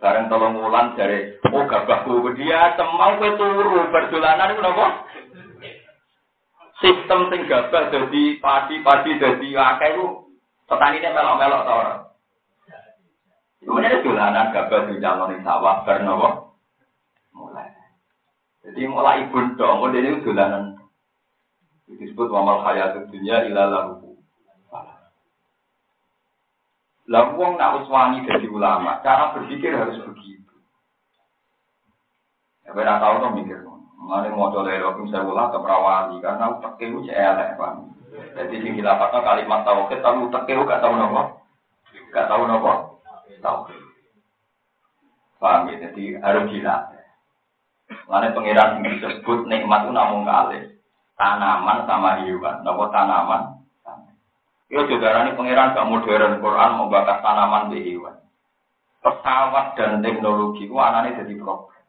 Bareng 0.04 0.28
tolong 0.28 0.60
mulan 0.60 0.96
dari, 1.00 1.36
oh 1.48 1.64
gabahku 1.64 2.24
dia 2.36 2.76
semau 2.76 3.20
ke 3.20 3.36
turu 3.36 3.88
berdolanan 3.92 4.52
itu 4.56 4.62
nopo. 4.64 4.86
Sistem 6.80 7.28
sing 7.32 7.48
gabah 7.48 7.92
jadi 7.92 8.24
padi-padi 8.40 9.20
jadi 9.20 9.48
akeh 9.60 9.90
itu 9.96 10.06
petani 10.68 11.04
ini 11.04 11.12
melok-melok 11.12 11.62
tau 11.64 11.80
orang. 11.84 12.02
Kemudian 13.60 14.04
dolanan 14.08 14.56
gabah 14.56 14.82
di 14.88 15.04
calon 15.04 15.40
sawah 15.44 15.76
baru 15.88 16.04
nopo. 16.04 16.30
Mulai. 17.36 17.68
Jadi 18.68 18.82
mulai 18.88 19.24
ibun 19.24 19.56
dong, 19.56 19.88
ini 19.96 20.20
dolanan 20.24 20.80
disebut 21.92 22.28
wamal 22.28 22.64
hayat 22.64 23.08
dunia 23.08 23.48
ilalahu. 23.52 24.09
Lah 27.10 27.34
wong 27.34 27.58
nak 27.58 27.82
uswani 27.82 28.22
dari 28.22 28.46
ulama, 28.46 29.02
cara 29.02 29.34
berpikir 29.34 29.74
harus 29.74 29.98
begitu. 30.06 30.56
Ya 32.62 32.78
benar 32.78 33.02
tahu 33.02 33.26
tuh 33.26 33.32
mikir. 33.34 33.66
Mengenai 34.00 34.32
dari 34.32 34.86
waktu 34.86 35.04
saya 35.12 35.28
ulah 35.28 35.52
ke 35.52 35.58
perawali 35.60 36.22
karena 36.22 36.56
utak 36.56 36.78
itu 36.80 37.04
elek 37.10 37.58
pak. 37.58 37.72
Jadi 38.10 38.56
sing 38.62 38.74
dilapatkan 38.78 39.26
kalimat 39.26 39.66
tauhid 39.66 40.00
tapi 40.02 40.18
utak 40.24 40.48
itu 40.50 40.66
gak 40.66 40.82
tahu 40.82 40.94
nopo, 40.98 41.22
gak 42.14 42.30
tahu 42.30 42.42
nopo, 42.46 43.02
tahu. 43.44 43.60
Paham 45.42 45.70
ya? 45.70 45.76
Jadi 45.90 46.16
harus 46.22 46.48
gila. 46.48 46.78
Mengenai 48.06 48.36
pengiran 48.38 48.82
disebut 48.86 49.40
nikmat 49.50 49.86
itu 49.86 49.92
namun 49.94 50.26
kali 50.26 50.60
tanaman 51.18 51.86
sama 51.90 52.22
hewan. 52.22 52.62
Nopo 52.62 52.88
tanaman? 52.94 53.59
Yo 54.70 54.86
juga 54.86 55.26
ini 55.26 55.34
pangeran 55.34 55.74
gak 55.74 55.90
modern 55.90 56.38
Quran 56.46 56.78
mau 56.78 56.94
tanaman 56.94 57.74
di 57.74 57.90
hewan. 57.90 58.22
Pesawat 59.02 59.74
dan 59.74 60.06
teknologi 60.06 60.70
itu 60.70 60.76
anaknya 60.78 61.26
jadi 61.26 61.34
problem. 61.42 61.82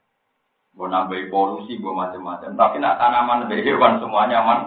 Gue 0.73 0.89
nambahi 0.89 1.29
polusi, 1.29 1.77
gue 1.77 1.93
macam-macam. 1.93 2.57
Tapi 2.57 2.77
nak 2.81 2.97
tanaman 2.97 3.53
di 3.53 3.61
hewan 3.61 4.01
semuanya 4.01 4.41
aman. 4.41 4.61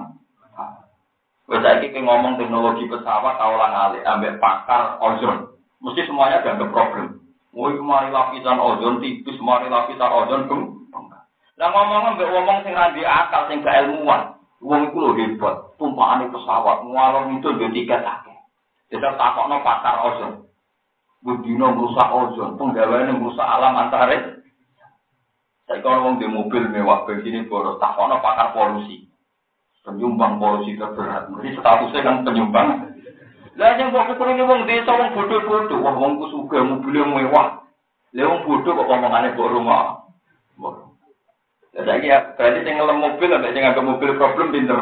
Gue 1.50 1.58
saya 1.60 1.82
ngomong 1.82 2.38
teknologi 2.38 2.86
pesawat, 2.86 3.36
lang 3.42 3.74
alih, 3.74 4.02
ambil 4.06 4.38
pakar 4.38 5.02
ozon. 5.02 5.58
Mesti 5.82 6.06
semuanya 6.06 6.46
ada 6.46 6.70
problem. 6.70 7.18
Woi 7.54 7.78
kemari 7.78 8.10
lapisan 8.14 8.58
ozon 8.58 9.02
tipis, 9.02 9.38
kemari 9.38 9.70
lapisan 9.70 10.10
ozon 10.10 10.48
bung. 10.50 10.64
Nah 11.54 11.70
ngomong 11.70 12.18
ngomong 12.18 12.58
sing 12.66 12.74
randi 12.74 13.06
akal, 13.06 13.46
sing 13.46 13.62
keilmuan. 13.62 14.38
Wong 14.64 14.90
iku 14.90 14.98
lho 15.04 15.12
hebat, 15.20 15.76
tumpakane 15.76 16.32
pesawat 16.32 16.88
ngalor 16.88 17.36
itu 17.36 17.52
yo 17.60 17.68
tiket 17.68 18.00
akeh. 18.00 18.38
Kita 18.88 19.20
takokno 19.20 19.60
pasar 19.60 19.96
ozon. 20.08 20.34
Budino 21.20 21.76
merusak 21.76 22.08
ozon, 22.08 22.56
penggaweane 22.56 23.12
merusak 23.12 23.44
alam 23.44 23.76
antare. 23.76 24.40
Saya 25.68 25.80
kalau 25.84 26.08
wong 26.08 26.16
di 26.20 26.28
mobil 26.32 26.64
mewah 26.72 27.04
begini 27.04 27.44
boros 27.48 27.76
takokno 27.84 28.24
pakar 28.24 28.56
polusi. 28.56 29.04
Penyumbang 29.84 30.40
polusi 30.40 30.80
terberat. 30.80 31.28
Jadi 31.28 31.60
statusnya 31.60 32.00
kan 32.08 32.16
penyumbang. 32.24 32.68
Lah 33.60 33.76
yang 33.76 33.92
kok 33.92 34.16
ini 34.16 34.48
wong 34.48 34.64
desa 34.64 34.96
wong 34.96 35.12
bodoh-bodoh, 35.12 35.84
wah 35.84 35.96
wong 36.00 36.24
ku 36.24 36.26
suka 36.32 36.64
mobil 36.64 37.04
mewah. 37.04 37.68
Lah 38.16 38.26
wong 38.32 38.48
bodoh 38.48 38.80
kok 38.80 38.88
omongane 38.88 39.36
kok 39.36 39.52
rumah. 39.52 40.03
Jadi 41.74 42.06
ya, 42.06 42.38
berarti 42.38 42.70
yang 42.70 42.78
ngelem 42.78 43.02
mobil, 43.02 43.30
ada 43.34 43.50
yang 43.50 43.74
agak 43.74 43.82
mobil 43.82 44.12
problem 44.14 44.54
pinter. 44.54 44.78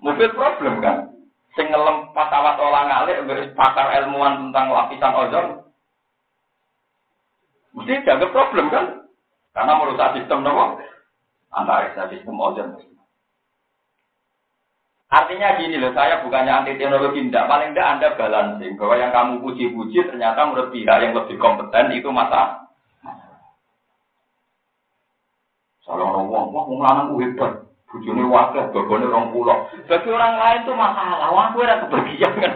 Mobil 0.00 0.28
problem 0.32 0.80
kan? 0.80 1.12
Sing 1.52 1.68
ngelem 1.68 2.08
pesawat 2.16 2.56
olah 2.56 2.82
ngalik, 2.88 3.52
pakar 3.52 3.92
ilmuwan 4.00 4.48
tentang 4.48 4.72
lapisan 4.72 5.12
ozon. 5.12 5.46
Mesti 7.76 8.08
jaga 8.08 8.26
problem 8.32 8.72
kan? 8.72 9.04
Karena 9.52 9.72
merusak 9.76 10.16
sistem 10.16 10.48
nopo. 10.48 10.80
Antara 11.52 12.08
sistem 12.08 12.40
ozon. 12.40 12.80
Artinya 15.10 15.58
gini 15.58 15.74
loh, 15.74 15.90
saya 15.90 16.22
bukannya 16.22 16.54
anti 16.54 16.78
teknologi, 16.78 17.26
tidak. 17.26 17.50
Paling 17.50 17.74
tidak 17.74 17.90
Anda 17.98 18.08
balancing. 18.14 18.78
Bahwa 18.78 18.94
yang 18.94 19.10
kamu 19.10 19.42
puji-puji 19.42 20.06
ternyata 20.06 20.46
menurut 20.46 20.70
pihak 20.70 21.02
yang 21.02 21.18
lebih 21.18 21.34
kompeten 21.42 21.90
itu 21.98 22.06
masa 22.14 22.69
Kalau 25.90 26.06
orang 26.06 26.26
wong, 26.30 26.46
wah 26.54 26.64
wong 26.70 26.80
lanang 26.86 27.18
hebat. 27.18 27.66
Bujune 27.90 28.22
wakil, 28.30 28.70
babone 28.70 29.10
orang 29.10 29.34
pulau. 29.34 29.66
Bagi 29.90 30.06
orang 30.14 30.38
lain 30.38 30.62
itu 30.62 30.72
masalah. 30.78 31.26
Wah, 31.34 31.50
gue 31.50 31.66
ada 31.66 31.82
kebagian 31.82 32.32
kan. 32.38 32.52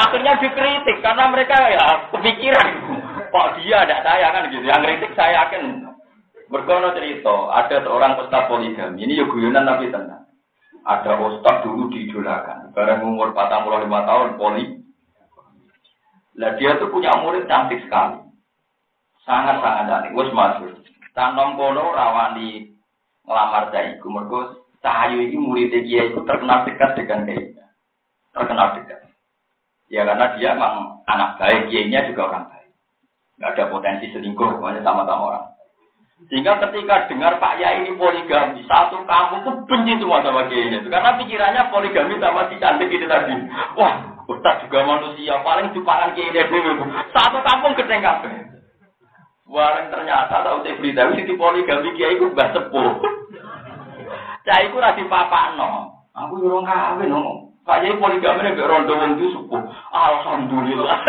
Akhirnya 0.00 0.32
dikritik 0.40 0.96
karena 1.04 1.28
mereka 1.28 1.60
ya 1.68 2.08
kepikiran. 2.08 2.68
Kok 3.28 3.48
dia 3.60 3.84
ada 3.84 4.00
saya 4.00 4.32
kan 4.32 4.48
gitu. 4.48 4.64
Yang 4.64 4.80
kritik 4.88 5.12
saya 5.12 5.44
yakin. 5.44 5.84
Berkono 6.48 6.96
cerita, 6.96 7.52
ada 7.52 7.76
seorang 7.84 8.16
ustaz 8.16 8.48
poligami. 8.48 9.04
Ini 9.04 9.20
ya 9.20 9.24
guyonan 9.28 9.68
tapi 9.68 9.92
tenang. 9.92 10.24
Ada 10.88 11.20
ustaz 11.20 11.60
dulu 11.60 11.92
diidolakan. 11.92 12.72
Barang 12.72 13.04
umur 13.04 13.36
45 13.36 13.86
tahun 13.86 14.28
poli. 14.40 14.64
Lah 16.40 16.56
dia 16.56 16.80
tuh 16.80 16.88
punya 16.88 17.12
murid 17.20 17.44
cantik 17.44 17.84
sekali. 17.84 18.24
Sangat-sangat 19.28 19.84
cantik. 19.84 20.16
Wes 20.16 20.32
masuk. 20.32 20.80
Tanom 21.12 21.58
kono 21.58 21.90
rawani 21.92 22.70
ngelamar 23.26 23.74
iku 23.98 24.08
mergo 24.10 24.60
Cahayu 24.80 25.28
ini 25.28 25.36
murid 25.36 25.76
dia 25.84 26.08
itu 26.08 26.24
terkenal 26.24 26.64
dekat 26.64 26.96
dengan 26.96 27.28
dia. 27.28 27.68
Terkenal 28.32 28.80
dekat. 28.80 29.12
Ya 29.92 30.08
karena 30.08 30.26
dia 30.40 30.56
memang 30.56 31.04
anak 31.04 31.36
baik, 31.36 31.68
kiainya 31.68 32.08
juga 32.08 32.32
orang 32.32 32.48
baik. 32.48 32.72
Gak 33.36 33.52
ada 33.56 33.64
potensi 33.68 34.08
selingkuh, 34.08 34.56
semuanya 34.56 34.80
sama-sama 34.80 35.22
orang. 35.36 35.46
Sehingga 36.28 36.60
ketika 36.64 37.08
dengar 37.08 37.40
Pak 37.40 37.56
Yai 37.60 37.84
ini 37.84 37.96
poligami, 37.96 38.64
satu 38.68 39.04
kampung 39.08 39.40
tuh 39.44 39.56
benci 39.68 39.96
semua 40.00 40.20
sama 40.24 40.48
kiainya. 40.48 40.84
Karena 40.84 41.16
pikirannya 41.16 41.62
poligami 41.72 42.16
sama 42.20 42.48
si 42.48 42.56
cantik 42.60 42.92
itu 42.92 43.04
tadi. 43.04 43.36
Wah, 43.76 44.20
Ustaz 44.28 44.64
juga 44.64 44.84
manusia, 44.84 45.40
paling 45.44 45.72
jupangan 45.76 46.12
kiainya 46.16 46.48
dulu. 46.48 46.88
Satu 47.12 47.40
kampung 47.44 47.76
gedeng 47.76 48.00
kabeh. 48.00 48.49
Warang 49.50 49.90
ternyata 49.90 50.46
tahu 50.46 50.62
saya 50.62 50.78
berita 50.78 51.10
itu 51.18 51.34
poligami 51.34 51.90
kiai 51.98 52.14
itu 52.14 52.30
mbah 52.30 52.54
sepuh. 52.54 53.02
Cah 54.46 54.58
iku 54.62 54.78
ra 54.78 54.94
dipapakno. 54.94 55.90
Aku 56.14 56.38
yo 56.38 56.62
ora 56.62 56.94
kawin 56.94 57.10
no. 57.10 57.50
Pak 57.66 57.82
Yai 57.82 57.98
poligami 57.98 58.46
nek 58.46 58.62
rondo 58.62 58.94
wong 58.94 59.18
itu 59.18 59.34
sepuh. 59.34 59.58
Alhamdulillah. 59.90 61.02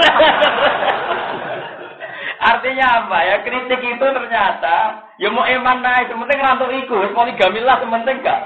Artinya 2.50 3.06
apa 3.06 3.18
ya? 3.30 3.36
Kritik 3.46 3.82
itu 3.86 4.06
ternyata 4.10 5.06
ya 5.22 5.30
mau 5.30 5.46
eman 5.46 5.86
naik, 5.86 6.10
sementing 6.10 6.42
rantuk 6.42 6.74
iku, 6.74 6.98
poligami 7.14 7.62
lah 7.62 7.78
sementing 7.78 8.26
gak. 8.26 8.42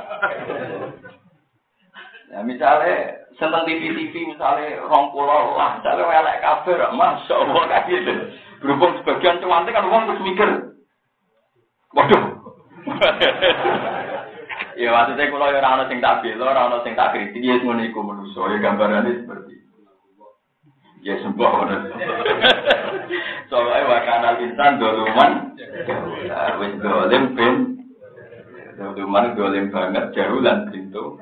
Ya 2.35 2.43
misalnya 2.43 3.15
seneng 3.39 3.63
TV 3.63 3.95
TV 3.95 4.27
misalnya 4.27 4.83
rong 4.91 5.15
pulau 5.15 5.55
lah, 5.55 5.79
misalnya 5.79 6.03
welek 6.03 6.43
kafe, 6.43 6.75
masya 6.75 7.35
Allah 7.39 7.63
kayak 7.71 7.87
gitu. 7.87 8.13
Berhubung 8.65 8.97
sebagian 8.97 9.37
cuantik 9.45 9.77
kan 9.77 9.85
uang 9.85 10.09
terus 10.09 10.25
mikir. 10.25 10.49
Waduh. 11.93 12.23
ya 14.81 14.89
maksudnya 14.89 15.29
kalau 15.29 15.53
ya 15.53 15.61
orang 15.61 15.85
sing 15.85 16.01
tak 16.01 16.25
bela, 16.25 16.49
orang 16.49 16.81
sing 16.81 16.97
tak 16.97 17.13
kritik, 17.13 17.45
ya 17.45 17.61
semua 17.61 17.77
iku 17.85 18.01
manusia. 18.01 18.41
Ya 18.49 18.57
gambarannya 18.57 19.21
seperti 19.21 19.53
Ya 21.05 21.13
sembah 21.21 21.51
bener. 21.61 21.81
Soalnya 23.53 23.85
wakana 23.85 24.41
insan 24.41 24.81
doluman, 24.81 25.53
wis 26.57 26.73
dolim 26.81 27.23
bin, 27.37 27.55
doluman 28.73 29.37
dolim 29.37 29.69
banget, 29.69 30.09
jauh 30.17 30.41
dan 30.41 30.65
pintu. 30.73 31.21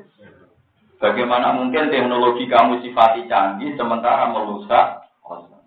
Bagaimana 1.04 1.52
mungkin 1.60 1.92
teknologi 1.92 2.48
kamu 2.48 2.80
sifati 2.80 3.28
canggih 3.28 3.76
sementara 3.76 4.32
merusak 4.32 5.03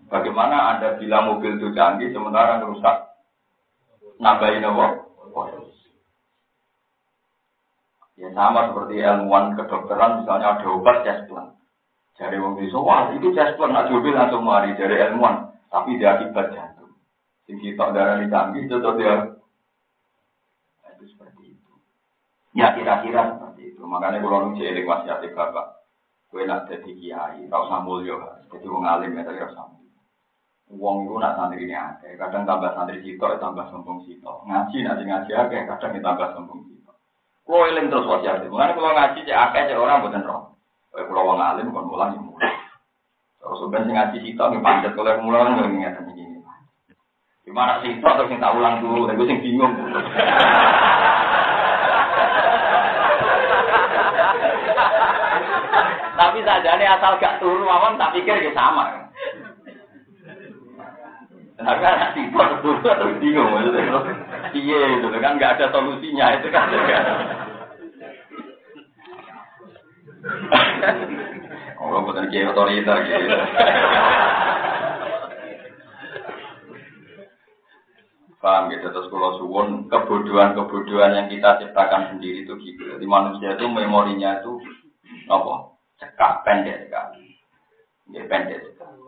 Bagaimana 0.07 0.77
Anda 0.77 1.03
bilang 1.03 1.35
mobil 1.35 1.59
itu 1.59 1.75
canggih 1.75 2.14
sementara 2.14 2.62
merusak 2.62 3.11
nambahin 4.23 4.62
apa? 4.62 4.87
Ya 8.16 8.33
sama 8.33 8.73
seperti 8.73 9.03
ilmuwan 9.03 9.59
kedokteran 9.59 10.25
misalnya 10.25 10.57
ada 10.57 10.66
obat 10.73 11.05
jasplan. 11.05 11.53
Jadi 12.16 12.40
wong 12.40 12.57
desa 12.57 12.81
wah 12.81 13.12
itu 13.12 13.35
jasplan 13.37 13.77
nak 13.77 13.92
jodoh 13.92 14.14
langsung 14.14 14.47
mari 14.47 14.73
dari 14.79 14.97
ilmuwan 15.11 15.53
tapi 15.69 16.01
dia 16.01 16.16
akibat 16.16 16.55
jantung. 16.55 16.97
Sing 17.45 17.61
kita 17.61 17.92
darah 17.92 18.23
di 18.23 18.31
canggih 18.33 18.64
itu 18.64 18.79
dia 18.79 19.14
nah, 20.81 20.90
itu 20.97 21.05
seperti 21.12 21.59
itu. 21.59 21.73
Ya 22.57 22.73
kira-kira 22.73 23.37
seperti 23.37 23.75
itu. 23.75 23.83
Makanya 23.85 24.23
kalau 24.25 24.49
nunggu 24.49 24.64
eling 24.64 24.88
wasiat 24.88 25.21
bapak, 25.37 25.85
kue 26.33 26.49
nak 26.49 26.73
jadi 26.73 26.88
kiai, 26.97 27.45
tau 27.53 27.69
sambul 27.69 28.01
yo, 28.01 28.16
jadi 28.49 28.64
wong 28.64 28.88
alim 28.88 29.12
ya 29.12 29.29
tapi 29.29 29.45
rasa 29.45 29.77
Wong 30.67 31.07
itu 31.07 31.15
nak 31.23 31.39
santri 31.39 31.63
ini 31.63 31.79
akeh, 31.79 32.19
kadang 32.19 32.43
tambah 32.43 32.75
santri 32.75 32.99
sitok, 32.99 33.39
tambah 33.39 33.71
sombong 33.71 34.03
sitok. 34.03 34.43
Ngaji 34.51 34.83
nanti 34.83 35.07
ngaji 35.07 35.31
akeh, 35.31 35.63
kadang 35.63 35.95
tambah 36.03 36.35
sombong 36.35 36.67
sitok. 36.67 36.97
Kulo 37.47 37.71
eling 37.71 37.87
terus 37.87 38.11
wasiat. 38.11 38.43
Mengenai 38.51 38.75
kulo 38.75 38.91
ngaji 38.91 39.19
cek 39.23 39.39
akeh 39.47 39.63
cek 39.71 39.79
orang 39.79 40.03
bukan 40.03 40.27
roh. 40.27 40.43
Kayak 40.91 41.07
kulo 41.07 41.21
wong 41.23 41.39
alim 41.39 41.71
kon 41.71 41.87
mulang 41.87 42.19
ya 42.19 42.21
mulang. 42.21 42.55
Terus 43.39 43.59
sebenarnya 43.63 43.93
ngaji 43.95 44.19
sitok 44.27 44.49
nih 44.51 44.59
pancet 44.59 44.93
kalau 44.99 45.11
yang 45.15 45.23
mulang 45.23 45.55
nggak 45.55 45.71
ingat 45.71 45.95
ini. 46.11 46.25
Gimana 47.47 47.79
sitok 47.87 48.15
terus 48.19 48.31
kita 48.35 48.49
ulang 48.51 48.83
dulu, 48.83 49.07
aku 49.07 49.23
sing 49.23 49.39
bingung. 49.39 49.71
Tapi 56.17 56.39
saja 56.43 56.75
nih 56.75 56.91
asal 56.91 57.15
gak 57.23 57.39
turun 57.39 57.63
mawon 57.63 57.95
tak 57.95 58.11
pikir 58.19 58.35
ya 58.35 58.51
sama. 58.51 59.06
Tapi 61.67 61.83
anak 61.83 62.15
tipe 62.15 62.39
terus 62.63 62.79
terus 62.79 63.19
bingung 63.19 63.51
maksudnya. 63.51 63.99
Iya 64.55 64.81
itu 65.03 65.07
kan 65.19 65.35
nggak 65.35 65.59
ada 65.59 65.67
solusinya 65.75 66.39
itu 66.39 66.49
kan. 66.55 66.71
Oh, 71.83 72.03
bukan 72.07 72.31
kiai 72.31 72.47
otorita 72.47 72.95
gitu. 73.03 73.35
Paham 78.37 78.71
gitu, 78.71 78.87
terus 78.95 79.11
kalau 79.11 79.43
suwon, 79.43 79.91
kebodohan-kebodohan 79.91 81.19
yang 81.19 81.27
kita 81.27 81.59
ciptakan 81.59 82.15
sendiri 82.15 82.47
itu 82.47 82.55
gitu. 82.63 82.95
Di 82.95 83.07
manusia 83.09 83.59
itu 83.59 83.67
memorinya 83.67 84.39
itu, 84.39 84.63
apa? 85.27 85.75
Cekak, 85.99 86.47
pendek 86.47 86.87
sekali. 86.87 87.43
Ya, 88.15 88.23
pendek 88.31 88.63
sekali. 88.63 89.06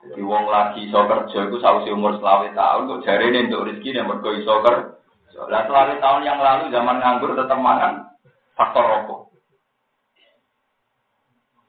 Jadi 0.00 0.20
wong 0.24 0.48
lagi 0.48 0.88
iso 0.88 1.00
kerja 1.04 1.40
sausi 1.60 1.92
umur 1.92 2.16
selawe 2.16 2.48
tahun 2.56 2.88
kok 2.88 3.02
jari 3.04 3.28
ini 3.28 3.52
untuk 3.52 3.68
rezeki 3.68 4.00
dan 4.00 4.08
mergo 4.08 4.32
iso 4.32 4.54
kerja. 4.64 4.96
Lah 5.44 5.62
selawe 5.68 5.94
tahun 6.00 6.22
yang 6.24 6.40
lalu 6.40 6.72
zaman 6.72 6.96
nganggur 7.00 7.36
tetap 7.36 7.60
makan 7.60 8.08
faktor 8.56 8.84
rokok. 8.84 9.20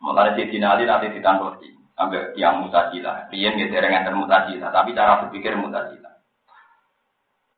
Mulai 0.01 0.33
si 0.33 0.47
dinali 0.47 0.87
nanti 0.87 1.13
ditangkoti 1.13 1.69
ambil 2.01 2.33
tiang 2.33 2.65
mutajila. 2.65 3.29
Rian 3.29 3.59
gitu 3.59 3.75
dengan 3.77 4.17
mutajila, 4.17 4.73
tapi 4.73 4.97
cara 4.97 5.21
berpikir 5.27 5.53
mutajila. 5.53 6.09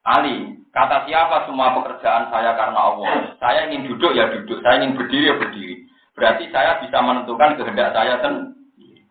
Ali, 0.04 0.60
kata 0.76 1.08
siapa 1.08 1.48
semua 1.48 1.72
pekerjaan 1.80 2.28
saya 2.28 2.52
karena 2.60 2.80
Allah. 2.92 3.08
Saya 3.40 3.72
ingin 3.72 3.88
duduk 3.88 4.12
ya 4.12 4.28
duduk, 4.28 4.60
saya 4.60 4.84
ingin 4.84 5.00
berdiri 5.00 5.32
ya 5.32 5.36
berdiri. 5.40 5.76
Berarti 6.14 6.52
saya 6.52 6.84
bisa 6.84 7.00
menentukan 7.00 7.56
kehendak 7.56 7.96
saya 7.96 8.20
sendiri. 8.20 9.08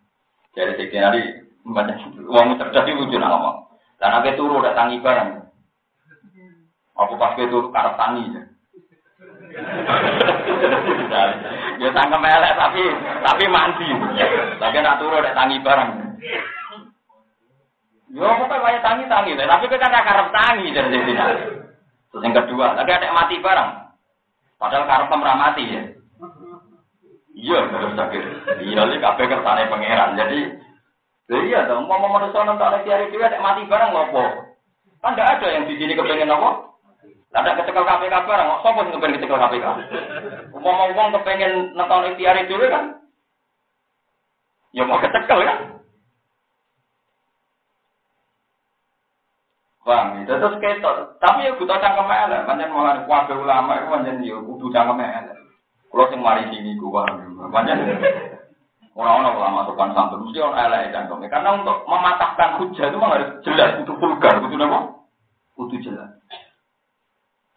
Jadi 0.52 0.72
si 0.76 0.84
dinali 0.92 1.41
Uang 1.62 2.58
cerdas 2.58 2.86
itu 2.86 2.98
wujud 2.98 3.22
ngomong. 3.22 3.70
Dan 4.02 4.18
aku 4.18 4.34
turu 4.34 4.58
udah 4.58 4.74
tangi 4.74 4.98
barang. 4.98 5.46
Aku 6.98 7.14
pas 7.16 7.38
ke 7.38 7.46
turu 7.46 7.70
karep 7.70 7.94
tangi 7.94 8.34
ya. 8.34 8.42
ya 11.82 11.88
tangga 11.92 12.18
melek 12.18 12.56
tapi 12.58 12.82
tapi 13.22 13.44
mandi. 13.46 13.88
Tapi 14.58 14.76
nak 14.82 14.98
turu 14.98 15.22
udah 15.22 15.34
tangi 15.38 15.62
barang. 15.62 15.90
Yo 18.12 18.28
aku 18.28 18.44
kan 18.44 18.60
banyak 18.60 18.84
tangi 18.84 19.04
tangi, 19.08 19.32
tapi 19.40 19.64
kan 19.72 19.88
ada 19.88 20.04
karep 20.04 20.28
tangi 20.34 20.68
jadi 20.68 20.88
sini. 20.92 21.16
Terus 22.12 22.24
yang 22.28 22.36
kedua, 22.44 22.76
lagi 22.76 22.92
ada 22.92 23.08
mati 23.08 23.40
barang. 23.40 23.70
Padahal 24.60 24.84
karep 24.84 25.08
mati 25.16 25.64
ya. 25.64 25.82
Iya, 27.32 27.58
terus 27.72 27.96
sakit. 27.96 28.22
Iya, 28.68 28.84
ini 28.84 29.00
kabeh 29.00 29.24
kersane 29.24 29.72
pangeran. 29.72 30.20
Jadi 30.20 30.60
Jadi 31.30 31.48
iya 31.48 31.70
dong, 31.70 31.86
mau 31.86 32.02
mau 32.02 32.18
manusia 32.18 32.42
nonton 32.42 32.66
lagi 32.66 32.90
hari 32.90 33.12
dia 33.14 33.38
mati 33.38 33.62
barang 33.68 33.90
ngopo. 33.94 34.22
Kan 35.02 35.14
tidak 35.14 35.38
ada 35.38 35.46
yang 35.54 35.64
di 35.70 35.74
sini 35.78 35.94
kepengen 35.94 36.30
apa? 36.30 36.74
Ada 37.32 37.56
kecekel 37.62 37.86
KPK 37.86 38.14
barang, 38.28 38.46
kok 38.50 38.62
sopo 38.66 38.80
kepengen 38.90 39.16
kecekel 39.18 39.38
KPK? 39.38 39.66
Mau 40.58 40.72
mau 40.74 40.90
wong 40.90 41.08
kepengen 41.16 41.72
nonton 41.78 42.10
ikhtiar 42.12 42.42
dhewe 42.44 42.66
kan? 42.68 42.84
Ya 44.74 44.82
mau 44.82 44.98
kecekel 44.98 45.40
kan? 45.46 45.58
Paham 49.82 50.22
ya? 50.22 50.38
Terus 50.38 50.62
ketok, 50.62 51.18
tapi 51.18 51.50
ya 51.50 51.58
butuh 51.58 51.74
cangkem 51.82 52.06
elek, 52.06 52.46
pancen 52.46 52.70
malah 52.70 53.02
kuwabe 53.02 53.34
ulama 53.34 53.82
itu 53.82 53.90
pancen 53.90 54.22
ya 54.22 54.38
kudu 54.38 54.70
cangkem 54.70 55.02
elek. 55.02 55.38
Kulo 55.90 56.06
sing 56.06 56.22
mari 56.22 56.46
sini 56.54 56.78
ku 56.78 56.94
paham. 56.94 57.50
Pancen 57.50 57.82
Orang-orang 58.92 59.40
ulama 59.40 59.64
sopan 59.64 59.96
santun 59.96 60.28
mesti 60.28 60.44
orang 60.44 60.68
elek 60.68 60.92
cangkemnya. 60.92 61.32
Karena 61.32 61.56
untuk 61.56 61.88
mematahkan 61.88 62.60
hujah 62.60 62.92
itu 62.92 62.96
memang 63.00 63.12
harus 63.16 63.30
jelas, 63.40 63.80
butuh 63.80 63.96
vulgar, 63.96 64.34
butuh 64.44 64.68
apa? 64.68 64.80
Butuh 65.56 65.78
jelas. 65.80 66.10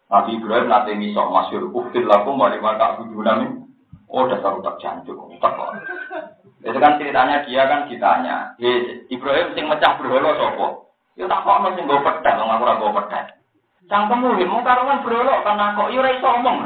Nabi 0.06 0.38
Ibrahim 0.38 0.70
nanti 0.70 0.96
misok 0.96 1.28
masyur 1.28 1.68
ufil 1.68 2.08
lakum 2.08 2.40
wali 2.40 2.56
maka 2.62 2.96
abu 2.96 3.20
nami. 3.20 3.68
Oh 4.06 4.24
dasar 4.30 4.54
utak 4.54 4.80
jancuk, 4.80 5.18
utak 5.18 5.52
kok. 5.52 5.70
Itu 6.62 6.78
kan 6.78 6.96
ceritanya 6.96 7.42
dia 7.42 7.68
kan 7.68 7.90
ditanya, 7.90 8.54
Hei 8.56 9.04
Ibrahim 9.12 9.52
sing 9.52 9.66
mecah 9.68 9.98
berhala 9.98 10.30
sopo. 10.40 10.94
Ya 11.18 11.28
tak 11.28 11.42
kok 11.44 11.74
sing 11.74 11.84
nggo 11.84 12.00
pedang, 12.00 12.36
wong 12.40 12.48
aku 12.54 12.64
ora 12.64 12.74
nggo 12.80 12.96
pedang. 13.02 13.26
Cangkemmu 13.86 14.40
mau 14.48 14.64
karuan 14.64 15.04
berhala 15.04 15.44
karena 15.44 15.74
kok 15.76 15.90
yo 15.92 15.98
ora 16.00 16.10
iso 16.16 16.28
omong. 16.32 16.56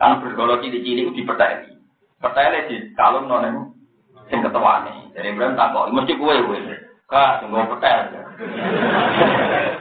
Kan 0.00 0.18
berhala 0.24 0.58
cilik-cilik 0.58 1.12
dipetheki. 1.14 1.79
Pertanyaan 2.20 2.68
di 2.68 2.76
kalung 2.92 3.26
nonem 3.26 3.72
sing 4.28 4.44
ketuane. 4.44 5.08
Jadi 5.16 5.32
Ibrahim 5.32 5.56
tak 5.56 5.70
kok, 5.74 5.88
mesti 5.90 6.12
kue 6.20 6.36
kue. 6.44 6.60
Kak, 7.10 7.42
tunggu 7.42 7.66
petel. 7.74 7.98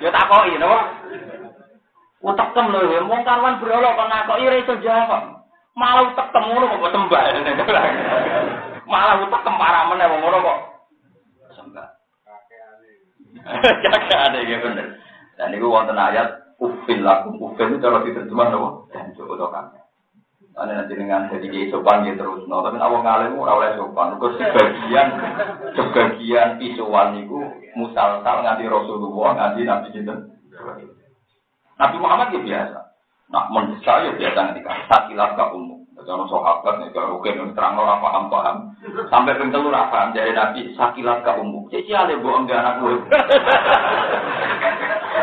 Ya 0.02 0.10
tak 0.10 0.25
kok 0.25 0.47
ini, 0.49 0.63
apa? 0.65 0.80
Utekem 2.19 2.65
lho, 2.73 3.08
wong 3.08 3.21
karuan 3.23 3.62
berolok 3.63 3.95
kok 3.95 4.12
kok 4.12 4.41
ira 4.43 4.56
iso 4.60 4.73
jawab. 4.84 5.39
Malah 5.78 6.12
utekem 6.12 6.43
ngono 6.52 6.65
kok 6.67 6.91
sembah. 6.91 7.21
Malah 8.91 9.15
utekem 9.23 9.56
parah 9.56 9.84
meneh 9.88 10.08
wong 10.10 10.21
ngono 10.25 10.38
kok 10.43 10.60
sembah. 11.56 11.88
Kakek 13.45 14.47
ya 14.49 14.58
bener. 14.60 14.88
Dan 15.39 15.56
itu 15.56 15.71
wonten 15.71 15.95
ayat 15.95 16.60
ufil 16.60 16.99
lakum 16.99 17.39
ufil 17.39 17.71
itu 17.71 17.80
cara 17.80 18.04
diterjemah 18.04 18.52
apa? 18.52 18.69
Dan 18.91 19.15
coba 19.15 19.47
kan. 19.47 19.65
Ane 20.60 20.76
nanti 20.76 20.91
dengan 20.91 21.32
jadi 21.32 21.48
kiai 21.48 21.72
sopan 21.72 22.04
ya 22.04 22.19
terus, 22.19 22.43
no. 22.43 22.60
Tapi 22.60 22.76
awang 22.84 23.08
ngalim 23.08 23.39
ora 23.39 23.56
oleh 23.56 23.72
sopan. 23.80 24.19
Kau 24.19 24.36
sebagian 24.36 25.08
sebagian 25.72 26.60
visual 26.60 27.15
niku 27.15 27.39
musalsal 27.80 28.43
nganti 28.43 28.67
Rasulullah 28.67 29.39
nganti 29.39 29.63
Nabi 29.63 29.88
Jinten. 29.95 30.19
Nabi 31.80 31.95
Muhammad 32.04 32.36
ya 32.36 32.39
biasa. 32.43 32.80
Nah, 33.32 33.45
mendesak 33.56 34.04
ya 34.04 34.12
biasa 34.19 34.39
nanti 34.52 34.60
kan 34.60 34.84
sakilah 34.91 35.32
ke 35.39 35.45
umum. 35.56 35.80
Jangan 36.04 36.28
sahabat 36.28 36.80
nih 36.80 36.91
kalau 36.95 37.19
oke 37.19 37.28
nih 37.28 37.56
terang 37.56 37.80
lo 37.80 37.84
paham 37.84 38.28
paham. 38.28 38.58
Sampai 39.08 39.39
pintu 39.39 39.63
lu 39.63 39.72
paham 39.72 40.12
jadi 40.12 40.36
Nabi 40.36 40.76
sakilah 40.76 41.24
ke 41.24 41.32
umum. 41.39 41.72
Cici 41.72 41.95
ale 41.95 42.19
bohong 42.19 42.52
dia 42.52 42.60
anak 42.60 42.84
gue. 42.84 43.00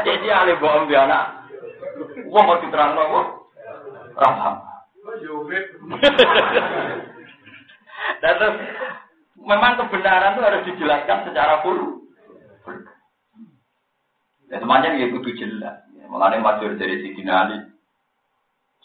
Cici 0.09 0.29
ale 0.33 0.57
bohong 0.57 0.88
dia 0.88 1.05
anak. 1.05 1.44
Wong 2.29 2.44
mau 2.44 2.61
diterang 2.61 2.96
lo, 2.96 3.05
Dan 8.23 8.33
terus 8.39 8.57
memang 9.41 9.79
kebenaran 9.81 10.35
itu 10.37 10.43
harus 10.45 10.67
dijelaskan 10.69 11.19
secara 11.29 11.61
full. 11.64 12.07
Ya 14.47 14.62
temannya 14.62 15.01
ya 15.03 15.11
kudu 15.11 15.31
jelas. 15.35 15.83
Ya, 15.99 16.07
Mengenai 16.07 16.39
masyur 16.39 16.79
dari 16.79 17.03
Siti 17.03 17.27
Ali. 17.27 17.59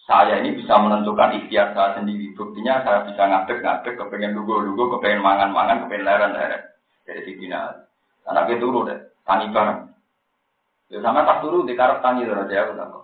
Saya 0.10 0.42
ini 0.42 0.58
bisa 0.58 0.82
menentukan 0.82 1.38
ikhtiar 1.38 1.78
saya 1.78 2.02
sendiri. 2.02 2.34
Buktinya 2.34 2.82
saya 2.82 3.06
bisa 3.06 3.22
ngadek-ngadek, 3.22 3.94
kepengen 4.02 4.34
lugu-lugu, 4.34 4.98
kepengen 4.98 5.22
mangan-mangan, 5.22 5.86
kepengen 5.86 6.10
leren-leren. 6.10 6.64
Dari 7.06 7.22
Siti 7.30 7.46
Ali. 7.54 7.86
Karena 8.26 8.50
itu 8.50 8.58
turun 8.62 8.90
deh, 8.90 9.00
tani 9.26 9.54
bareng. 9.54 9.80
Ya 10.92 11.00
sama 11.00 11.24
tak 11.24 11.40
turun 11.40 11.64
di 11.64 11.74
karep 11.74 12.04
tani 12.04 12.28
itu 12.28 12.36
aja 12.36 12.68
aku 12.68 13.00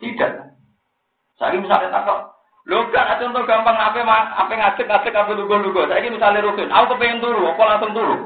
Tidak. 0.00 0.32
Saya 1.34 1.58
misalnya 1.58 1.90
takut, 1.90 2.34
Lho 2.64 2.88
kan 2.88 3.20
contoh 3.20 3.44
gampang 3.44 3.76
apa 3.76 4.00
apa 4.00 4.48
ngasih 4.48 4.88
ngasih 4.88 5.12
apa 5.12 5.36
lugu 5.36 5.52
lugu. 5.60 5.84
Saya 5.84 6.08
misalnya 6.08 6.40
rutin, 6.40 6.72
aku 6.72 6.96
kepengen 6.96 7.20
turu, 7.20 7.44
aku 7.44 7.60
langsung 7.60 7.92
turu. 7.92 8.16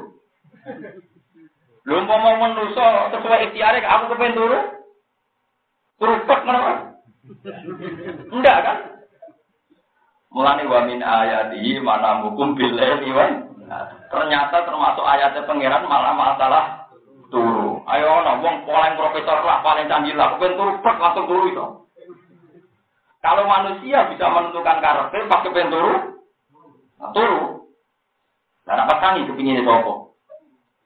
Lho 1.83 1.99
mau 2.07 2.23
mau 2.23 2.39
menuso 2.39 2.87
sesuai 3.19 3.51
ikhtiar, 3.51 3.83
aku 3.83 4.15
kepengen 4.15 4.39
turu. 4.39 4.59
Tok 5.99 6.41
mana? 6.47 6.95
Enggak 8.31 8.59
kan? 8.63 8.77
Mulane 10.31 10.65
wa 10.71 10.81
min 10.87 11.03
ayatihi 11.03 11.83
mana 11.83 12.23
hukum 12.23 12.55
billahi 12.55 13.11
wa 13.11 13.27
ternyata 14.09 14.65
termasuk 14.65 15.05
ayatnya 15.05 15.43
pangeran 15.51 15.83
malah 15.91 16.15
masalah 16.15 16.65
turu. 17.35 17.83
Ayo 17.91 18.07
ana 18.23 18.39
wong 18.39 18.63
paling 18.71 18.95
profesor 18.95 19.43
lah, 19.43 19.67
paling 19.67 19.91
canggih 19.91 20.15
lah, 20.15 20.39
kepen 20.39 20.55
turu 20.55 20.79
pek 20.79 20.97
langsung 21.03 21.27
turu 21.27 21.43
itu. 21.51 21.67
Kalau 23.19 23.45
manusia 23.51 24.07
bisa 24.15 24.31
menentukan 24.31 24.79
karakter 24.79 25.27
pas 25.27 25.43
kepen 25.43 25.75
turu, 25.75 25.95
nah, 27.03 27.11
turu. 27.11 27.67
Dan 28.63 28.85
apa 28.85 28.95
kami 29.03 29.27
kepingin 29.27 29.67
sapa? 29.67 30.15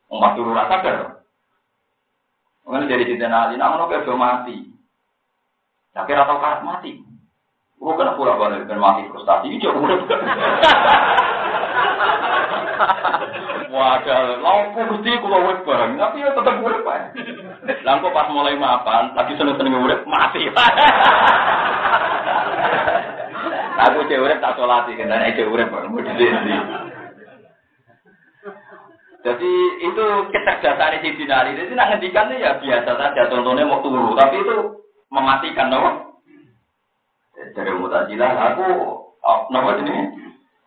Wong 0.09 0.19
pas 0.23 0.33
turu 0.33 0.57
rasa 0.57 0.81
sadar. 0.81 0.97
Wong 2.65 2.89
jadi 2.89 3.05
cinta 3.05 3.29
ali, 3.29 3.61
nak 3.61 3.77
ngono 3.77 3.91
do 3.91 4.15
mati. 4.17 4.65
Tapi 5.93 6.11
rata 6.17 6.41
karat 6.41 6.65
mati. 6.65 7.05
Gue 7.83 7.99
kena 7.99 8.15
pura 8.15 8.39
balik 8.39 8.71
dan 8.71 8.79
mati 8.79 9.03
frustasi, 9.11 9.51
ini 9.51 9.59
jauh 9.59 9.75
udah 9.75 9.99
Wadah, 13.73 14.37
lampu 14.39 14.85
mesti 14.85 15.17
kulo 15.19 15.49
urip 15.49 15.65
bareng, 15.65 15.97
tapi 15.97 16.23
ya 16.23 16.31
tetap 16.37 16.61
urip 16.63 16.85
ae. 16.87 17.09
Lampu 17.83 18.13
pas 18.15 18.29
mulai 18.31 18.55
mapan, 18.55 19.17
lagi 19.17 19.35
seneng-seneng 19.35 19.83
urip 19.83 20.07
mati. 20.07 20.47
Aku 23.89 24.07
cek 24.07 24.21
urip 24.21 24.39
tak 24.39 24.55
salati, 24.55 24.95
kena 24.95 25.33
cek 25.33 25.49
urip 25.49 25.69
di 25.69 26.27
Jadi 29.23 29.53
itu 29.87 30.05
kecerdasan 30.35 30.99
si 30.99 31.15
dinari. 31.15 31.55
Jadi 31.55 31.73
nak 31.79 31.95
ngendikan 31.95 32.35
ya 32.35 32.59
biasa 32.59 32.91
saja. 32.99 33.31
Contohnya 33.31 33.63
mau 33.63 33.79
turu, 33.79 34.19
tapi 34.19 34.43
itu 34.43 34.83
mematikan, 35.15 35.71
no? 35.71 36.11
Dari 37.55 37.71
mutajilah, 37.71 38.33
aku, 38.35 38.67
oh, 39.23 39.41
ini, 39.79 39.97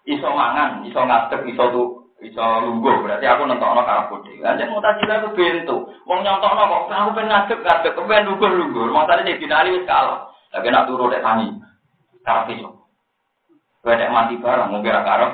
iso 0.07 0.27
mangan, 0.31 0.87
iso 0.87 1.03
ngadeg, 1.03 1.41
iso 1.51 1.63
tuh 1.71 1.87
iso 2.23 2.41
lungguh 2.41 3.03
berarti 3.03 3.27
aku 3.27 3.43
nentokno 3.43 3.83
karepku 3.83 4.15
dhewe. 4.23 4.41
Lah 4.41 4.55
nek 4.55 4.71
mutazila 4.71 5.13
aku 5.19 5.29
bento. 5.35 5.75
Wong 6.07 6.19
nyontokno 6.23 6.63
kok 6.63 6.83
aku 6.89 7.11
pengen 7.11 7.29
ngadeg 7.31 7.59
ngadeg, 7.59 7.93
pengen 7.93 8.27
lungguh 8.31 8.49
lungguh. 8.49 8.85
Masane 8.89 9.21
nek 9.27 9.39
dinali 9.39 9.75
wis 9.75 9.85
kalah. 9.85 10.31
Lagi 10.55 10.69
nak 10.71 10.87
turu 10.87 11.11
nek 11.11 11.21
tangi. 11.21 11.47
Karep 12.25 12.57
iso. 12.57 12.89
Kowe 13.85 13.93
nek 13.93 14.09
mati 14.09 14.41
barang 14.41 14.73
mung 14.73 14.81
kira 14.81 15.05
karep. 15.05 15.31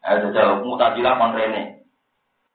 Eh 0.00 0.16
jajal 0.24 0.64
mutazila 0.64 1.20
kon 1.20 1.36
rene. 1.36 1.84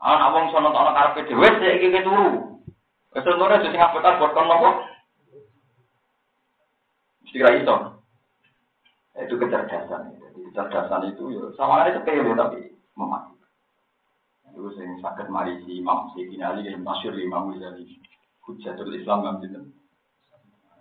Ana 0.02 0.34
wong 0.34 0.50
iso 0.50 0.58
nentokno 0.58 0.92
karepe 0.98 1.30
dhewe 1.30 1.48
sik 1.62 1.78
iki 1.78 2.02
turu. 2.02 2.58
Wis 3.14 3.22
turu 3.22 3.56
sing 3.62 3.78
buat 3.78 4.34
kon 4.34 4.50
nopo? 4.50 4.70
Mesti 7.22 7.38
kira 7.38 7.54
iso. 7.62 7.76
Itu 9.14 9.38
kecerdasan. 9.38 10.18
kecerdasan 10.34 11.14
itu 11.14 11.24
ya 11.34 11.46
sama 11.54 11.86
ada 11.86 11.94
sepele 11.94 12.34
tapi 12.34 12.74
memati. 12.98 13.34
Itu 14.50 14.74
sing 14.74 14.98
sakit 15.06 15.30
marisi 15.30 15.78
Imam 15.78 16.10
Sayyidina 16.14 16.58
Ali 16.58 16.70
yang 16.70 16.82
masyur 16.82 17.14
Imam 17.14 17.54
Ghazali. 17.54 18.02
Hujatul 18.42 18.98
Islam 18.98 19.22
kan 19.22 19.38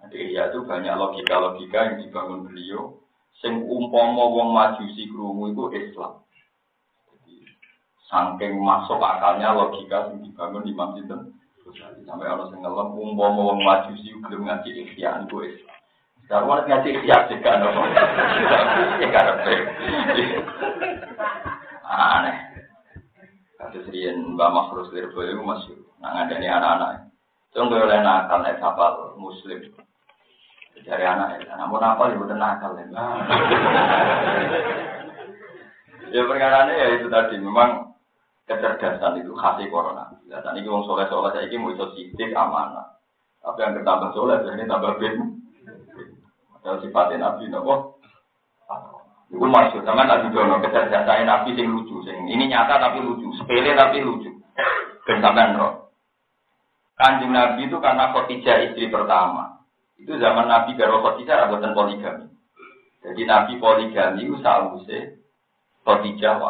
gitu. 0.03 0.19
Jadi 0.19 0.35
ya 0.35 0.51
itu 0.51 0.59
banyak 0.67 0.95
logika-logika 0.99 1.79
yang 1.87 1.97
dibangun 2.03 2.51
beliau. 2.51 2.99
Sing 3.39 3.63
umpama 3.67 4.23
wong 4.29 4.55
majusi 4.55 5.11
krungu 5.11 5.51
itu 5.51 5.65
Islam. 5.75 6.23
Jadi 7.11 7.37
saking 8.11 8.59
masuk 8.59 8.99
akalnya 8.99 9.55
logika 9.55 10.11
yang 10.11 10.23
dibangun 10.27 10.67
Imam 10.67 10.95
Sinten. 10.99 11.21
Sampai 12.05 12.29
orang 12.29 12.51
sing 12.51 12.61
ngelem 12.61 12.89
umpama 12.93 13.41
wong 13.55 13.61
majusi 13.63 14.11
gelem 14.27 14.47
ngaji 14.47 14.71
ikhtiar 14.87 15.25
itu 15.25 15.37
Islam. 15.47 15.79
Kalau 16.31 16.55
ngaji 16.55 16.91
siap 17.03 17.29
juga 17.31 17.51
dong. 17.61 17.77
Ya 19.03 19.09
karena 19.11 19.35
aneh. 21.93 22.37
Kasus 23.61 23.87
Rian 23.95 24.35
Mbak 24.35 24.51
Makhrus 24.51 24.91
Lirbo 24.91 25.23
itu 25.23 25.43
masih 25.45 25.77
nih 26.03 26.51
anak-anak. 26.51 27.07
Tunggu 27.53 27.79
oleh 27.79 28.01
nek 28.01 28.59
kapal 28.59 29.15
muslim. 29.21 29.61
Dari 30.83 31.05
anak 31.07 31.47
ya, 31.47 31.55
namun 31.55 31.79
apa 31.79 32.11
ya 32.11 32.19
udah 32.19 32.37
nakal 32.37 32.75
ya. 32.75 32.87
ya 36.11 36.21
perkara 36.27 36.67
ya 36.75 36.87
itu 36.99 37.07
tadi 37.07 37.39
memang 37.39 37.95
kecerdasan 38.51 39.23
itu 39.23 39.31
khasi 39.39 39.71
corona. 39.71 40.11
Ya, 40.27 40.43
tadi 40.43 40.67
wong 40.67 40.83
soleh 40.85 41.07
soleh 41.07 41.31
saya 41.31 41.47
ini 41.47 41.63
mau 41.63 41.75
sidik 41.95 42.35
amanah. 42.35 42.99
Tapi 43.43 43.59
yang 43.63 43.79
ketambah 43.79 44.11
soleh 44.11 44.43
ini 44.43 44.67
tambah 44.67 44.99
bin. 44.99 45.39
Kalau 46.63 46.79
sifatnya 46.83 47.31
Nabi 47.31 47.51
nopo. 47.51 47.99
Itu 49.33 49.49
maksud, 49.49 49.83
sama 49.89 50.05
Nabi 50.05 50.29
Jono 50.29 50.61
kecerdasan 50.61 51.25
Nabi 51.25 51.57
sing 51.57 51.73
lucu, 51.73 52.05
sing 52.05 52.29
ini 52.29 52.53
nyata 52.53 52.77
tapi 52.77 53.01
lucu, 53.01 53.33
sepele 53.41 53.73
tapi 53.73 54.05
lucu. 54.05 54.29
Sampean 55.09 55.57
roh. 55.57 55.83
Kanjeng 57.01 57.33
Nabi 57.33 57.67
itu 57.67 57.81
karena 57.81 58.13
Khadijah 58.13 58.71
istri 58.71 58.93
pertama. 58.93 59.62
Itu 60.03 60.19
zaman 60.19 60.51
Nabi 60.51 60.75
Garo 60.75 60.99
Khadijah 60.99 61.47
buatan 61.47 61.79
poligami. 61.79 62.27
Jadi 63.07 63.23
Nabi 63.23 63.63
poligami 63.63 64.27
itu 64.27 64.35
sausé 64.43 65.23
Khadijah. 65.87 66.43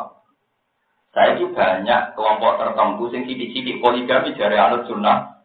Saya 1.13 1.37
ini 1.37 1.53
banyak 1.53 2.17
kelompok 2.17 2.57
tertentu 2.57 3.05
sing 3.13 3.29
sidik-sidik 3.29 3.85
poligami 3.85 4.33
dari 4.33 4.57
anut 4.57 4.89
sunnah. 4.89 5.45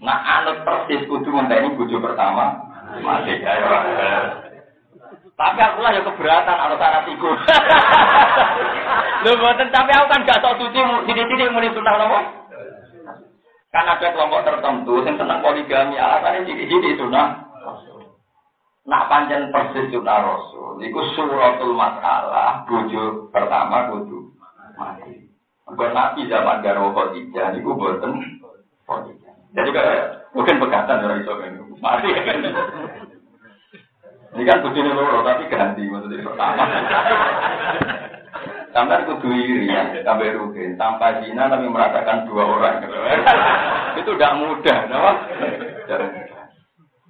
Nah 0.00 0.18
anut 0.40 0.64
persis 0.64 1.04
kudu 1.04 1.28
ngenteni 1.28 1.76
bojo 1.76 2.00
pertama 2.00 2.64
Mati 3.04 3.36
kaya. 3.44 3.76
Tapi 5.36 5.60
aku 5.60 5.78
lah 5.84 5.92
ya 5.92 6.00
keberatan 6.00 6.56
kalau 6.56 6.76
syarat 6.80 7.04
iku. 7.12 7.28
Lho 9.28 9.32
tapi 9.68 9.90
aku 9.92 10.06
kan 10.08 10.24
gak 10.24 10.40
tau 10.40 10.56
suci 10.56 10.80
sithik-sithik 10.80 11.52
muni 11.52 11.68
sunah 11.76 11.94
napa? 12.00 12.45
Kan 13.76 13.92
ada 13.92 14.08
kelompok 14.08 14.40
tertentu 14.48 15.04
yang 15.04 15.20
senang 15.20 15.44
poligami 15.44 16.00
alasannya 16.00 16.48
sithik-sithik 16.48 16.96
sunah. 16.96 17.44
Nak 18.88 19.04
panjang 19.12 19.52
persis 19.52 19.92
sunah 19.92 20.16
Rasul. 20.24 20.80
Iku 20.80 20.96
suratul 21.12 21.76
masalah 21.76 22.64
bojo 22.64 23.28
pertama 23.28 23.92
kudu 23.92 24.32
mati. 24.80 25.28
Bukan 25.68 25.92
nabi 25.92 26.24
zaman 26.24 26.64
garwa 26.64 26.88
Khadijah 26.96 27.52
niku 27.52 27.76
boten 27.76 28.16
Jadi 29.52 29.68
kayak 29.68 30.32
mungkin 30.32 30.56
pegatan 30.56 31.04
dari 31.04 31.20
iso 31.20 31.36
Mati 31.76 32.08
kan. 32.16 32.40
Ini 34.40 34.42
kan 34.48 34.64
bujune 34.64 34.96
loro 34.96 35.20
tapi 35.20 35.52
ganti 35.52 35.84
maksudnya 35.84 36.24
pertama. 36.24 36.64
Sampai 38.76 39.08
kudu 39.08 39.32
iri 39.32 39.72
ya, 39.72 40.04
sampai 40.04 40.36
rugi. 40.36 40.76
Tanpa 40.76 41.24
zina 41.24 41.48
tapi 41.48 41.64
merasakan 41.64 42.28
dua 42.28 42.44
orang. 42.44 42.84
Itu 44.04 44.12
tidak 44.12 44.36
mudah, 44.36 44.78
no? 44.92 45.00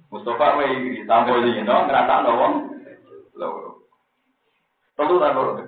Mustafa 0.07 0.63
wae 0.63 0.71
iri, 0.79 1.03
tanpa 1.03 1.35
zina 1.43 1.83
ngerasa 1.83 2.23
wong 2.23 2.53
loro. 3.35 3.83
Perlu 4.95 5.19
tak 5.19 5.35
loro? 5.35 5.53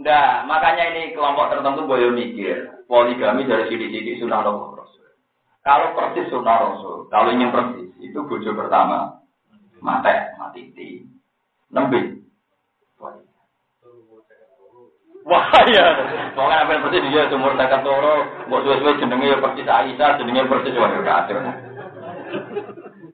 Nah, 0.00 0.48
makanya 0.48 0.96
ini 0.96 1.12
kelompok 1.12 1.52
tertentu 1.52 1.84
boleh 1.84 2.08
mikir 2.08 2.72
poligami 2.88 3.44
dari 3.44 3.68
sini-sini 3.68 4.16
sunnah 4.16 4.40
Rasul. 4.40 4.80
Kalau 5.60 5.92
persis 5.92 6.24
sunnah 6.32 6.56
Rasul, 6.56 7.04
kalau 7.12 7.28
ingin 7.36 7.52
persis 7.52 7.92
itu 8.00 8.16
bojo 8.24 8.48
pertama 8.56 9.20
mati, 9.84 10.08
mati 10.40 10.72
di 10.72 11.04
nembe. 11.68 12.20
Wah 15.28 15.52
ya, 15.68 15.86
pokoknya 16.32 16.64
apa 16.64 16.80
persis 16.80 17.04
dia 17.12 17.28
sumur 17.28 17.52
tekan 17.52 17.84
toro, 17.84 18.24
buat 18.48 18.64
suwe-suwe 18.64 18.96
jenenge 18.96 19.28
ya 19.28 19.36
persis 19.36 19.68
Aisyah, 19.68 20.16
jenenge 20.16 20.48
persis 20.48 20.72
wajib 20.80 21.04
kacau. 21.04 21.44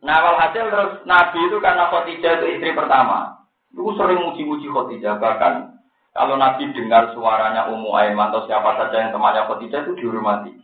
Nah 0.07 0.17
walhasil 0.23 0.71
terus 0.71 0.93
Nabi 1.03 1.51
itu 1.51 1.59
karena 1.59 1.91
Khadijah 1.91 2.39
itu 2.39 2.47
istri 2.55 2.71
pertama, 2.79 3.43
itu 3.75 3.91
sering 3.99 4.23
muji-muji 4.23 4.71
Khadijah 4.71 5.19
bahkan 5.19 5.83
kalau 6.15 6.39
Nabi 6.39 6.71
dengar 6.79 7.11
suaranya 7.11 7.67
Ummu 7.75 7.91
Aiman 7.91 8.31
atau 8.31 8.47
siapa 8.47 8.79
saja 8.79 9.03
yang 9.03 9.11
temannya 9.11 9.51
Khadijah 9.51 9.83
itu 9.83 9.99
dihormati. 9.99 10.55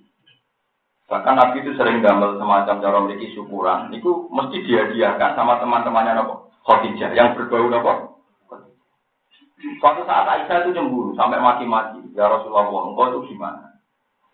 Bahkan 1.11 1.35
Nabi 1.35 1.67
itu 1.67 1.75
sering 1.75 2.07
gambar 2.07 2.39
semacam 2.39 2.75
cara 2.79 2.97
memiliki 3.03 3.35
syukuran. 3.35 3.91
Itu 3.91 4.31
mesti 4.31 4.63
dihadiahkan 4.63 5.35
sama 5.35 5.59
teman-temannya 5.59 6.23
Nabi 6.23 6.35
Khadijah 6.63 7.11
yang 7.19 7.35
berbau 7.35 7.67
Nabi. 7.67 8.12
Suatu 9.79 10.03
saat 10.07 10.27
Aisyah 10.27 10.67
itu 10.67 10.75
cemburu 10.75 11.15
sampai 11.15 11.39
mati-mati. 11.39 12.03
Ya 12.19 12.27
Rasulullah, 12.27 12.67
engkau 12.67 13.11
itu 13.15 13.35
gimana? 13.35 13.79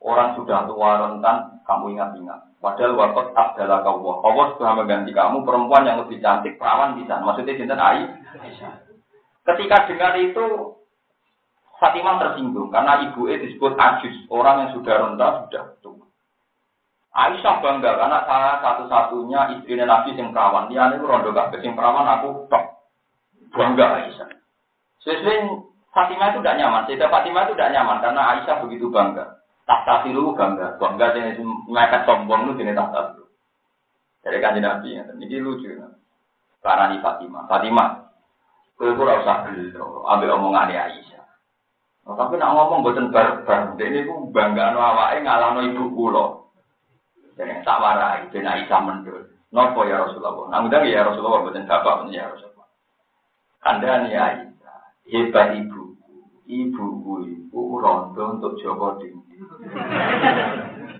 Orang 0.01 0.39
sudah 0.41 0.64
tua 0.64 1.05
rentan, 1.05 1.61
kamu 1.68 1.99
ingat-ingat. 1.99 2.49
Padahal 2.59 2.99
waktu 2.99 3.20
adalah 3.35 3.87
kau 3.87 4.24
Allah 4.24 4.47
sudah 4.57 4.72
mengganti 4.74 5.14
kamu 5.14 5.47
perempuan 5.47 5.87
yang 5.87 6.03
lebih 6.03 6.18
cantik, 6.18 6.59
perawan 6.59 6.99
bisa. 6.99 7.20
Maksudnya 7.22 7.55
cinta 7.55 7.76
Aisyah. 7.79 8.72
Ketika 9.47 9.76
dengar 9.87 10.12
itu, 10.18 10.47
Fatimah 11.79 12.18
tersinggung 12.18 12.74
karena 12.74 13.07
ibu 13.07 13.31
E 13.31 13.39
disebut 13.39 13.79
ajus, 13.79 14.26
orang 14.35 14.66
yang 14.66 14.70
sudah 14.74 14.95
rendah 14.99 15.33
sudah 15.47 15.64
tua. 15.79 16.07
Aisyah 17.14 17.62
bangga 17.62 17.99
karena 17.99 18.18
saya 18.26 18.53
satu-satunya 18.62 19.41
istri 19.59 19.79
Nabi 19.79 20.14
sing 20.18 20.35
perawan. 20.35 20.66
Dia 20.66 20.91
ini 20.91 21.03
rondo 21.03 21.31
gak 21.31 21.55
sing 21.62 21.79
perawan 21.79 22.07
aku 22.07 22.51
tok. 22.51 22.64
Bangga 23.55 23.87
Aisyah. 24.03 24.38
Sesuai 25.07 25.38
Fatimah 25.94 26.30
itu 26.30 26.38
tidak 26.44 26.59
nyaman. 26.62 26.82
Sayyidah 26.86 27.11
Fatimah 27.11 27.42
itu 27.49 27.53
tidak 27.57 27.72
nyaman 27.74 27.99
karena 28.05 28.22
Aisyah 28.36 28.57
begitu 28.62 28.86
bangga. 28.92 29.40
Tak 29.66 29.80
tasi 29.84 30.12
lu 30.12 30.36
bangga. 30.36 30.76
Bangga 30.78 31.16
jenis 31.16 31.40
ngangkat 31.68 32.07
sombong 32.07 32.49
lu 32.49 32.59
jenis 32.59 32.76
tak 32.76 32.90
tasi. 32.92 33.22
Dari 34.22 34.38
kanji 34.38 34.61
Nabi. 34.61 34.94
Ini 34.94 35.36
lucu. 35.42 35.70
Karena 36.62 36.92
di 36.92 36.99
Fatimah. 37.01 37.49
Fatimah. 37.51 37.88
Kau 38.78 38.86
itu 38.86 39.03
rasa 39.03 39.51
ambil 40.07 40.38
omongan 40.38 40.70
Aisyah. 40.70 41.18
Oh, 42.09 42.16
tapi 42.16 42.40
nak 42.40 42.57
ngomong 42.57 42.86
buatan 42.86 43.11
barbar. 43.12 43.74
Ini 43.74 44.09
ku 44.09 44.30
bangga 44.32 44.72
no 44.72 44.80
awake 44.80 45.20
ngalano 45.20 45.61
ibu 45.66 45.92
kulo. 45.92 46.55
Jadi 47.34 47.62
tak 47.66 47.78
warai, 47.82 48.30
ben 48.30 48.46
Aisyah 48.46 48.80
mendul. 48.80 49.28
Nopo 49.51 49.82
ya 49.82 50.07
Rasulullah. 50.07 50.62
Udah 50.62 50.80
ya 50.86 51.05
Rasulullah 51.05 51.42
buatan 51.42 51.66
bapak 51.66 52.07
ya 52.09 52.30
Rasulullah. 52.30 52.68
Anda 53.66 54.07
nih 54.07 54.14
Aisyah, 54.14 54.49
hebat 55.13 55.57
ibu. 55.57 55.97
Ibuku 56.49 57.15
itu 57.29 57.61
rondo 57.61 58.41
untuk 58.41 58.57
Joko 58.57 58.97
Tinggi. 58.97 59.37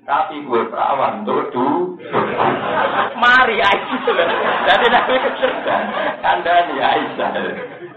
Tapi 0.05 0.45
gue 0.45 0.63
perawan 0.69 1.25
untuk 1.25 1.49
du. 1.53 1.97
Mari 3.17 3.57
Aisyah. 3.57 4.29
Jadi 4.69 4.87
nabi 4.93 5.13
kecerdasan. 5.17 5.83
Anda 6.21 6.53
nih 6.69 6.81
Aisyah. 6.85 7.31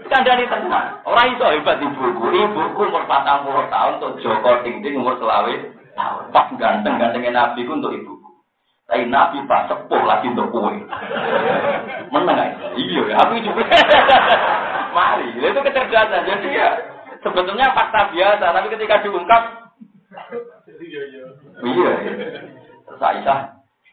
Kandani 0.08 0.44
tenang. 0.48 1.00
Orang 1.04 1.36
itu 1.36 1.44
hebat 1.44 1.80
ibuku. 1.80 2.24
Ibuku 2.32 2.80
umur 2.88 3.04
40 3.04 3.68
tahun 3.68 3.92
untuk 4.00 4.16
Joko 4.24 4.52
Tinggi 4.64 4.96
umur 4.96 5.20
selawe 5.20 5.52
tahun. 5.92 6.22
Pas 6.32 6.48
ganteng-gantengnya 6.56 7.36
nabi 7.36 7.68
untuk 7.68 7.92
ibu. 7.92 8.16
Tapi 8.88 9.08
Nabi 9.08 9.40
pas 9.48 9.64
sepuh 9.72 10.04
lagi 10.04 10.28
untuk 10.28 10.52
kue. 10.52 10.76
Menang 12.12 12.36
aja. 12.36 12.76
Iya, 12.76 13.00
ya, 13.08 13.14
aku 13.24 13.40
juga. 13.40 13.64
Mari, 14.92 15.28
itu 15.40 15.60
kecerdasan. 15.64 16.28
Jadi 16.28 16.48
ya 16.52 16.70
sebetulnya 17.24 17.72
fakta 17.72 18.12
biasa, 18.12 18.44
tapi 18.52 18.68
ketika 18.76 19.00
diungkap, 19.00 19.42
iya, 20.84 21.92
iya. 22.04 22.12
Terus 22.84 23.00
Aisyah, 23.00 23.38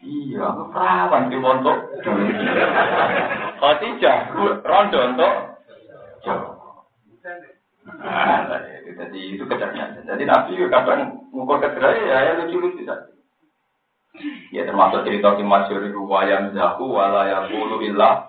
iya, 0.03 0.43
aku 0.43 0.63
perawan 0.75 1.31
di 1.31 1.37
montok. 1.39 1.77
Tidak, 3.59 4.17
rondo 4.67 4.99
untuk 5.13 5.33
jadi 8.99 9.19
itu 9.33 9.43
kecerdasan. 9.47 10.03
Jadi 10.03 10.23
Nabi 10.27 10.59
kadang 10.67 11.23
mengukur 11.31 11.63
kecerdasan 11.63 12.05
ya, 12.05 12.17
ya 12.27 12.31
lucu-lucu 12.43 12.83
saja. 12.83 13.07
Ya 14.51 14.67
termasuk 14.67 15.07
cerita 15.07 15.37
di 15.39 15.45
masyur 15.47 15.85
itu 15.85 16.01
wayam 16.03 16.51
zahu 16.51 16.91
wala 16.91 17.23
yakulu 17.29 17.79
illa 17.85 18.09
hakon. 18.19 18.28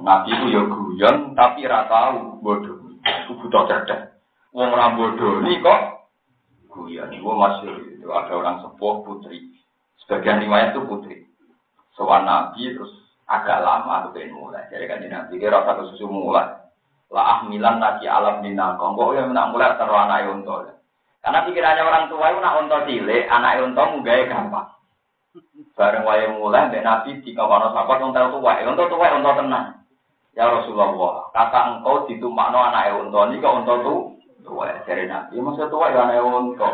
Nabi 0.00 0.32
itu 0.32 0.46
ya 0.56 0.62
guyon 0.64 1.36
tapi 1.36 1.68
ratau 1.68 2.40
bodoh. 2.40 2.80
Itu 3.04 3.32
butuh 3.36 3.68
cerdas. 3.68 4.16
Wong 4.50 4.72
ora 4.72 4.96
bodoh 4.96 5.44
ini 5.44 5.60
kok 5.60 5.80
guyon. 6.72 7.12
Itu 7.12 7.28
masyur 7.28 7.76
itu 7.84 8.08
ada 8.08 8.32
orang 8.32 8.64
sepuh 8.64 9.04
putri. 9.04 9.52
Sebagian 10.04 10.40
riwayat 10.40 10.72
itu 10.72 10.80
putri. 10.88 11.16
Soal 11.92 12.24
Nabi 12.24 12.72
terus 12.72 12.92
agak 13.28 13.60
lama 13.60 14.08
tuh 14.08 14.16
pengen 14.16 14.34
mulai. 14.34 14.64
Jadi 14.72 14.88
kan 14.88 15.04
Nabi 15.04 15.36
dia 15.36 15.52
rasa 15.52 15.84
susu 15.92 16.08
mulai. 16.08 16.48
Lah 17.10 17.42
ahmilan 17.42 17.82
nasi 17.82 18.06
alam 18.06 18.40
nina 18.40 18.78
kongko 18.78 19.18
yang 19.18 19.34
nak 19.34 19.50
mulai 19.50 19.74
taruh 19.74 19.98
anak 19.98 20.30
unta. 20.30 20.78
Karena 21.20 21.44
pikirannya 21.44 21.82
orang 21.84 22.04
tua 22.08 22.32
itu 22.32 22.38
nak 22.40 22.56
unta 22.64 22.78
cilik, 22.86 23.28
anak 23.28 23.60
unta 23.60 23.82
mugai 23.92 24.30
gampang. 24.30 24.70
Bareng 25.74 26.06
wae 26.06 26.24
mulai 26.32 26.70
mbek 26.70 26.86
Nabi 26.86 27.20
dikawono 27.20 27.74
sapa 27.74 27.98
wong 27.98 28.14
tau 28.14 28.30
tuwa, 28.30 28.62
wong 28.62 28.76
tau 28.78 28.88
tuwa 28.88 29.36
tenang. 29.36 29.79
Ya 30.38 30.46
Rasulullah, 30.46 31.26
kata 31.34 31.58
engkau 31.74 32.06
ditumakno 32.06 32.62
anake 32.62 32.94
unta 33.02 33.26
niki 33.26 33.42
kok 33.42 33.56
unta 33.60 33.74
tu 33.82 33.94
tuwa 34.46 34.70
dari 34.86 35.10
Nabi. 35.10 35.34
Ya 35.34 35.42
maksud 35.42 35.66
tuwa 35.74 35.90
ya 35.90 36.06
anake 36.06 36.22
unta. 36.22 36.66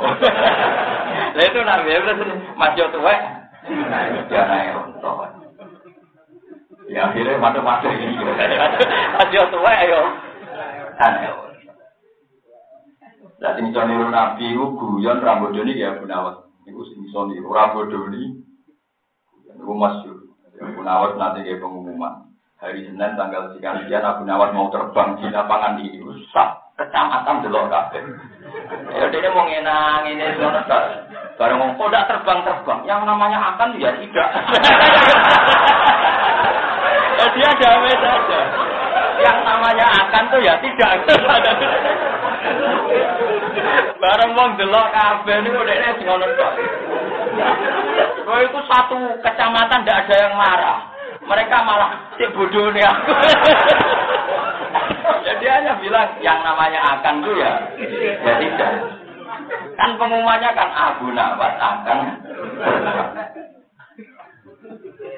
Lah 1.36 1.44
itu 1.44 1.60
Nabi 1.64 1.88
ya 1.88 2.04
berarti 2.04 2.24
masih 2.52 2.86
tuwa. 2.92 3.12
Ya 4.28 4.40
anake 4.44 4.70
unta. 4.76 5.12
Ya 6.86 7.00
akhirnya 7.08 7.40
mata-mata 7.40 7.88
ini. 7.88 8.20
Masih 9.16 9.40
tuwa 9.48 9.72
ya. 9.72 10.00
Anake 11.00 11.28
unta. 11.32 11.72
Lah 13.40 13.50
sing 13.56 13.72
iso 13.72 13.80
niru 13.88 14.12
Nabi 14.12 14.52
ku 14.52 14.64
guyon 14.76 15.24
rambut 15.24 15.56
ini 15.56 15.80
ya 15.80 15.96
Gunawan. 15.96 16.44
Iku 16.68 16.84
sing 16.92 17.08
iso 17.08 17.24
niru 17.24 17.48
rambut 17.56 17.88
ini 17.88 18.44
Itu 19.48 19.64
masyur. 19.72 20.28
Abu 20.56 20.80
Nawas 20.84 21.16
nanti 21.16 21.44
kayak 21.44 21.60
pengumuman. 21.60 22.35
Hari 22.56 22.88
Senin 22.88 23.20
tanggal 23.20 23.52
sekian 23.52 24.00
Abu 24.00 24.24
Nawas 24.24 24.48
mau 24.56 24.72
terbang 24.72 25.12
di 25.20 25.28
lapangan 25.28 25.76
ini. 25.76 26.00
Sak 26.32 26.72
kecamatan 26.80 27.44
delok 27.44 27.68
kabeh. 27.68 28.00
Ya 28.96 29.12
dia 29.12 29.28
mau 29.28 29.44
ngenang 29.44 30.08
ini 30.08 30.24
semua 30.40 30.64
Bareng 31.36 31.60
ngomong, 31.60 31.76
kok 31.76 31.92
tidak 31.92 32.08
terbang-terbang? 32.08 32.80
Yang 32.88 33.04
namanya 33.04 33.52
akan 33.52 33.76
ya 33.76 33.92
tidak. 33.92 34.24
ya 37.20 37.26
dia 37.36 37.50
damai 37.60 37.96
saja. 38.00 38.40
Yang 39.20 39.38
namanya 39.44 39.86
akan 40.00 40.22
tuh 40.32 40.40
ya 40.40 40.56
tidak. 40.64 40.92
Bareng 44.00 44.32
wong 44.32 44.56
delok 44.56 44.88
kabeh 44.96 45.44
niku 45.44 45.60
dekne 45.60 46.08
ngono. 46.08 46.24
Oh 48.24 48.40
itu 48.40 48.58
satu 48.64 48.96
kecamatan 49.20 49.84
tidak 49.84 50.08
ada 50.08 50.14
yang 50.24 50.32
marah. 50.40 50.95
Mereka 51.26 51.56
malah 51.66 51.90
cek 52.14 52.30
bodoh 52.34 52.70
nih 52.70 52.86
aku. 52.86 53.12
Jadi 55.26 55.44
hanya 55.50 55.74
bilang 55.82 56.08
yang 56.22 56.38
namanya 56.42 56.80
akan 56.98 57.14
tuh 57.26 57.34
ya, 57.34 57.52
ya 58.22 58.34
tidak. 58.38 58.72
Kan 59.74 59.90
pengumumannya 59.98 60.50
kan 60.54 60.70
Abu 60.70 61.10
Nawas 61.10 61.54
akan. 61.58 61.98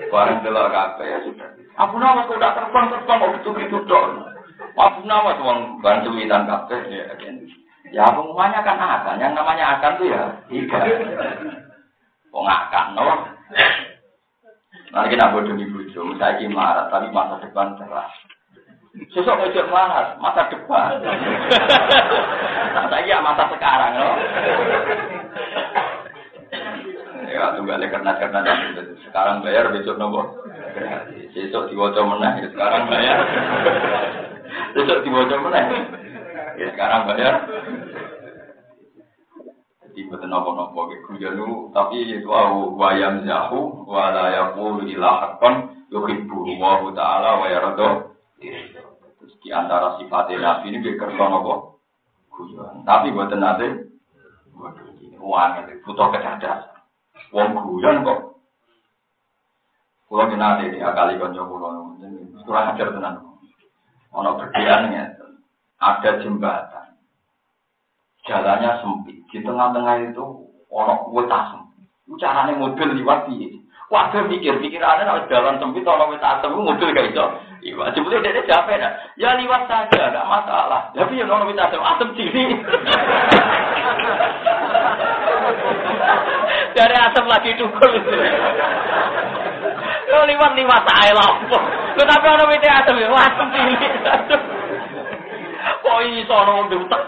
Barang 0.09 0.41
delok 0.41 0.73
kafe 0.73 1.05
ya 1.05 1.19
sudah. 1.29 1.49
Abu 1.77 2.01
Nawas 2.01 2.29
udah 2.33 2.51
terbang 2.57 2.87
terbang 2.89 3.19
kok 3.21 3.33
gitu 3.41 3.51
gitu 3.61 3.77
dong. 3.85 4.25
Abu 4.81 5.05
Nawas 5.05 5.37
uang 5.45 5.85
bantu 5.85 6.17
witan 6.17 6.49
kafe 6.49 6.77
ya. 6.89 7.05
Ya 7.89 8.05
pengumumannya 8.13 8.61
kan 8.65 8.77
akan, 8.77 9.17
yang 9.17 9.33
namanya 9.33 9.77
akan 9.77 9.93
tuh 9.97 10.09
ya 10.09 10.25
tidak. 10.49 10.85
Wong 12.33 12.49
akan 12.49 12.87
no. 12.97 13.05
Nanti 14.89 15.13
kita 15.13 15.33
bodoh 15.37 15.55
di 15.57 15.69
bodoh, 15.69 16.05
misalnya 16.09 16.49
marah 16.49 16.87
tapi 16.89 17.13
masa 17.13 17.37
depan 17.45 17.77
cerah. 17.77 18.09
Sosok 19.13 19.53
ojo 19.53 19.63
marah, 19.69 20.17
masa 20.17 20.49
depan. 20.49 20.99
Saya 22.89 23.05
ya 23.05 23.21
masa 23.21 23.45
sekarang 23.53 23.93
no. 24.01 24.11
Ya 27.29 27.53
tunggu 27.55 27.77
karena 27.77 28.13
karena 28.17 28.41
sekarang 29.05 29.45
bayar 29.45 29.69
besok 29.71 30.01
nopo. 30.01 30.43
Besok 31.37 31.69
diwajah 31.71 32.03
menang, 32.03 32.41
ya 32.43 32.49
sekarang 32.51 32.83
bayar. 32.89 33.19
Besok 34.75 35.05
diwajah 35.05 35.39
menang. 35.39 35.69
Ya 36.59 36.67
sekarang 36.73 37.07
bayar. 37.07 37.35
Jadi 39.99 40.15
betul 40.15 40.31
nopo-nopo 40.31 40.95
kujanu 41.11 41.75
tapi 41.75 42.07
itu 42.07 42.31
au 42.31 42.71
wayam 42.79 43.27
zahu 43.27 43.83
wa 43.83 44.15
la 44.15 44.31
yaqulu 44.31 44.87
ila 44.95 45.11
haqqan 45.27 45.75
yuhibbu 45.91 46.55
wa 46.55 46.87
ta'ala 46.95 47.43
wa 47.43 47.51
yaradu. 47.51 48.15
Terus 48.39 49.35
di 49.43 49.51
antara 49.51 49.99
sifat 49.99 50.31
Nabi 50.39 50.71
ini 50.71 50.87
kerja 50.95 51.19
nopo. 51.27 51.83
Tapi 52.87 53.11
buatan 53.11 53.43
nate 53.43 53.91
uang 55.19 55.67
itu 55.67 55.83
butuh 55.83 56.15
kecerdasan. 56.15 56.79
Wong 57.35 57.59
guyon 57.59 58.07
kok. 58.07 58.39
Kulo 60.07 60.31
nate 60.31 60.71
di 60.71 60.79
akali 60.79 61.19
kanca 61.19 61.43
kulo 61.43 61.99
kurang 62.47 62.71
ajar 62.71 62.95
tenan. 62.95 63.35
Ono 64.15 64.31
berdiannya 64.39 65.19
ada 65.83 66.23
jembatan 66.23 66.78
jalannya 68.29 68.71
sempit. 68.85 69.17
Di 69.33 69.41
tengah-tengah 69.41 70.13
itu 70.13 70.25
ono 70.69 70.95
wetas. 71.17 71.57
Caranya 72.21 72.57
mobil 72.57 72.89
liwat 73.01 73.29
piye? 73.29 73.59
Waduh 73.89 74.29
mikir, 74.29 74.53
pikirannya 74.61 75.09
kalau 75.09 75.25
jalan 75.33 75.57
sempit, 75.57 75.81
kalau 75.81 76.13
wet 76.13 76.21
asem, 76.21 76.53
mobil 76.53 76.93
gak 76.93 77.09
iso. 77.09 77.25
Iya, 77.65 77.89
sebetulnya 77.97 78.37
dia 78.37 78.45
capek 78.45 78.77
dah. 78.85 78.93
Ya 79.17 79.33
liwat 79.41 79.65
saja, 79.65 80.13
gak 80.13 80.29
masalah. 80.29 80.93
Tapi 80.93 81.17
ya 81.17 81.25
kalau 81.25 81.49
wet 81.49 81.57
asem, 81.57 81.81
asem 81.81 82.09
sini. 82.13 82.53
Dari 86.77 86.97
asem 87.01 87.25
lagi 87.25 87.57
dukul. 87.57 87.93
Kalau 90.05 90.25
liwat 90.29 90.53
liwat 90.53 90.85
saya 90.85 91.17
lapor. 91.17 91.63
Tapi 91.97 92.25
kalau 92.29 92.45
wet 92.45 92.69
asem, 92.69 92.93
asem 92.93 93.49
sini. 93.57 93.89
Kok 95.89 96.05
iso 96.05 96.35
ono 96.37 96.51
wong 96.53 96.67
diutek 96.69 97.03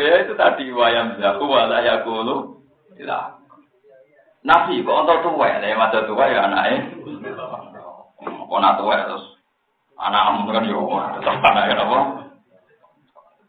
ya 0.00 0.14
itu 0.24 0.32
tadi 0.32 0.72
wayam 0.72 1.20
zaku 1.20 1.44
wala 1.44 1.84
yakulu. 1.84 2.56
Lah. 3.04 3.36
Nabi 4.40 4.80
kok 4.80 5.00
untuk 5.04 5.20
tua 5.20 5.60
ya, 5.60 5.76
masa 5.76 6.08
tua 6.08 6.24
ya 6.32 6.48
anaknya. 6.48 6.88
Kok 8.24 8.60
nak 8.64 8.80
tua 8.80 8.96
terus 9.04 9.36
anak 10.00 10.48
kan 10.48 10.64
yo 10.64 10.88
tetap 11.20 11.44
anaknya 11.44 11.84
apa? 11.84 11.98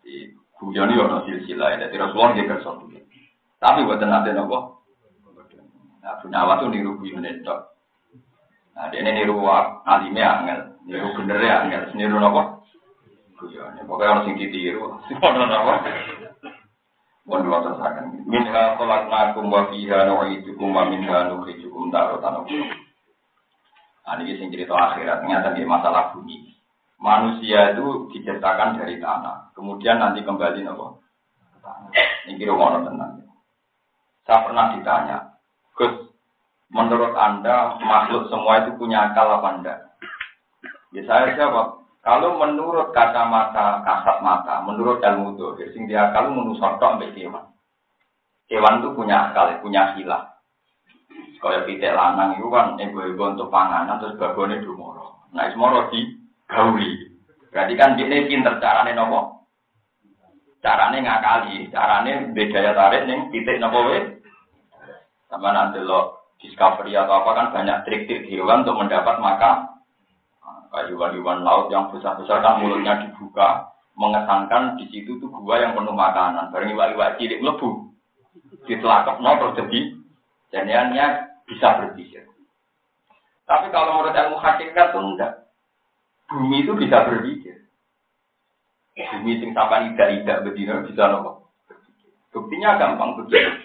Di 0.03 0.35
guyon 0.59 0.91
yo 0.91 1.07
no 1.07 1.23
silsilah, 1.23 1.79
jadi 1.79 1.95
Rasulullah 1.95 2.35
dia 2.35 2.49
kerja 2.51 2.71
Tapi 3.63 3.87
buat 3.87 4.03
nanti 4.03 4.35
nopo. 4.35 4.83
Nah, 6.03 6.19
punya 6.19 6.43
awak 6.43 6.61
tuh 6.61 6.69
niru 6.69 6.99
guyon 6.99 7.23
itu. 7.23 7.55
Nah, 8.75 8.85
dia 8.91 9.01
niru 9.01 9.39
alimnya 9.87 10.43
angel, 10.43 10.76
niru 10.87 11.11
bener 11.19 11.37
ya 11.43 11.55
angel, 11.67 11.83
niru 11.93 12.17
nopo. 12.17 12.63
Guyon, 13.37 13.85
pokoknya 13.85 14.11
harus 14.17 14.23
sing 14.25 14.35
ditiru. 14.39 14.97
Ono 15.27 15.43
nopo. 15.45 15.73
Mohon 17.27 17.43
dua 17.43 17.59
tersakan. 17.59 18.05
Minha 18.23 18.79
kolaknakum 18.79 19.51
wa 19.51 19.67
fiha 19.67 20.07
nu'idukum 20.07 20.71
wa 20.71 20.87
minha 20.87 21.27
nukhrijukum 21.27 21.91
daratan 21.91 22.47
ukhra. 22.47 22.65
Nah, 24.07 24.23
sing 24.23 24.47
cerita 24.47 24.71
akhirat, 24.71 25.19
ternyata 25.19 25.51
di 25.51 25.67
masalah 25.67 26.15
bumi. 26.15 26.55
Manusia 26.97 27.75
itu 27.75 28.07
diciptakan 28.15 28.79
dari 28.79 28.97
tanah, 28.97 29.51
kemudian 29.53 29.99
nanti 29.99 30.23
kembali 30.23 30.63
nopo 30.63 31.03
ke 31.51 31.59
tanah. 31.59 31.91
Ini 32.25 32.39
kira 32.39 32.55
tenang. 32.55 33.27
Saya 34.23 34.43
pernah 34.47 34.65
ditanya, 34.73 35.17
Gus, 35.75 36.09
menurut 36.71 37.13
Anda 37.13 37.75
makhluk 37.83 38.31
semua 38.31 38.65
itu 38.65 38.75
punya 38.79 39.11
akal 39.11 39.27
apa 39.29 39.49
enggak? 39.59 39.79
Ya 40.95 41.03
saya 41.03 41.35
jawab, 41.35 41.83
kalau 41.99 42.39
menurut 42.39 42.95
kacamata 42.95 43.83
kasat 43.83 44.23
mata, 44.23 44.63
menurut 44.63 45.03
ilmu 45.03 45.35
dohir, 45.35 45.67
sing 45.75 45.83
dia 45.91 46.07
kalau 46.15 46.31
menusuk 46.31 46.79
tok 46.79 46.95
mbek 46.95 47.11
kewan. 47.11 47.51
Kewan 48.47 48.79
itu 48.79 48.95
punya 48.95 49.27
akal, 49.27 49.51
punya 49.59 49.91
hilah. 49.99 50.23
Kaya 51.37 51.67
pitik 51.67 51.91
lanang 51.91 52.39
itu 52.39 52.47
kan 52.47 52.79
ego-ego 52.79 53.35
untuk 53.35 53.51
panganan 53.51 53.99
terus 53.99 54.15
babone 54.15 54.63
dumoro. 54.63 55.27
Nah, 55.35 55.51
semoro 55.51 55.91
di 55.91 56.17
gauli. 56.47 57.13
Berarti 57.51 57.73
kan 57.75 57.99
dia 57.99 58.25
pinter 58.25 58.57
carane 58.57 58.95
nopo? 58.95 59.45
Carane 60.63 61.03
ngakali, 61.03 61.69
carane 61.69 62.31
beda 62.33 62.57
ya 62.57 62.71
tarik 62.73 63.05
ning 63.05 63.29
titik 63.29 63.59
nopo 63.59 63.85
wae. 63.85 64.17
Sama 65.27 65.51
nanti 65.51 65.83
lo 65.83 66.31
discovery 66.39 66.95
atau 66.95 67.21
apa 67.21 67.31
kan 67.35 67.47
banyak 67.51 67.77
trik-trik 67.83 68.31
hewan 68.31 68.63
untuk 68.63 68.79
mendapat 68.79 69.19
makan 69.19 69.76
hewan-hewan 70.85 71.41
laut 71.41 71.73
yang 71.73 71.89
besar-besar 71.89 72.45
kan 72.45 72.61
mulutnya 72.61 73.01
dibuka, 73.01 73.73
mengesankan 73.97 74.77
di 74.77 74.85
situ 74.93 75.17
tuh 75.17 75.33
gua 75.41 75.57
yang 75.57 75.73
penuh 75.73 75.97
makanan. 75.97 76.53
Barang 76.53 76.69
iwak-iwak 76.69 77.17
cilik 77.17 77.41
melebu, 77.41 77.89
ditelakap 78.69 79.17
no 79.17 79.33
terus 79.41 79.57
jadi 79.57 79.79
bisa 81.47 81.67
berpikir. 81.81 82.27
Tapi 83.47 83.71
kalau 83.71 83.95
menurut 83.95 84.11
ilmu 84.11 84.37
hakikat 84.37 84.91
itu 84.91 84.99
enggak. 84.99 85.33
Bumi 86.27 86.67
itu 86.67 86.75
bisa 86.75 87.07
berpikir. 87.07 87.55
Bumi 88.99 89.39
sing 89.39 89.55
sampai 89.55 89.95
tidak-tidak 89.95 90.43
bedino 90.43 90.83
bisa 90.83 91.07
nopo. 91.07 91.47
Buktinya 92.35 92.75
gampang 92.75 93.15
begini. 93.23 93.63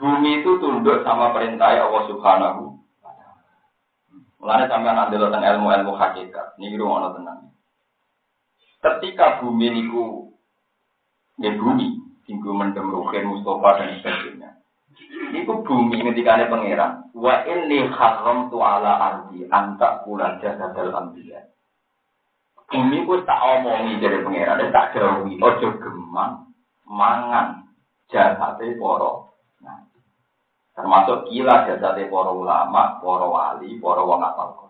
Bumi 0.00 0.40
itu 0.40 0.56
tunduk 0.56 1.04
sama 1.04 1.36
perintah 1.36 1.76
Allah 1.76 2.04
Subhanahu 2.08 2.75
Mulane 4.40 4.68
sampean 4.68 5.00
andel 5.00 5.28
tentang 5.28 5.44
ilmu-ilmu 5.44 5.92
hakikat. 5.96 6.60
Niki 6.60 6.76
ono 6.76 7.08
tenang. 7.16 7.50
Ketika 8.84 9.40
bumi 9.40 9.72
niku 9.72 10.30
ya 11.40 11.56
bumi, 11.56 11.96
tinggu 12.28 12.52
mendem 12.52 12.92
ruhin 12.92 13.26
Mustafa 13.26 13.80
dan 13.80 13.98
sebagainya. 13.98 14.50
Niku 15.32 15.64
bumi 15.64 16.04
ketika 16.12 16.36
ada 16.36 16.52
pangeran. 16.52 17.08
Wa 17.16 17.42
inni 17.48 17.88
haram 17.88 18.52
tu 18.52 18.60
ala 18.60 18.92
ardi 19.00 19.48
anta 19.48 20.04
kula 20.04 20.36
jasadal 20.44 20.92
ambiya. 20.92 21.40
Bumi 22.68 23.08
ku 23.08 23.24
tak 23.24 23.40
omongi 23.40 24.02
dari 24.02 24.20
pangeran, 24.20 24.68
tak 24.74 24.92
jauhi, 24.92 25.38
ojo 25.38 25.68
gemang, 25.80 26.50
mangan, 26.84 27.66
jasate 28.10 28.76
poro 28.76 29.25
Termasuk 30.76 31.32
kila 31.32 31.64
jasate 31.64 32.04
para 32.12 32.30
ulama, 32.36 33.00
para 33.00 33.26
wali, 33.26 33.80
para 33.80 34.02
wong 34.04 34.20
apal. 34.20 34.66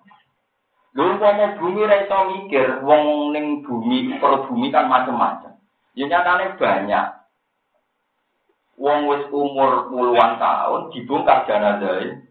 Lho 0.97 1.13
umpama 1.13 1.61
bumi 1.61 1.85
ra 1.85 2.07
iso 2.07 2.19
mikir, 2.33 2.81
wong 2.81 3.35
ning 3.37 3.61
bumi, 3.67 4.17
per 4.17 4.49
bumi 4.49 4.73
kan 4.73 4.89
macam-macam. 4.89 5.59
Ya 5.93 6.09
nyatane 6.09 6.57
banyak. 6.57 7.07
Wong 8.81 9.11
wis 9.13 9.29
umur 9.29 9.93
puluhan 9.93 10.41
tahun 10.41 10.95
dibongkar 10.95 11.45
jenazah. 11.45 12.23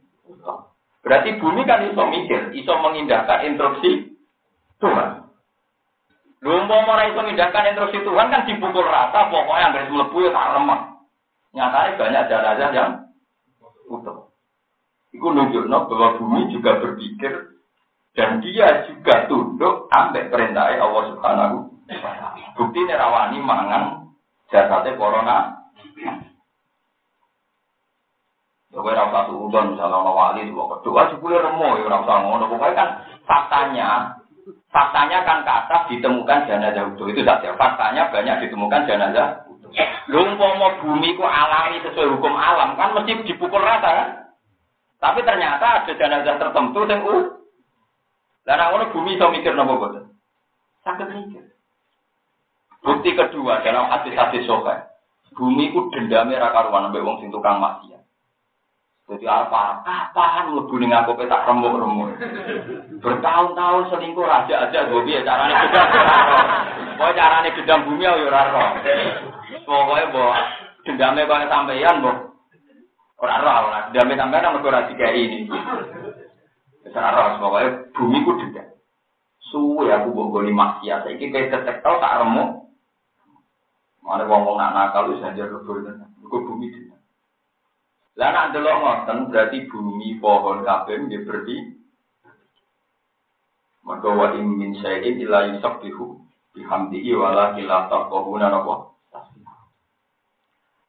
Berarti 1.05 1.38
bumi 1.38 1.61
kan 1.67 1.86
iso 1.86 2.03
mikir, 2.09 2.57
iso 2.57 2.73
mengindahkan 2.80 3.53
instruksi 3.53 4.17
Tuhan. 4.82 5.30
Umpama 6.41 6.95
ora 6.97 7.11
iso 7.11 7.21
mengindahkan 7.21 7.76
instruksi 7.76 8.01
Tuhan 8.01 8.34
kan 8.34 8.49
dipukul 8.49 8.88
rata, 8.88 9.30
pokoknya 9.30 9.78
yang 9.78 9.93
mlebu 9.93 10.17
ya 10.26 10.32
tak 10.34 10.51
remah. 10.57 10.82
Nyatane 11.53 11.89
banyak 12.01 12.23
jenazah 12.32 12.69
yang 12.73 12.91
utuh. 13.89 14.29
Iku 15.15 15.27
nunjukno 15.31 15.88
bahwa 15.88 16.19
bumi 16.19 16.51
juga 16.51 16.83
berpikir 16.83 17.55
dan 18.15 18.39
dia 18.43 18.88
juga 18.88 19.27
tunduk 19.31 19.88
ambek 19.91 20.31
perintah 20.31 20.71
Allah 20.71 21.03
Subhanahu 21.11 21.75
Bukti 22.55 22.79
ini 22.81 22.93
rawani 22.97 23.38
mangan 23.43 24.09
jasadnya 24.49 24.97
corona. 24.97 25.38
Ya 28.73 28.83
kowe 28.83 28.91
ora 28.91 29.29
udon 29.31 29.77
misalnya 29.77 29.97
ana 30.03 30.11
wali 30.11 30.51
dua 30.51 30.67
kedua 30.67 31.07
jebule 31.13 31.39
remo 31.39 31.77
ya 31.77 31.86
ora 31.86 32.01
usah 32.01 32.17
ngono. 32.25 32.49
Pokoke 32.49 32.73
kan 32.73 33.05
faktanya 33.23 34.17
faktanya 34.73 35.23
kan 35.23 35.45
ke 35.45 35.51
atas 35.51 35.81
ditemukan 35.93 36.49
jenazah 36.49 36.83
utuh 36.89 37.07
itu 37.07 37.21
saja. 37.21 37.53
Faktanya 37.55 38.09
banyak 38.09 38.49
ditemukan 38.49 38.83
jenazah 38.89 39.44
Lumpur 40.05 40.51
mau 40.61 40.78
bumi 40.86 41.18
ku 41.18 41.26
alami 41.26 41.82
sesuai 41.82 42.13
hukum 42.13 42.34
alam 42.38 42.78
kan 42.78 42.93
mesti 42.93 43.26
dipukul 43.26 43.57
rata 43.57 43.89
kan? 43.89 44.09
Tapi 45.01 45.26
ternyata 45.26 45.82
ada 45.82 45.91
jenazah 45.97 46.38
tertentu 46.38 46.86
yang 46.86 47.01
uh. 47.01 47.26
Dan 48.45 48.61
orang 48.61 48.93
bumi 48.93 49.18
so 49.18 49.34
mikir 49.34 49.57
nopo 49.57 49.82
boten. 49.82 50.13
Sakit 50.86 51.09
mikir. 51.09 51.43
Bukti 52.86 53.18
kedua 53.18 53.66
dalam 53.66 53.89
hadis-hadis 53.89 54.45
sokai. 54.45 54.86
Bumi 55.34 55.74
ku 55.74 55.89
dendamnya 55.89 56.38
raka 56.38 56.70
ruan 56.70 56.86
sampai 56.86 57.01
wong 57.01 57.18
sing 57.18 57.34
tukang 57.34 57.57
maksiat. 57.57 58.05
Jadi 59.05 59.26
apa? 59.30 59.86
Kapan 59.86 60.49
mlebu 60.49 60.82
ning 60.82 60.89
aku 60.93 61.13
tak 61.26 61.45
remuk-remuk. 61.45 62.18
Bertahun-tahun 63.05 63.93
selingkuh 63.93 64.26
raja 64.26 64.66
aja 64.66 64.89
gue 64.89 65.01
biar 65.05 65.22
carane 65.22 65.53
gedang. 65.53 65.89
Pokoknya 66.97 67.18
carane 67.18 67.49
gedang 67.53 67.82
bumi 67.86 68.01
ya 68.01 68.18
ora 68.18 68.41
roh. 68.49 68.70
Pokoknya 69.45 70.13
bawa 70.13 70.37
dendamnya 70.85 71.29
kau 71.29 71.37
sampeyan 71.45 72.01
boh. 72.01 72.17
Orang 73.21 73.41
roh 73.41 73.57
lah, 73.71 73.81
dendamnya 73.89 74.19
sampeyan 74.21 74.53
mergo 74.57 74.69
ora 74.69 74.89
dikai 74.89 75.15
ini. 75.15 75.49
Ora 76.89 77.09
roh, 77.13 77.27
pokoknya 77.41 77.69
bumi 77.93 78.17
ku 78.25 78.31
dendam. 78.41 78.67
Suwe 79.53 79.93
aku 79.93 80.09
mbok 80.09 80.29
goni 80.33 80.51
maksiat, 80.51 81.05
saiki 81.05 81.29
kowe 81.29 81.45
ketek 81.49 81.85
tau 81.85 82.01
tak 82.01 82.25
remuk. 82.25 82.65
Mana 84.05 84.25
wong-wong 84.29 84.57
nak 84.61 84.73
nakal 84.73 85.13
wis 85.13 85.21
anjir 85.21 85.49
lebur 85.49 85.85
tenan. 85.85 86.09
Mergo 86.21 86.37
bumi 86.45 86.73
dendam. 86.73 87.01
Lah 88.15 88.29
nak 88.33 88.49
delok 88.55 88.75
ngoten 88.81 89.17
berarti 89.29 89.57
bumi, 89.69 90.17
pohon, 90.23 90.63
kabeh 90.63 91.03
nggih 91.03 91.21
berarti 91.27 91.57
Maka 93.85 94.09
wa 94.09 94.33
in 94.33 94.49
min 94.49 94.73
syai'in 94.81 95.21
illa 95.21 95.45
yusabbihu 95.53 96.17
bihamdihi 96.57 97.13
wala 97.13 97.53
ila 97.53 97.85
taqawuna 97.85 98.49
napa 98.49 98.94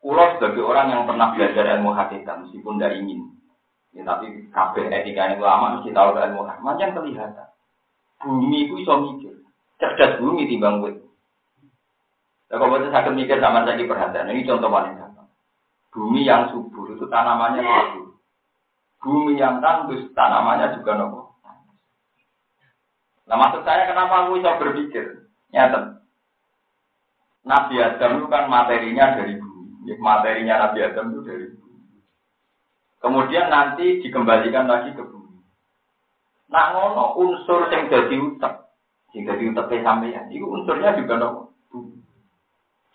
Kulo 0.06 0.38
sebagai 0.38 0.62
orang 0.62 0.94
yang 0.94 1.02
pernah 1.02 1.34
belajar 1.34 1.66
ilmu 1.66 1.90
hakikat, 1.90 2.46
meskipun 2.46 2.78
tidak 2.78 2.94
ingin, 2.94 3.26
ya, 3.90 4.06
tapi 4.06 4.46
kabeh 4.54 4.86
etika 4.86 5.34
ini 5.34 5.42
lama 5.42 5.82
mesti 5.82 5.90
tahu 5.90 6.14
ilmu 6.14 6.46
hakikat. 6.46 6.62
Macam 6.62 6.94
kelihatan, 6.94 7.48
bumi 8.22 8.70
itu 8.70 8.78
bisa 8.78 8.94
mikir, 9.02 9.34
cerdas 9.82 10.22
bumi 10.22 10.46
timbang 10.46 10.78
wit. 10.78 11.02
Nah, 12.46 12.62
kalau 12.62 12.78
kita 12.78 12.94
sakit 12.94 13.12
mikir 13.18 13.42
sama 13.42 13.66
saya 13.66 13.82
perhatian, 13.82 14.30
ini 14.30 14.46
contoh 14.46 14.70
paling 14.70 14.94
gampang. 14.94 15.26
Bumi 15.90 16.22
yang 16.22 16.54
subur 16.54 16.94
itu 16.94 17.10
tanamannya 17.10 17.66
subur. 17.66 18.06
Bumi 19.02 19.34
yang 19.34 19.58
tandus 19.58 20.06
tanamannya 20.14 20.78
juga 20.78 21.02
nopo. 21.02 21.20
Nah 23.26 23.34
maksud 23.34 23.66
saya 23.66 23.90
kenapa 23.90 24.22
aku 24.22 24.38
bisa 24.38 24.54
berpikir? 24.54 25.26
Nyata. 25.50 25.98
Nabi 27.42 27.74
Adam 27.82 28.22
itu 28.22 28.26
kan 28.30 28.46
materinya 28.46 29.18
dari. 29.18 29.34
Ya, 29.34 29.45
materinya 29.94 30.66
Nabi 30.66 30.78
Adam 30.82 31.14
itu 31.14 31.20
dari 31.22 31.46
bumi. 31.54 32.02
Kemudian 32.98 33.46
nanti 33.46 34.02
dikembalikan 34.02 34.66
lagi 34.66 34.90
ke 34.98 35.06
bumi. 35.06 35.38
Nah, 36.50 36.74
ngono 36.74 37.14
unsur 37.22 37.70
yang 37.70 37.86
jadi 37.86 38.14
utek, 38.18 38.54
yang 39.14 39.22
jadi 39.30 39.42
utek 39.54 39.82
sampeyan, 39.86 40.26
itu 40.34 40.42
unsurnya 40.42 40.98
juga 40.98 41.14
nopo 41.22 41.40
bumi. 41.70 42.02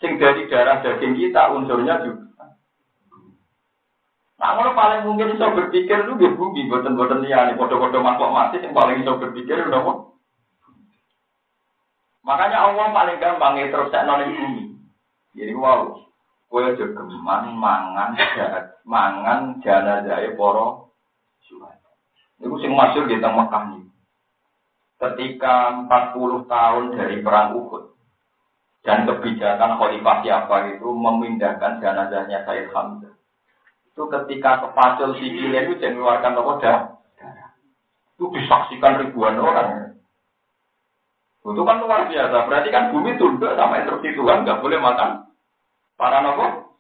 Sing 0.04 0.20
dari 0.20 0.52
darah 0.52 0.84
daging 0.84 1.16
kita 1.16 1.56
unsurnya 1.56 2.04
juga. 2.04 2.28
Nah, 4.42 4.58
kalau 4.58 4.74
paling 4.74 5.06
mungkin 5.06 5.38
bisa 5.38 5.54
berpikir 5.54 6.02
itu 6.02 6.18
dia 6.18 6.34
bumi, 6.34 6.66
buatan-buatan 6.66 7.22
liane, 7.22 7.54
kode-kode 7.56 8.02
makhluk 8.02 8.34
mati 8.34 8.58
yang 8.58 8.74
paling 8.74 9.06
bisa 9.06 9.14
berpikir 9.22 9.54
itu 9.54 9.70
apa? 9.70 10.12
Makanya 12.26 12.58
Allah 12.70 12.90
paling 12.90 13.18
gampang 13.22 13.62
itu 13.62 13.70
terus 13.70 13.94
nonin 13.94 14.34
bumi. 14.34 14.64
Jadi 15.38 15.54
wow, 15.54 16.11
kue 16.52 16.76
juga 16.76 17.00
geman 17.08 17.56
mangan 17.56 18.12
mangan 18.84 19.40
jana 19.64 20.04
jaya 20.04 20.36
poro 20.36 20.92
Itu 22.42 22.58
sing 22.58 22.74
masuk 22.74 23.06
di 23.06 23.22
tengah 23.22 23.46
Mekah 23.46 23.64
ini. 23.78 23.86
Ketika 24.98 25.86
40 25.86 26.50
tahun 26.50 26.86
dari 26.98 27.22
perang 27.22 27.54
Uhud 27.54 27.94
dan 28.82 29.06
kebijakan 29.06 29.78
Khalifah 29.78 30.26
siapa 30.26 30.74
itu 30.74 30.90
memindahkan 30.90 31.78
jenazahnya 31.78 32.42
Sayyid 32.42 32.74
Hamzah 32.74 33.14
itu 33.92 34.04
ketika 34.10 34.66
kepacul 34.66 35.14
sikilnya 35.22 35.70
itu 35.70 35.78
jangan 35.78 36.02
mengeluarkan 36.02 36.34
darah. 36.64 36.84
Itu 38.18 38.26
disaksikan 38.34 39.06
ribuan 39.06 39.38
orang. 39.38 40.00
Itu 41.46 41.62
kan 41.62 41.78
luar 41.84 42.10
biasa. 42.10 42.38
Berarti 42.50 42.70
kan 42.74 42.90
bumi 42.90 43.20
tunduk 43.22 43.54
sama 43.54 43.84
instruksi 43.84 44.18
Tuhan, 44.18 44.48
nggak 44.48 44.62
boleh 44.66 44.80
makan 44.82 45.31
para 46.02 46.26
nopo. 46.26 46.74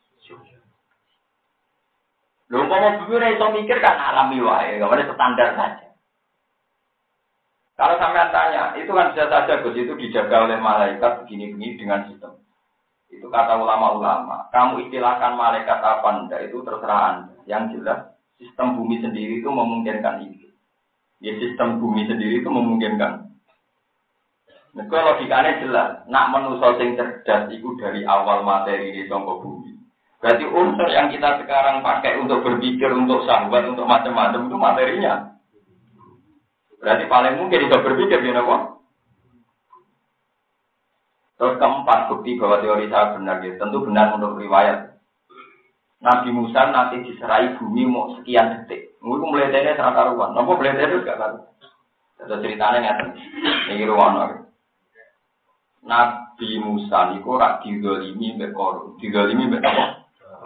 Lu 2.49 2.67
mau 2.67 2.83
bumi 3.05 3.37
iso 3.37 3.45
mikir 3.53 3.77
kan 3.79 3.95
alami 3.95 4.41
wae, 4.41 4.81
nggak 4.81 4.89
boleh 4.89 5.05
standar 5.13 5.55
saja. 5.55 5.87
Kalau 7.79 7.95
sampean 7.97 8.29
tanya, 8.29 8.75
itu 8.75 8.91
kan 8.91 9.15
bisa 9.15 9.31
saja 9.31 9.63
Gus 9.63 9.73
itu 9.73 9.95
dijaga 9.95 10.45
oleh 10.45 10.59
malaikat 10.59 11.23
begini-begini 11.23 11.79
dengan 11.79 12.05
sistem. 12.11 12.43
Itu 13.07 13.31
kata 13.31 13.55
ulama-ulama. 13.55 14.51
Kamu 14.51 14.83
istilahkan 14.85 15.33
malaikat 15.39 15.79
apa 15.79 16.09
enggak 16.11 16.51
itu 16.51 16.59
terserah 16.61 17.01
Anda. 17.09 17.35
Yang 17.47 17.79
jelas 17.79 17.99
sistem 18.35 18.75
bumi 18.77 18.99
sendiri 18.99 19.39
itu 19.39 19.49
memungkinkan 19.49 20.27
itu. 20.27 20.51
Ya 21.23 21.33
sistem 21.39 21.79
bumi 21.79 22.05
sendiri 22.05 22.43
itu 22.43 22.49
memungkinkan. 22.51 23.30
Kalau 24.71 25.03
logikanya 25.03 25.59
jelas, 25.59 25.89
nak 26.07 26.31
menuso 26.31 26.79
sing 26.79 26.95
cerdas 26.95 27.51
itu 27.51 27.75
dari 27.75 28.07
awal 28.07 28.47
materi 28.47 28.95
di 28.95 29.03
songkok 29.11 29.43
bumi. 29.43 29.75
Berarti 30.23 30.47
unsur 30.47 30.87
yang 30.87 31.11
kita 31.11 31.43
sekarang 31.43 31.83
pakai 31.83 32.15
untuk 32.23 32.39
berpikir, 32.39 32.87
untuk 32.95 33.27
sahabat, 33.27 33.67
untuk 33.67 33.83
macam-macam 33.83 34.47
itu 34.47 34.55
materinya. 34.55 35.13
Berarti 36.79 37.03
paling 37.11 37.35
mungkin 37.35 37.67
bisa 37.67 37.83
berpikir, 37.83 38.23
gini 38.23 38.39
kok. 38.39 38.61
Terus 41.35 41.57
keempat 41.57 41.99
bukti 42.07 42.37
bahwa 42.37 42.61
teori 42.63 42.85
saya 42.87 43.17
benar 43.17 43.41
ya, 43.43 43.57
tentu 43.57 43.81
benar 43.81 44.13
menurut 44.15 44.39
riwayat. 44.39 44.93
Nabi 45.99 46.29
Musa 46.31 46.69
nanti 46.69 47.01
diserai 47.11 47.57
bumi 47.59 47.89
mau 47.89 48.13
sekian 48.17 48.61
detik. 48.61 48.93
Mungkin 49.03 49.35
mulai 49.35 49.49
dari 49.49 49.73
serang 49.73 49.97
karuan. 49.97 50.37
Nopo 50.37 50.57
mulai 50.57 50.77
dari 50.77 51.01
gak 51.01 51.17
karuan. 51.17 51.49
Ada 52.21 52.37
ceritanya 52.37 52.77
nggak 52.77 53.17
Ini 53.73 53.89
ruang 53.89 54.41
Nabi 55.81 56.61
Musa 56.61 57.13
niku 57.13 57.37
rak 57.37 57.65
didolimi 57.65 58.37
mbek 58.37 58.53
korum. 58.53 58.97
Didolimi 59.01 59.49
mbek 59.49 59.65
apa? 59.65 59.85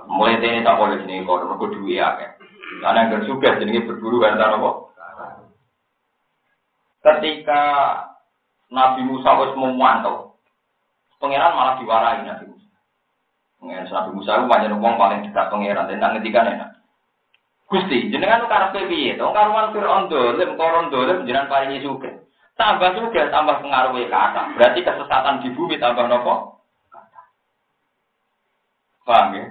Mulai 0.05 0.39
dari 0.39 0.63
tak 0.63 0.77
boleh 0.79 1.01
jenenge 1.03 1.27
korum, 1.27 1.51
mergo 1.51 1.67
duwe 1.71 1.99
akeh. 1.99 2.29
Karena 2.81 3.11
yang 3.11 3.23
juga 3.27 3.59
jenenge 3.59 3.87
berburu 3.87 4.23
kan 4.23 4.39
apa? 4.39 4.69
Ketika 7.05 7.61
Nabi 8.73 9.01
Musa 9.05 9.29
harus 9.29 9.53
memantau 9.53 10.25
Pangeran 11.15 11.55
malah 11.55 11.79
diwarai 11.79 12.27
Nabi 12.27 12.45
Musa. 12.51 12.69
Pangeran 13.57 13.87
Nabi 13.87 14.11
Musa 14.13 14.31
itu 14.35 14.45
banyak 14.51 14.71
uang 14.75 14.95
paling 14.99 15.19
dekat 15.25 15.45
pangeran 15.47 15.87
tentang 15.87 16.11
ngetikan 16.19 16.51
enak. 16.51 16.69
Gusti, 17.65 18.13
jenengan 18.13 18.45
karena 18.45 18.69
piye? 18.69 19.17
Dong 19.17 19.33
karuan 19.33 19.73
Fir'aun 19.73 20.05
dolim, 20.05 20.53
koron 20.53 20.93
dolim, 20.93 21.25
jenengan 21.25 21.49
paling 21.49 21.81
juga. 21.81 22.13
Tambah 22.55 22.89
juga, 22.95 23.27
tambah 23.35 23.59
pengaruhnya 23.59 24.07
kata. 24.07 24.41
Berarti 24.55 24.79
kesesatan 24.79 25.43
di 25.43 25.51
bumi 25.51 25.75
tambah 25.75 26.07
nopo? 26.07 26.63
Paham 29.03 29.35
ya? 29.35 29.43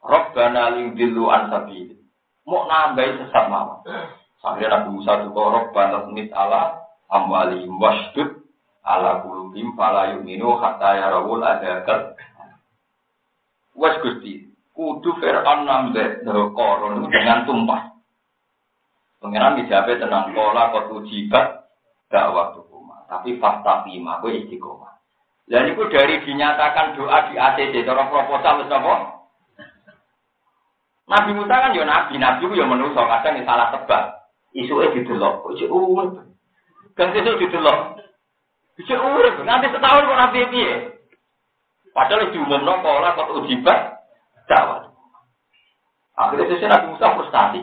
Robbana 0.00 0.78
lingdilu 0.78 1.26
an 1.28 1.50
sabili. 1.50 1.98
Mau 2.46 2.64
nambahin 2.70 3.26
sesat 3.26 3.50
mawar. 3.50 3.82
Sampai 4.38 4.70
Nabi 4.70 4.88
Musa 4.94 5.26
juga 5.26 5.42
Robbana 5.50 6.06
mit 6.14 6.30
ala 6.30 6.88
amwali 7.10 7.66
wasdud 7.66 8.38
ala 8.86 9.20
kulubim 9.20 9.74
fala 9.74 10.14
yu'minu 10.14 10.56
hatta 10.62 10.94
yarawul 10.94 11.42
adakat 11.42 12.14
wes 13.74 13.98
Gusti 14.00 14.46
kudu 14.72 15.18
Fir'aun 15.18 15.66
nambe 15.66 16.22
koron 16.54 17.10
dengan 17.10 17.44
tumpah 17.44 17.98
Pengiran 19.18 19.58
dijawab 19.58 19.98
tenang 19.98 20.30
pola 20.30 20.70
kot 20.70 20.94
ujibat 20.94 21.57
dakwah 22.08 22.56
tukuma. 22.56 23.04
Tapi 23.08 23.40
fakta 23.40 23.84
bima 23.88 24.20
gue 24.20 24.44
istiqomah. 24.44 24.98
Dan 25.48 25.72
itu 25.72 25.80
dari 25.88 26.20
dinyatakan 26.24 26.92
doa 27.00 27.32
di 27.32 27.34
ACC, 27.40 27.88
cara 27.88 28.04
proposal 28.12 28.60
wis 28.60 28.68
apa? 28.68 28.94
Nabi 31.08 31.30
Musa 31.32 31.56
kan 31.56 31.72
ya 31.72 31.88
nabi, 31.88 32.20
nabi 32.20 32.44
itu 32.44 32.60
ya 32.60 32.68
manusia, 32.68 33.00
kadang 33.00 33.40
salah 33.48 33.72
tebak. 33.72 34.28
Isuke 34.52 34.92
didelok, 34.92 35.40
kok 35.40 35.56
cek 35.56 35.72
urip. 35.72 36.20
Kan 36.92 37.16
sesuk 37.16 37.40
didelok. 37.40 37.96
Bisa 38.76 38.92
urip, 39.00 39.40
nanti 39.48 39.72
setahun 39.72 40.04
kok 40.04 40.20
nabi 40.20 40.52
piye? 40.52 40.72
Padahal 41.96 42.28
diumumno 42.28 42.84
pola 42.84 43.16
kok 43.16 43.32
ujibat 43.40 44.04
dakwah. 44.44 44.92
Akhirnya 46.18 46.50
sesuai 46.50 46.70
Nabi 46.70 46.86
Musa 46.92 47.14
frustasi. 47.14 47.60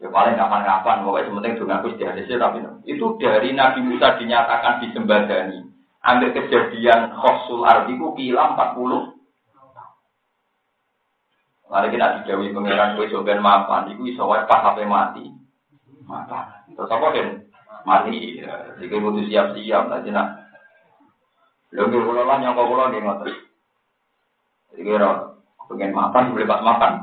Ya 0.00 0.08
paling 0.08 0.32
kapan-kapan, 0.32 1.04
pokoknya 1.04 1.28
sementing 1.28 1.54
dengan 1.60 1.84
Gusti 1.84 2.02
hadisnya 2.08 2.40
tapi 2.40 2.64
itu 2.88 3.04
dari 3.20 3.52
Nabi 3.52 3.84
Musa 3.84 4.16
dinyatakan 4.16 4.80
disembadani. 4.80 5.68
Ambil 6.00 6.32
kejadian 6.32 7.12
khosul 7.12 7.68
artiku 7.68 8.16
kila 8.16 8.56
40 8.56 9.20
Mari 11.70 11.86
kita 11.94 12.24
dijawi 12.24 12.50
pengiran 12.50 12.98
kue 12.98 13.06
sogan 13.12 13.38
mapan, 13.38 13.94
itu 13.94 14.10
iso 14.10 14.26
pas 14.26 14.48
sampai 14.48 14.90
mati. 14.90 15.30
Mapan. 16.02 16.66
Terus 16.74 16.90
apa 16.90 17.06
kan? 17.14 17.28
mati. 17.84 18.40
Jadi 18.80 18.94
butuh 19.00 19.24
siap-siap 19.28 19.84
lah 19.88 20.00
cina. 20.02 20.22
Lalu 21.70 22.02
kula 22.02 22.26
lah 22.26 22.36
nyangka 22.42 22.62
kula 22.66 22.90
nggih 22.90 23.02
ngoten. 23.06 23.30
Jadi 24.74 24.80
kira 24.82 25.10
pengen 25.70 25.94
makan 25.94 26.34
boleh 26.34 26.48
pas 26.50 26.62
makan. 26.66 26.94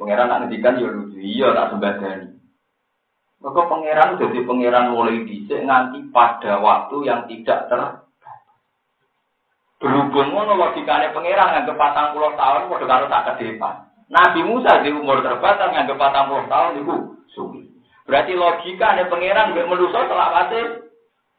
Pangeran 0.00 0.32
nak 0.32 0.38
ngendikan 0.48 0.80
ya 0.80 0.88
lucu, 0.88 1.20
iya 1.20 1.52
tak 1.52 1.76
sembadani. 1.76 2.40
Maka 3.44 3.60
pangeran 3.68 4.16
jadi 4.16 4.38
pangeran 4.48 4.96
mulai 4.96 5.28
dicek 5.28 5.60
nganti 5.60 6.08
pada 6.08 6.56
waktu 6.56 6.96
yang 7.04 7.28
tidak 7.28 7.68
ter 7.68 7.80
berhubung 9.80 10.32
ngono 10.32 10.56
logikane 10.56 11.12
pangeran 11.12 11.52
nganggep 11.52 11.76
patang 11.76 12.16
puluh 12.16 12.32
tahun 12.32 12.68
padha 12.72 12.86
karo 12.88 13.04
tak 13.12 13.24
ke 13.36 13.44
depan. 13.44 13.74
Nabi 14.08 14.40
Musa 14.40 14.80
di 14.80 14.88
umur 14.88 15.20
terbatas 15.20 15.68
nganggep 15.68 16.00
patang 16.00 16.32
puluh 16.32 16.44
tahun 16.48 16.80
itu 16.80 16.96
suwi. 17.36 17.62
Berarti 18.08 18.32
logika 18.36 18.96
ada 18.96 19.04
pangeran 19.04 19.52
gak 19.52 19.68
meluso 19.68 20.00
selawase 20.00 20.89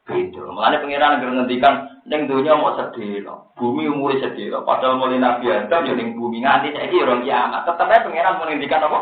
itu. 0.09 0.41
Makanya 0.41 0.81
pangeran 0.81 1.21
gak 1.21 1.33
ngendikan 1.37 1.73
neng 2.09 2.25
dunia 2.25 2.57
mau 2.57 2.73
sedih 2.73 3.21
loh. 3.21 3.53
Bumi 3.53 3.85
umur 3.85 4.17
sedih 4.17 4.49
loh. 4.49 4.65
Padahal 4.65 4.97
mulai 4.97 5.21
Nabi 5.21 5.53
Adam 5.53 5.85
ya 5.85 5.93
bumi 5.93 6.41
nganti 6.41 6.73
saya 6.73 6.97
orang 7.05 7.21
kiamat. 7.21 7.61
Tetap 7.69 7.85
aja 7.85 8.05
pangeran 8.05 8.37
mau 8.41 8.45
ngendikan 8.49 8.85
apa? 8.85 8.99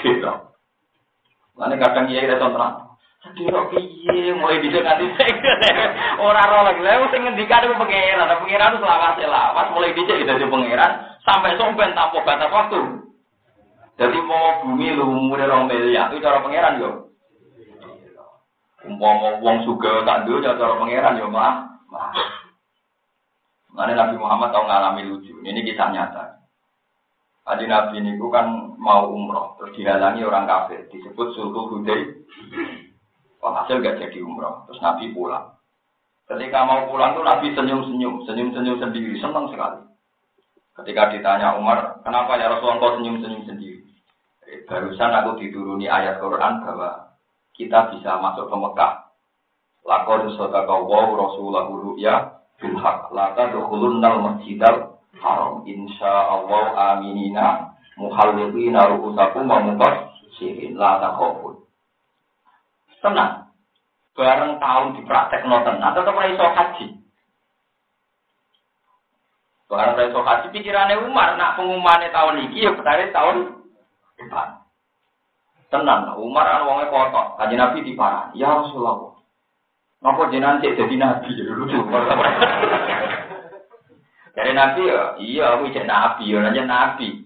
Sedih. 0.00 0.36
Makanya 1.56 1.76
kadang 1.84 2.06
iya 2.08 2.20
kita 2.24 2.48
terang. 2.48 2.74
Sedih 3.20 3.48
loh 3.52 3.64
piye 3.68 4.32
mulai 4.32 4.62
bisa 4.64 4.80
nganti 4.80 5.04
orang 6.24 6.48
roh 6.48 6.62
lagi. 6.64 6.80
Saya 6.80 7.18
ngendikan 7.20 7.64
itu 7.68 7.76
pangeran. 7.76 8.32
Pangeran 8.40 8.72
itu 8.72 8.78
selawase 8.80 9.24
lawas 9.28 9.66
mulai 9.76 9.92
bisa 9.92 10.12
jadi 10.16 10.46
pangeran 10.48 10.92
sampai 11.28 11.58
sompen 11.60 11.92
tanpa 11.92 12.24
batas 12.24 12.48
waktu. 12.48 12.80
Jadi 13.96 14.18
mau 14.28 14.60
bumi 14.64 14.92
lu 14.92 15.08
umur 15.08 15.40
orang 15.40 15.72
miliar 15.72 16.12
itu 16.12 16.20
cara 16.20 16.44
pangeran 16.44 16.80
yo. 16.80 16.90
Umpama 18.86 19.42
wong 19.42 19.66
suga 19.66 20.06
tak 20.06 20.24
dulu 20.24 20.42
cara 20.42 20.78
pangeran 20.78 21.18
yo 21.18 21.26
mah. 21.26 21.66
Mana 23.76 23.92
Nabi 23.92 24.16
Muhammad 24.16 24.54
tahu 24.54 24.64
ngalami 24.64 25.02
lucu. 25.04 25.36
Ini 25.44 25.60
kisah 25.60 25.92
nyata. 25.92 26.36
Haji 27.46 27.70
Nabi 27.70 28.02
ini 28.02 28.18
kan 28.32 28.74
mau 28.74 29.06
umroh, 29.06 29.54
terus 29.60 29.70
dihalangi 29.78 30.26
orang 30.26 30.50
kafir, 30.50 30.82
disebut 30.90 31.30
sulhu 31.38 31.70
hudai. 31.70 32.02
Hasil 33.38 33.78
gak 33.78 34.02
jadi 34.02 34.18
umroh, 34.18 34.66
terus 34.66 34.82
Nabi 34.82 35.14
pulang. 35.14 35.54
Ketika 36.26 36.66
mau 36.66 36.90
pulang 36.90 37.14
tuh 37.14 37.22
Nabi 37.22 37.54
senyum-senyum, 37.54 38.26
senyum-senyum 38.26 38.82
sendiri, 38.82 39.14
senang 39.22 39.46
sekali. 39.54 39.78
Ketika 40.74 41.14
ditanya 41.14 41.54
Umar, 41.54 42.02
kenapa 42.02 42.34
ya 42.34 42.50
Rasulullah 42.50 42.82
kau 42.82 42.98
senyum-senyum 42.98 43.46
sendiri? 43.46 43.78
Barusan 44.66 45.14
aku 45.14 45.38
dituruni 45.38 45.86
ayat 45.86 46.18
Quran 46.18 46.66
bahwa 46.66 47.05
kita 47.56 47.96
bisa 47.96 48.20
masuk 48.20 48.52
ke 48.52 48.56
Mekah. 48.56 48.92
Lakon 49.88 50.28
wow 50.28 51.08
rasulahu 51.16 51.72
ru'ya 51.90 52.44
bil 52.60 52.76
haq 52.76 53.08
la 53.16 53.32
tadkhulunnal 53.32 54.20
masjidal 54.20 55.00
haram. 55.16 55.64
Insya 55.64 56.12
Allah 56.36 56.64
aminina 56.96 57.72
muhalliqina 57.96 58.92
ru'usakum 58.92 59.48
wa 59.48 59.64
muqassirin 59.72 60.76
la 60.76 61.00
takhafun. 61.00 61.64
Tenang. 63.00 63.48
Bareng 64.16 64.56
tahun 64.58 64.96
dipraktekno 64.96 65.56
tenan 65.64 65.92
tetep 65.92 66.16
ora 66.16 66.28
iso 66.28 66.44
haji. 66.44 66.86
Barang 69.70 69.94
iso 70.02 70.20
haji 70.24 70.46
pikirannya 70.50 71.04
Umar 71.04 71.36
nak 71.38 71.56
pengumumannya 71.56 72.10
tahun 72.10 72.48
ini 72.48 72.66
ya 72.68 72.72
petare 72.74 73.12
tahun 73.14 73.54
depan 74.16 74.65
Tenang, 75.76 76.16
Umar 76.16 76.48
kan 76.48 76.64
wongnya 76.64 76.88
kotor. 76.88 77.36
Kaji 77.36 77.54
Nabi 77.60 77.84
di 77.84 77.92
parah. 77.92 78.32
Ya 78.32 78.48
Rasulullah. 78.48 79.16
Ngapa 80.04 80.28
jenengan 80.28 80.60
cek 80.60 80.76
jadi 80.76 80.94
nabi 81.00 81.34
ya 81.34 81.52
lucu. 81.56 81.78
Dari 84.36 84.52
nabi 84.52 84.82
ya, 84.84 85.00
iya 85.16 85.44
aku 85.56 85.72
cek 85.72 85.88
nabi, 85.88 86.30
ya 86.30 86.38
nanya 86.44 86.62
nabi. 86.68 87.24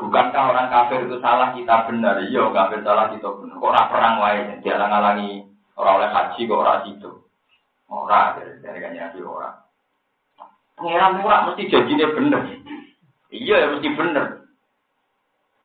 Bukankah 0.00 0.42
orang 0.52 0.72
kafir 0.72 1.06
itu 1.06 1.20
salah 1.20 1.52
kita 1.52 1.86
benar? 1.86 2.24
Iya, 2.24 2.48
kafir 2.50 2.80
salah 2.82 3.12
kita 3.12 3.28
benar. 3.36 3.56
Orang 3.60 3.88
perang 3.92 4.14
wae, 4.24 4.58
dia 4.64 4.80
ngalangi 4.80 5.44
orang 5.76 5.96
oleh 6.00 6.08
haji 6.08 6.40
kok 6.48 6.60
orang 6.60 6.80
itu. 6.88 7.10
Orang 7.86 8.40
dari 8.40 8.52
dari 8.64 8.78
kan 8.80 8.92
nabi 8.96 9.18
orang. 9.22 9.56
Pengiran 10.80 11.16
murah 11.20 11.40
mesti 11.48 11.62
jadinya 11.68 12.08
benar. 12.16 12.42
Iya, 13.30 13.54
ya 13.60 13.66
mesti 13.76 13.88
benar. 13.94 14.26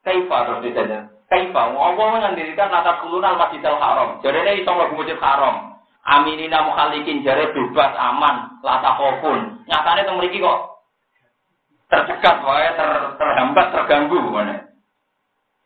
Kaifa 0.06 0.38
terus 0.46 0.64
ditanya, 0.70 1.00
Kaifa 1.26 1.62
Allah 1.74 2.06
mengandirikan 2.14 2.70
nata 2.70 3.02
kulunal 3.02 3.38
masjidil 3.42 3.82
haram. 3.82 4.22
Jadi 4.22 4.38
ini 4.46 4.62
iso 4.62 4.70
mlebu 4.70 5.02
masjid 5.02 5.18
haram. 5.18 5.82
Aminina 6.06 6.62
mukhalikin 6.70 7.26
jare 7.26 7.50
bebas 7.50 7.98
aman, 7.98 8.62
lata 8.62 8.94
kofun. 8.94 9.66
Nyatane 9.66 10.06
teng 10.06 10.22
mriki 10.22 10.38
kok 10.38 10.76
tercegat 11.90 12.46
wae 12.46 12.70
ter, 12.78 12.90
terhambat 13.18 13.68
terganggu 13.74 14.22
mana. 14.30 14.70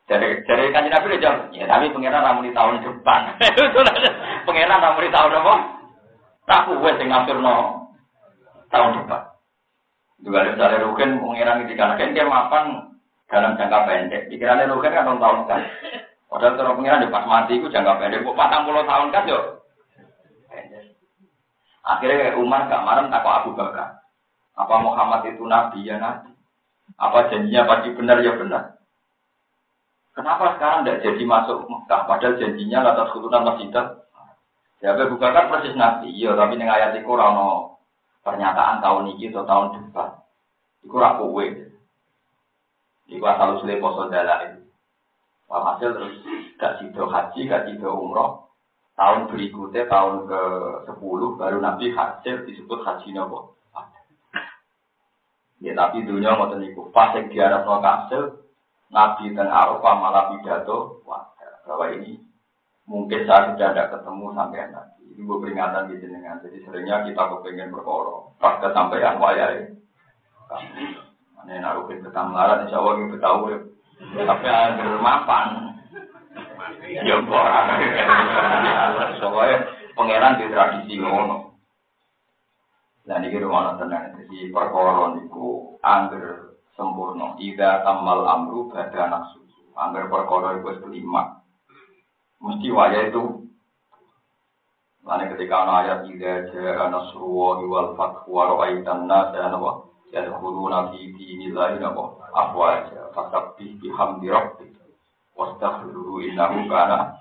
Jadi 0.07 0.41
dari 0.47 0.73
kanjeng 0.73 0.89
Nabi 0.89 1.21
jawab, 1.21 1.53
ya 1.53 1.69
tapi 1.69 1.93
pangeran 1.93 2.25
ramu 2.25 2.41
di 2.41 2.51
tahun 2.55 2.81
depan. 2.81 3.21
pangeran 4.47 4.81
ramu 4.81 4.99
di 5.05 5.11
tahun 5.13 5.37
apa? 5.37 5.55
Tak 6.49 6.65
wes 6.81 6.97
sing 6.97 7.13
ngaturno 7.13 7.55
tahun 8.73 8.95
depan. 9.03 9.21
Juga 10.23 10.37
ada 10.41 10.49
misalnya 10.55 10.83
rugen 10.87 11.19
pangeran 11.21 11.67
di 11.67 11.75
kanan 11.77 12.15
dia 12.15 12.25
mapan 12.25 12.89
dalam 13.29 13.55
jangka 13.55 13.79
pendek. 13.85 14.27
Pikirannya 14.33 14.69
Rugen 14.73 14.91
kan 14.91 15.17
tahun 15.21 15.39
kan. 15.45 15.61
Padahal 16.29 16.53
kalau 16.57 16.77
pengiran 16.77 17.05
di 17.05 17.13
pas 17.13 17.25
mati 17.25 17.61
itu 17.61 17.69
jangka 17.69 18.01
pendek. 18.01 18.25
Bu 18.25 18.33
patang 18.33 18.65
puluh 18.65 18.83
tahun 18.83 19.13
kan 19.13 19.29
yo. 19.29 19.39
Akhirnya 21.85 22.37
Umar 22.37 22.69
gak 22.69 22.85
marah 22.85 23.09
tak 23.09 23.25
Abu 23.25 23.57
Bakar. 23.57 24.03
Apa 24.53 24.75
Muhammad 24.83 25.25
itu 25.25 25.41
nabi 25.47 25.87
ya 25.87 25.97
nabi? 25.97 26.29
Apa 26.99 27.31
janjinya 27.31 27.65
pasti 27.65 27.95
benar 27.95 28.19
ya 28.21 28.35
benar? 28.35 28.77
Kenapa 30.13 30.59
sekarang 30.59 30.83
tidak 30.83 31.01
jadi 31.07 31.23
masuk 31.23 31.63
Mekah? 31.65 32.01
Padahal 32.05 32.37
janjinya 32.37 32.83
atas 32.83 33.09
keturunan 33.15 33.47
masjid. 33.47 33.71
Ya 34.83 34.93
Abu 34.93 35.15
Bakar 35.15 35.47
persis 35.47 35.73
nabi. 35.79 36.11
Iya, 36.11 36.35
tapi 36.35 36.59
dengan 36.59 36.75
ayat 36.75 36.97
itu 36.97 37.09
rano 37.09 37.79
pernyataan 38.21 38.83
tahun 38.83 39.15
ini 39.15 39.31
atau 39.31 39.47
tahun 39.47 39.67
depan. 39.79 40.09
Itu 40.83 40.95
rakuwe. 40.97 41.68
Iku 43.09 43.25
asal 43.25 43.57
usule 43.57 43.81
poso 43.81 44.07
dalai. 44.07 44.57
Walhasil 45.49 45.97
terus 45.97 46.15
gak 46.61 46.77
sido 46.77 47.09
haji, 47.09 47.49
gak 47.49 47.65
sido 47.65 47.89
umroh. 47.89 48.53
Tahun 48.93 49.31
berikutnya, 49.31 49.87
tahun 49.87 50.27
ke 50.27 50.41
10 50.91 51.39
baru 51.39 51.57
Nabi 51.63 51.95
hasil 51.95 52.45
disebut 52.45 52.83
haji 52.85 53.15
nopo. 53.15 53.57
Ya 55.59 55.75
tapi 55.75 56.07
dunia 56.07 56.39
mau 56.39 56.47
niku 56.55 56.87
pas 56.95 57.11
diarap 57.11 57.67
no 57.67 57.83
kasil 57.83 58.47
Nabi 58.95 59.35
dan 59.35 59.51
Arafah 59.51 59.95
malah 59.99 60.31
pidato 60.31 61.03
wah 61.03 61.35
bahwa 61.67 61.91
ini 61.99 62.15
mungkin 62.87 63.27
saya 63.27 63.53
sudah 63.53 63.69
tidak 63.75 63.91
ketemu 63.93 64.25
sampai 64.33 64.65
nanti 64.71 65.03
ini 65.13 65.21
gue 65.21 65.37
peringatan 65.37 65.93
di 65.93 66.01
jenengan 66.01 66.41
jadi 66.41 66.57
seringnya 66.65 67.05
kita 67.05 67.21
kepengen 67.21 67.69
berkorong 67.69 68.33
pas 68.41 68.57
kesampaian 68.57 69.21
wayai 69.21 69.69
ini 71.47 71.63
naruhin 71.63 72.03
betah 72.03 72.25
melarat, 72.27 72.67
insya 72.67 72.83
Allah 72.83 72.93
kita 72.99 73.17
tahu 73.23 73.39
ya. 73.51 73.59
Tapi 73.99 74.47
ada 74.47 74.85
mapan. 74.99 75.47
Ya 76.89 77.15
orang. 77.19 77.67
Soalnya 79.19 79.57
pangeran 79.95 80.39
di 80.39 80.45
tradisi 80.51 80.93
ngono. 80.99 81.59
Dan 83.03 83.25
ini 83.25 83.41
rumah 83.41 83.75
tenang. 83.75 84.15
Jadi 84.21 84.53
perkara 84.53 85.17
niku 85.17 85.75
angger 85.81 86.59
sempurna. 86.77 87.35
Ida 87.41 87.83
tamal 87.83 88.23
amru 88.27 88.69
bada 88.69 89.09
nafsu. 89.09 89.41
Angger 89.73 90.07
perkara 90.07 90.59
itu 90.59 90.79
kelima. 90.83 91.41
Mesti 92.39 92.67
wajah 92.71 93.03
itu 93.11 93.49
Lalu 95.09 95.31
ketika 95.33 95.65
ayat 95.65 96.05
ida 96.05 96.53
ja'a 96.53 96.85
nasruwa 96.91 97.65
wal 97.65 97.97
fathu 97.97 98.29
wa 98.29 98.45
ra'aitan 98.45 99.09
nasa 99.09 99.49
yadkhuluna 100.09 100.93
fi 100.93 101.13
dinillahi 101.13 101.77
napa 101.81 102.17
afwaja 102.33 103.13
fasabbih 103.13 103.77
bihamdi 103.81 104.27
rabbik 104.29 104.73
wastaghfiruhu 105.37 106.25
innahu 106.27 106.67
kana. 106.67 107.15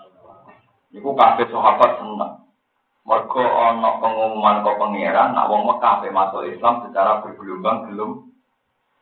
Niku 0.89 1.12
kabeh 1.12 1.47
sahabat 1.53 2.01
seneng. 2.01 2.49
Mergo 3.09 3.41
ana 3.41 4.01
pengumuman 4.05 4.61
kok 4.64 4.76
pangeran 4.76 5.32
nak 5.32 5.49
wong 5.49 5.64
Mekah 5.64 6.05
masuk 6.12 6.45
Islam 6.45 6.84
secara 6.84 7.24
bergelombang 7.24 7.89
gelem. 7.89 8.28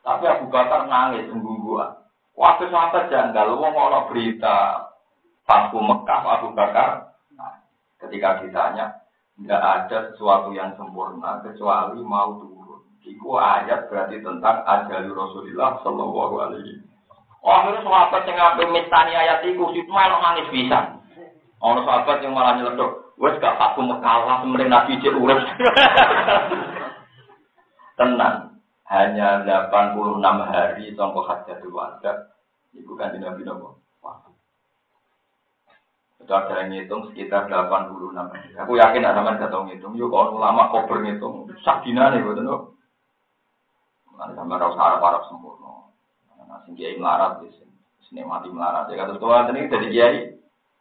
Tapi 0.03 0.23
Abu 0.23 0.47
Bakar 0.47 0.87
nangis 0.87 1.27
sembungguan 1.27 2.07
waktu 2.37 2.69
sahabat 2.71 3.11
janggal 3.11 3.57
wong 3.57 3.73
ana 3.75 4.07
berita 4.07 4.87
Fatku 5.43 5.81
Mekah 5.81 6.21
Abu 6.23 6.53
Bakar 6.53 7.17
nah, 7.33 7.59
ketika 7.99 8.39
ditanya 8.45 9.03
tidak 9.37 9.61
ada 9.61 9.97
sesuatu 10.13 10.55
yang 10.55 10.71
sempurna 10.79 11.41
kecuali 11.43 11.99
mau 12.05 12.39
tuh 12.39 12.56
Iku 13.07 13.39
ayat 13.39 13.87
berarti 13.87 14.19
tentang 14.19 14.67
ajal 14.67 15.07
Rasulullah 15.15 15.79
Shallallahu 15.79 16.35
Alaihi 16.43 16.87
Oh, 17.47 17.53
akhirnya 17.53 17.85
sahabat 17.85 18.27
yang 18.27 18.35
ngambil 18.35 18.67
mistani 18.75 19.13
ayat 19.15 19.39
itu, 19.47 19.63
itu 19.71 19.87
malah 19.87 20.19
nangis 20.19 20.51
bisa. 20.51 20.99
Orang 21.63 21.87
sahabat 21.87 22.19
yang 22.19 22.35
malah 22.35 22.59
nyeletuk, 22.59 23.15
wes 23.15 23.39
gak 23.39 23.55
aku 23.55 23.87
mekalah, 23.87 24.43
sementing 24.43 24.67
Nabi 24.67 24.99
cek 24.99 25.15
urus. 25.15 25.39
Tenang, 27.97 28.59
hanya 28.91 29.47
86 29.47 30.19
hari 30.43 30.91
tongkol 30.99 31.23
hajatul 31.23 31.71
wada, 31.71 32.35
itu 32.75 32.91
kan 32.99 33.15
di 33.15 33.23
Nabi 33.23 33.47
Nabi. 33.47 33.79
Itu 36.19 36.33
ada 36.35 36.53
yang 36.59 36.75
ngitung 36.75 37.07
sekitar 37.13 37.47
86 37.47 38.11
hari. 38.11 38.51
Aku 38.59 38.75
yakin 38.75 39.07
ada 39.07 39.23
yang 39.23 39.39
tahu 39.39 39.71
ngitung. 39.71 39.95
Yuk, 39.95 40.11
kalau 40.11 40.35
ulama 40.35 40.67
kober 40.75 40.99
ngitung, 40.99 41.47
sakdina 41.63 42.11
nih, 42.11 42.27
betul 42.27 42.75
Nanti 44.17 44.33
sama 44.33 44.57
rasa 44.57 44.81
Arab 44.81 45.01
Arab 45.05 45.23
sempurna. 45.29 45.93
Nah, 46.49 46.57
sing 46.65 46.73
kiai 46.73 46.97
melarat 46.97 47.37
sini, 48.09 48.25
mati 48.25 48.49
melarat. 48.49 48.89
Ya 48.89 48.97
kata 49.05 49.21
tua 49.21 49.45
ini 49.53 49.69
jadi 49.69 49.87
kiai, 49.93 50.17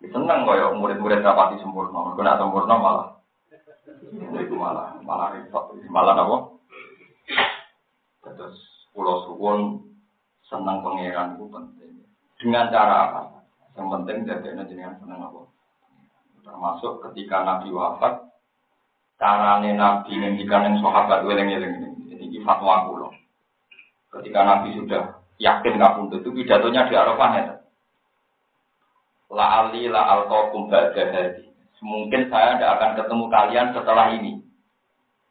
seneng 0.09 0.49
kok 0.49 0.57
ya 0.57 0.73
murid-murid 0.73 1.21
rapati 1.21 1.61
sempurna. 1.61 2.13
Mereka 2.13 2.23
nak 2.25 2.39
sempurna 2.41 2.75
malah, 2.81 3.09
itu 4.41 4.55
malah 4.57 4.97
malah 5.05 5.37
repot, 5.37 5.75
malah 5.93 6.17
apa? 6.17 6.37
Terus 8.27 8.57
pulau 8.97 9.23
suwon 9.29 9.85
senang 10.49 10.81
pangeran 10.81 11.37
itu 11.37 11.45
penting. 11.53 11.93
Dengan 12.41 12.73
cara 12.73 12.97
apa? 13.11 13.21
Yang 13.77 13.87
penting 13.93 14.17
jadi 14.25 14.49
jenengan 14.65 14.97
senang 15.03 15.21
apa? 15.29 15.41
Termasuk 16.47 17.03
ketika 17.11 17.43
Nabi 17.43 17.75
wafat, 17.75 18.33
carane 19.19 19.75
Nabi 19.75 20.15
ngendikan 20.15 20.65
yang 20.65 20.77
sahabat 20.81 21.27
weleng-weleng 21.27 21.75
ini. 21.83 21.91
Jadi 22.17 22.39
fatwa 22.47 22.87
kulo. 22.89 22.96
Ketika 24.13 24.41
Nabi 24.43 24.77
sudah 24.79 25.21
yakin 25.37 25.77
kabundut 25.77 26.25
itu 26.25 26.31
pidatonya 26.33 26.89
di 26.89 26.95
Arafah 26.97 27.31
ya. 27.37 27.45
La 29.33 29.47
ali 29.67 29.91
la 29.91 30.25
hadi. 30.25 31.45
Mungkin 31.85 32.33
saya 32.33 32.57
tidak 32.57 32.73
akan 32.81 32.91
ketemu 32.97 33.25
kalian 33.29 33.67
setelah 33.77 34.07
ini. 34.17 34.41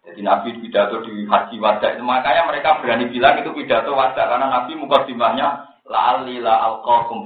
Jadi 0.06 0.22
Nabi 0.22 0.62
pidato 0.62 1.02
di 1.02 1.26
haji 1.26 1.58
wajah 1.58 1.98
itu 1.98 2.04
makanya 2.06 2.46
mereka 2.46 2.78
berani 2.78 3.10
bilang 3.10 3.42
itu 3.42 3.50
pidato 3.58 3.98
wajah 3.98 4.30
karena 4.30 4.48
Nabi 4.54 4.78
mukadimahnya 4.78 5.66
la 5.90 6.00
ali 6.22 6.38
la 6.38 6.62
alqakum. 6.70 7.26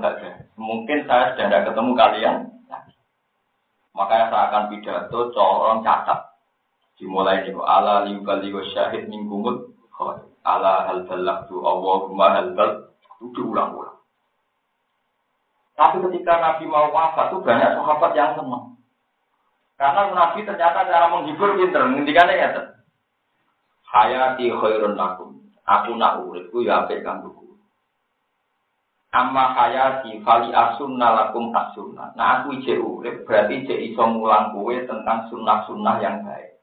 Mungkin 0.56 1.04
saya 1.04 1.36
sudah 1.36 1.46
tidak 1.52 1.66
ketemu 1.68 1.92
kalian. 2.00 2.36
Makanya 3.92 4.26
saya 4.32 4.44
akan 4.48 4.64
pidato 4.72 5.20
corong 5.36 5.84
catat. 5.84 6.32
Dimulai 6.96 7.44
dari 7.44 7.56
ala 7.56 8.08
limbaligo 8.08 8.64
syahid 8.72 9.08
khair 9.12 9.69
ala 10.44 10.88
hal 10.88 11.08
tu 11.48 11.58
Allahumma 11.62 12.38
hal 12.38 12.54
itu 12.54 13.26
diulang-ulang. 13.36 14.00
Tapi 15.80 16.04
ketika 16.04 16.34
Nabi 16.40 16.68
mau 16.68 16.92
wafat 16.92 17.32
itu 17.32 17.40
banyak 17.40 17.72
sahabat 17.76 18.12
yang 18.12 18.36
senang. 18.36 18.76
Karena 19.80 20.12
Nabi 20.12 20.44
ternyata 20.44 20.84
cara 20.84 21.08
menghibur 21.08 21.56
pinter, 21.56 21.88
ngendikannya 21.88 22.36
ya. 22.36 22.50
hayati 23.88 24.52
khairun 24.52 25.00
lakum. 25.00 25.40
Aku 25.64 25.96
nak 25.96 26.26
uripku 26.28 26.68
ya 26.68 26.84
apik 26.84 27.06
kanggo 27.06 27.40
Amma 29.10 29.58
hayati 29.58 30.22
fali 30.22 30.54
asunna 30.54 31.16
lakum 31.16 31.50
asunna. 31.50 32.14
Nah 32.14 32.44
aku 32.44 32.62
ije 32.62 32.78
urip 32.78 33.26
berarti 33.26 33.66
ije 33.66 33.76
iso 33.90 34.06
mulang 34.06 34.54
kue 34.54 34.86
tentang 34.86 35.26
sunnah-sunnah 35.34 35.98
yang 35.98 36.22
baik. 36.22 36.59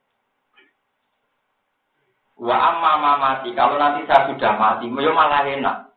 Wa 2.37 2.57
amma 2.69 3.17
mati, 3.17 3.57
kalau 3.57 3.81
nanti 3.81 4.05
saya 4.05 4.29
sudah 4.29 4.53
mati, 4.61 4.93
yo 4.93 5.13
malah 5.17 5.45
enak. 5.49 5.89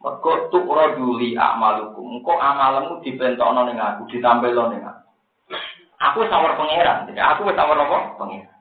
Mergo 0.00 0.48
tuk 0.48 0.64
roduli 0.64 1.36
amalukum. 1.36 2.20
Engko 2.20 2.36
amalmu 2.36 3.04
dipentokno 3.04 3.68
ning 3.68 3.76
aku, 3.76 4.08
ditampilno 4.08 4.72
ning 4.72 4.80
aku. 4.84 5.04
Aku 5.96 6.16
wis 6.24 6.32
awar 6.32 6.56
pangeran, 6.60 7.08
jadi 7.08 7.20
aku 7.24 7.48
wis 7.48 7.56
awar 7.56 7.80
apa? 7.80 8.20
Pangeran. 8.20 8.56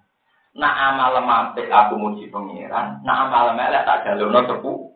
Nak 0.55 0.75
amal 0.75 1.19
apik 1.19 1.67
aku 1.67 1.99
muji 1.99 2.31
pangeran, 2.31 3.03
nak 3.03 3.27
amal 3.27 3.51
elek 3.59 3.83
tak 3.83 4.07
jalurno 4.07 4.47
tepu 4.47 4.95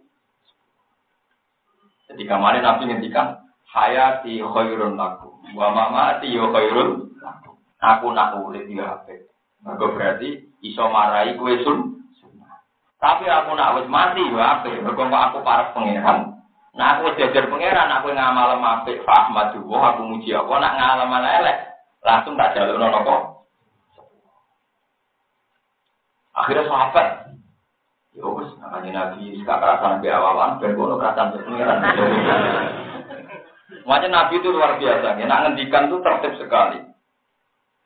jadi 2.09 2.25
kemarin 2.25 2.65
Nabi 2.65 2.89
ngendikan 2.89 3.45
hayati 3.69 4.41
khairun 4.41 4.97
laku, 4.97 5.29
wa 5.53 5.69
mamati 5.69 6.33
yo 6.33 6.49
khairun. 6.49 7.13
Aku 7.79 8.11
nak 8.11 8.35
urip 8.43 8.67
ya 8.67 8.99
apik. 8.99 9.29
Mergo 9.63 9.95
berarti 9.95 10.41
iso 10.65 10.83
marai 10.91 11.37
kue 11.39 11.63
sun. 11.63 11.98
Tapi 12.99 13.25
aku 13.31 13.55
nak 13.55 13.79
wis 13.79 13.87
mati 13.87 14.23
ya 14.27 14.59
apik. 14.59 14.83
Mergo 14.83 15.07
aku 15.07 15.39
para 15.39 15.71
pangeran. 15.71 16.35
Nah 16.75 16.99
aku 16.99 17.11
wis 17.11 17.17
jajar 17.23 17.47
pangeran, 17.47 17.87
aku 17.95 18.11
ngamal 18.11 18.59
apik 18.59 18.99
fa 19.07 19.27
ahmadu 19.27 19.63
aku 19.63 20.03
muji 20.03 20.35
aku 20.35 20.51
nak 20.59 20.75
ngalam 20.75 21.15
elek. 21.23 21.57
Langsung 22.03 22.35
tak 22.35 22.55
jalukno 22.55 22.91
napa? 22.91 23.15
Akhirnya 26.39 26.71
sahabat 26.71 27.07
Ya 28.15 28.25
wis 28.25 28.51
namanya 28.59 29.15
Nabi 29.15 29.39
sekarang 29.39 29.79
kerasan 29.79 29.91
nabi 30.01 30.07
awalan 30.11 30.59
ben 30.59 30.75
kono 30.75 30.99
kerasan 30.99 31.39
pengiran. 31.39 31.79
Makanya 33.87 34.07
Nabi 34.11 34.43
itu 34.43 34.49
luar 34.51 34.75
biasa. 34.75 35.17
Ya, 35.17 35.25
nak 35.25 35.41
ngendikan 35.45 35.87
itu 35.87 35.97
tertib 36.03 36.33
sekali. 36.35 36.83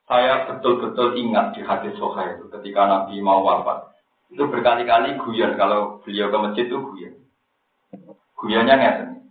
Saya 0.09 0.49
betul-betul 0.49 1.15
ingat 1.15 1.55
di 1.55 1.61
hadis 1.63 1.95
Soha 1.95 2.33
itu 2.33 2.49
ketika 2.49 2.81
Nabi 2.87 3.21
mau 3.21 3.45
wafat. 3.45 3.92
Itu 4.33 4.49
berkali-kali 4.49 5.21
guyon 5.21 5.53
kalau 5.61 6.01
beliau 6.01 6.33
ke 6.33 6.37
masjid 6.41 6.65
itu 6.65 6.77
guyon. 6.81 7.13
Guyonnya 8.33 8.75
ngeten. 8.81 9.29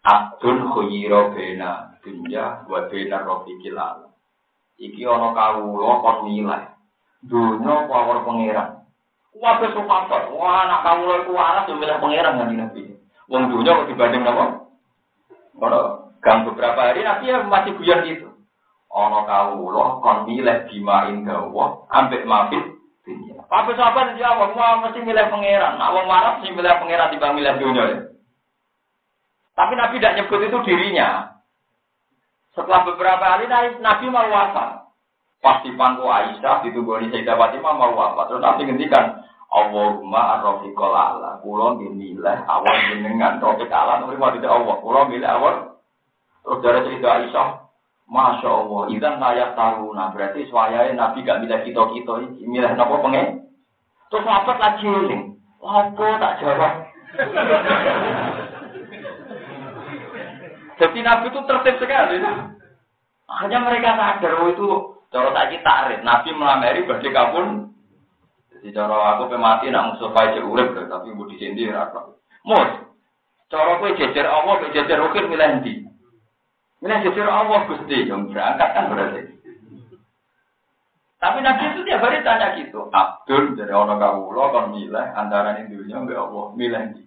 Abdul 0.00 0.72
khuyiro 0.72 1.36
bena 1.36 2.00
dunya 2.00 2.64
wa 2.64 2.88
bena 2.88 3.26
rofiqil 3.28 3.76
alam. 3.76 4.14
Iki 4.80 5.04
ana 5.04 5.36
kawula 5.36 6.00
kon 6.00 6.16
milih. 6.32 6.62
Dunya 7.28 7.72
apa 7.84 8.24
pangeran. 8.24 8.70
Waduh 9.36 9.68
sumpah 9.76 10.08
Wah 10.32 10.64
anak 10.64 10.80
kamu 10.80 11.04
lagi 11.12 11.30
waras 11.36 11.68
yang 11.68 11.76
milih 11.76 11.96
pangeran 12.00 12.40
kan 12.40 12.48
nabi. 12.56 12.96
Wong 13.28 13.52
dunia 13.52 13.84
kok 13.84 13.88
dibanding 13.92 14.24
apa? 14.24 14.44
Ono 15.60 15.80
gang 16.24 16.48
beberapa 16.48 16.88
hari 16.88 17.04
nabi 17.04 17.28
ya 17.28 17.44
masih 17.44 17.76
guyon 17.76 18.00
gitu. 18.08 18.28
Ono 18.88 19.28
kau 19.28 20.00
kon 20.00 20.24
milih 20.24 20.72
dimain 20.72 21.20
gawa 21.20 21.84
ambek 21.92 22.24
mabit 22.24 22.64
dunia. 23.04 23.35
Apa 23.46 23.70
sahabat 23.78 24.18
jawab, 24.18 24.58
mau 24.58 24.82
mesti 24.82 24.98
milih 25.06 25.30
pangeran. 25.30 25.78
Nah, 25.78 25.94
wong 25.94 26.10
waras 26.10 26.42
sih 26.42 26.50
milih 26.50 26.82
pangeran 26.82 27.14
dibanding 27.14 27.38
milih 27.38 27.54
dunia. 27.62 27.84
Ya. 27.86 27.98
Tapi 29.54 29.72
Nabi 29.78 29.96
tidak 30.02 30.16
nyebut 30.18 30.40
itu 30.42 30.58
dirinya. 30.66 31.38
Setelah 32.52 32.82
beberapa 32.90 33.24
hari 33.24 33.46
Nabi 33.78 34.06
mau 34.10 34.26
wafat. 34.26 34.90
Pasti 35.40 35.70
pangku 35.78 36.08
Aisyah 36.08 36.66
ditunggu 36.66 37.06
di 37.06 37.12
Sayyidah 37.12 37.38
Fatimah 37.38 37.74
mau 37.76 37.94
wafat. 37.94 38.34
Terus 38.34 38.42
Nabi 38.42 38.66
ngendikan, 38.66 39.22
Allahumma 39.46 40.40
arrofiqol 40.40 40.90
ala. 40.90 41.38
Kulo 41.40 41.78
milih 41.78 42.38
awal 42.50 42.76
jenengan. 42.90 43.38
Rofiq 43.38 43.70
ala, 43.70 44.02
mau 44.02 44.32
tidak 44.34 44.50
Allah. 44.50 44.76
Kulo 44.82 45.00
milih 45.06 45.28
awal. 45.28 45.54
Terus 46.42 46.62
dari 46.66 46.80
cerita 46.90 47.08
Aisyah, 47.14 47.48
Masya 48.06 48.50
Allah, 48.50 48.82
itu 48.90 49.02
layak 49.02 49.50
tahu. 49.58 49.90
Nah, 49.94 50.14
berarti 50.14 50.46
suayanya 50.46 50.94
Nabi 50.94 51.26
gak 51.26 51.42
milih 51.42 51.58
kita-kita. 51.62 52.12
Milih 52.42 52.72
nopo 52.78 53.02
pengen. 53.02 53.35
Terus 54.10 54.24
sahabat 54.24 54.56
lagi 54.58 54.86
ini. 54.86 55.18
Apa 55.62 56.06
tak 56.22 56.34
jawab? 56.42 56.72
Jadi 60.76 60.98
Nabi 61.00 61.26
itu 61.32 61.40
tertib 61.42 61.74
sekali. 61.80 62.16
Hanya 63.26 63.58
mereka 63.58 63.98
sadar, 63.98 64.32
oh 64.38 64.48
itu 64.52 64.66
cara 65.10 65.34
tak 65.34 65.58
tarik. 65.64 66.00
Nabi 66.06 66.30
melamari 66.36 66.86
badai 66.86 67.10
kapun 67.10 67.66
jadi 68.66 68.82
cara 68.82 69.14
aku 69.14 69.30
pemati 69.30 69.70
nak 69.70 69.94
musuh 69.94 70.10
aja 70.10 70.42
urip 70.42 70.74
tapi 70.74 71.14
mau 71.14 71.30
disindir 71.30 71.70
apa. 71.70 72.18
Mus, 72.42 72.88
cara 73.46 73.78
aku 73.78 73.94
jejer 73.94 74.26
Allah, 74.26 74.58
jejer 74.74 74.98
ukir 75.06 75.30
milih 75.30 75.62
ndi? 75.62 75.86
Milih 76.82 76.98
jejer 77.06 77.30
Allah 77.30 77.62
Gusti, 77.70 78.10
yang 78.10 78.26
berangkat 78.26 78.68
kan 78.74 78.90
berarti. 78.90 79.35
Tapi 81.26 81.42
Nabi 81.42 81.74
itu 81.74 81.82
tiap 81.82 82.06
hari 82.06 82.22
tanya 82.22 82.54
gitu, 82.54 82.86
Abdul 82.94 83.58
dari 83.58 83.74
orang 83.74 83.98
kawula 83.98 84.54
kan 84.54 84.70
milih 84.70 85.06
antara 85.10 85.58
ini 85.58 85.74
dunia 85.74 85.98
nggak 85.98 86.22
Allah 86.22 86.54
milih 86.54 86.82
ndi? 86.94 87.02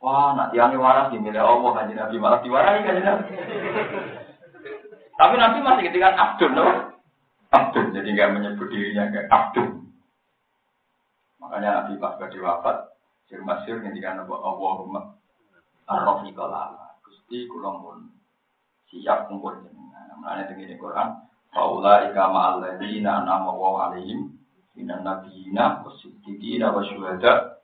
Wah, 0.00 0.32
nak 0.32 0.56
tiang 0.56 0.72
waras 0.80 1.12
milih 1.12 1.44
Allah 1.44 1.70
kan 1.76 1.92
Nabi 1.92 2.16
malah 2.16 2.40
diwarai 2.40 2.80
kan 2.88 3.04
Nabi. 3.04 3.36
Tapi 5.20 5.34
Nabi 5.36 5.58
masih 5.60 5.82
ketika 5.92 6.16
Abdul, 6.16 6.56
no? 6.56 6.64
Abdul, 7.52 7.92
jadi 7.92 8.08
nggak 8.16 8.32
menyebut 8.32 8.68
dirinya 8.72 9.12
kayak 9.12 9.28
Abdul. 9.28 9.68
Makanya 11.44 11.84
Nabi 11.84 12.00
pas 12.00 12.16
badhe 12.16 12.40
wafat, 12.40 12.96
sir 13.28 13.76
ngendikan 13.76 14.24
apa 14.24 14.32
Allahumma 14.40 15.20
arrofiqal 15.84 16.48
ala. 16.48 16.96
Gusti 17.04 17.44
kula 17.44 17.76
pun 17.76 18.08
siap 18.88 19.28
kumpul 19.28 19.52
jenengan. 19.60 20.48
Teng 20.48 20.56
ngene 20.56 20.80
Quran, 20.80 21.28
faula 21.54 22.10
ika 22.10 22.22
ma'al 22.28 22.60
ladzina 22.60 23.22
an'ama 23.22 23.54
Allahu 23.54 23.78
alaihim 23.88 24.20
minan 24.74 25.06
nabiyina 25.06 25.86
wasiddiqina 25.86 26.74
wasyuhada 26.74 27.62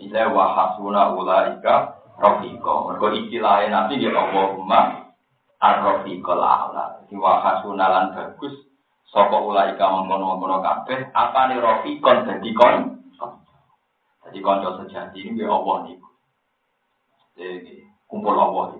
ila 0.00 0.22
wa 0.32 0.44
hasuna 0.56 1.12
ulaika 1.12 1.94
rafiqa. 2.16 2.72
Mergo 2.88 3.08
istilah 3.12 3.68
Nabi 3.68 4.00
ya 4.00 4.10
Allahumma 4.16 5.12
arrofiqal 5.60 6.40
ala. 6.40 7.04
Di 7.06 7.14
wa 7.14 7.44
hasuna 7.44 7.84
lan 7.84 8.06
bagus 8.16 8.56
sapa 9.12 9.36
ulaika 9.36 9.84
mengkono-mengkono 9.92 10.64
kabeh 10.64 11.12
apane 11.12 11.60
rafiqon 11.60 12.24
dadi 12.24 12.50
kon 12.56 12.98
jadi 14.28 14.44
konco 14.44 14.84
sejati 14.84 15.24
ini 15.24 15.40
ya 15.40 15.56
Allah. 15.56 15.88
Jadi 17.32 17.80
kumpul 18.04 18.36
Allah. 18.36 18.76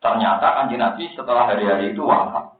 Ternyata 0.00 0.46
kan 0.56 0.72
Nabi 0.80 1.12
setelah 1.12 1.44
hari-hari 1.44 1.92
itu 1.92 2.00
wafat. 2.00 2.56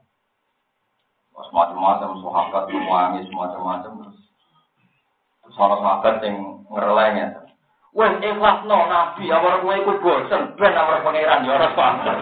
Semacam-macam 1.40 2.20
sahabat 2.20 2.68
menangis 2.68 3.24
semacam-macam 3.32 3.90
terus. 4.04 4.18
Terus 5.40 5.56
yang 6.20 6.36
ngerelengnya. 6.68 7.26
Wes 7.96 8.12
ikhlas 8.22 8.62
no 8.68 8.86
Nabi, 8.86 9.32
awal 9.32 9.64
gue 9.64 9.74
ikut 9.82 9.98
bosen, 10.04 10.54
ben 10.54 10.78
awal 10.78 11.00
pangeran 11.02 11.42
ya 11.42 11.58
orang 11.58 11.74
sahabat. 11.74 12.18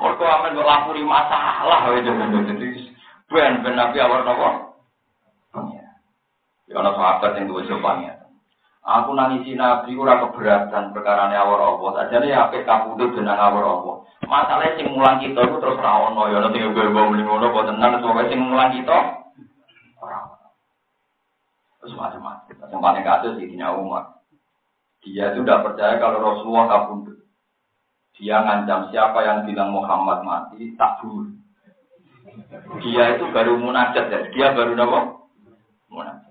Mereka 0.00 0.24
aman 0.24 0.56
berlapuri 0.56 1.04
masalah, 1.04 1.84
jadi 1.92 2.70
ben 3.28 3.52
ben 3.60 3.74
Nabi 3.76 3.98
awal 4.00 4.24
nopo. 4.24 4.50
Ya 6.70 6.78
ana 6.78 6.94
sahabat 6.94 7.34
yang 7.34 7.50
duwe 7.50 7.66
sopannya. 7.66 8.19
Aku 8.90 9.14
nangisi 9.14 9.54
Nabi 9.54 9.94
ora 9.94 10.18
keberatan 10.18 10.90
perkara 10.90 11.30
awor 11.30 11.62
Allah. 11.62 11.90
Sajane 12.02 12.34
apik 12.34 12.66
kapundhut 12.66 13.14
jeneng 13.14 13.38
awor 13.38 13.62
Allah. 13.62 13.94
Masalahnya 14.26 14.74
sing 14.82 14.90
mulang 14.90 15.22
kita 15.22 15.46
itu 15.46 15.62
terus 15.62 15.78
ra 15.78 16.10
ono 16.10 16.26
ya 16.26 16.42
sing 16.50 16.74
gue 16.74 16.90
muni 16.90 17.22
ngono 17.22 17.54
apa 17.54 17.70
tenan 17.70 18.02
pokoke 18.02 18.26
sing 18.26 18.42
mulang 18.42 18.74
kita 18.74 18.98
ora 20.02 20.18
Terus 21.78 21.94
macam-macam. 21.94 22.54
Yang 22.66 22.82
paling 22.82 23.04
kasus 23.06 23.32
di 23.38 23.46
Umar. 23.62 24.04
Dia 25.00 25.32
itu 25.32 25.40
tidak 25.46 25.64
percaya 25.64 25.96
kalau 25.96 26.20
Rasulullah 26.20 26.66
kabundut. 26.68 27.24
Dia 28.20 28.42
ngancam 28.44 28.92
siapa 28.92 29.16
yang 29.24 29.48
bilang 29.48 29.72
Muhammad 29.72 30.20
mati, 30.26 30.76
tak 30.76 31.00
bunuh. 31.00 31.40
Dia 32.84 33.16
itu 33.16 33.24
baru 33.32 33.56
munajat 33.56 34.12
ya. 34.12 34.18
Dia 34.28 34.52
baru 34.52 34.76
apa? 34.76 35.00
Munajat. 35.88 36.29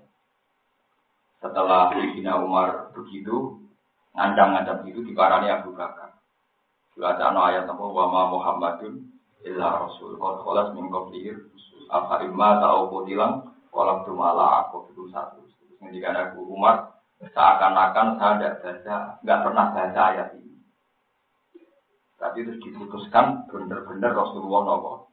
Setelah 1.40 1.88
Sayyidina 1.96 2.36
Umar 2.44 2.92
begitu, 2.92 3.64
ngancam-ngancam 4.12 4.84
itu 4.84 5.00
diparani 5.00 5.48
Abu 5.48 5.72
Bakar. 5.72 6.20
Baca 7.00 7.32
ayat 7.32 7.64
apa 7.64 7.80
wama 7.80 8.28
Muhammadun 8.28 9.08
illa 9.40 9.80
rasul 9.80 10.20
qad 10.20 10.44
khalas 10.44 10.76
min 10.76 10.92
qablihi 10.92 11.32
apa 11.88 12.28
imma 12.28 12.60
ta'u 12.60 12.92
qutilang 12.92 13.56
walam 13.72 14.04
tumala 14.04 14.68
aku 14.68 14.92
itu 14.92 15.08
satu. 15.08 15.40
Ketika 15.80 16.12
Abu 16.12 16.44
Umar 16.44 16.92
seakan-akan 17.24 18.20
saya 18.20 18.36
tidak 18.36 18.54
baca, 18.60 18.96
nggak 19.24 19.40
pernah 19.40 19.66
baca 19.72 20.02
ayat 20.12 20.28
ini. 20.36 20.60
Tapi 22.20 22.44
terus 22.44 22.60
diputuskan 22.60 23.48
benar-benar 23.48 24.12
Rasulullah 24.12 24.76
Nabi. 24.76 25.08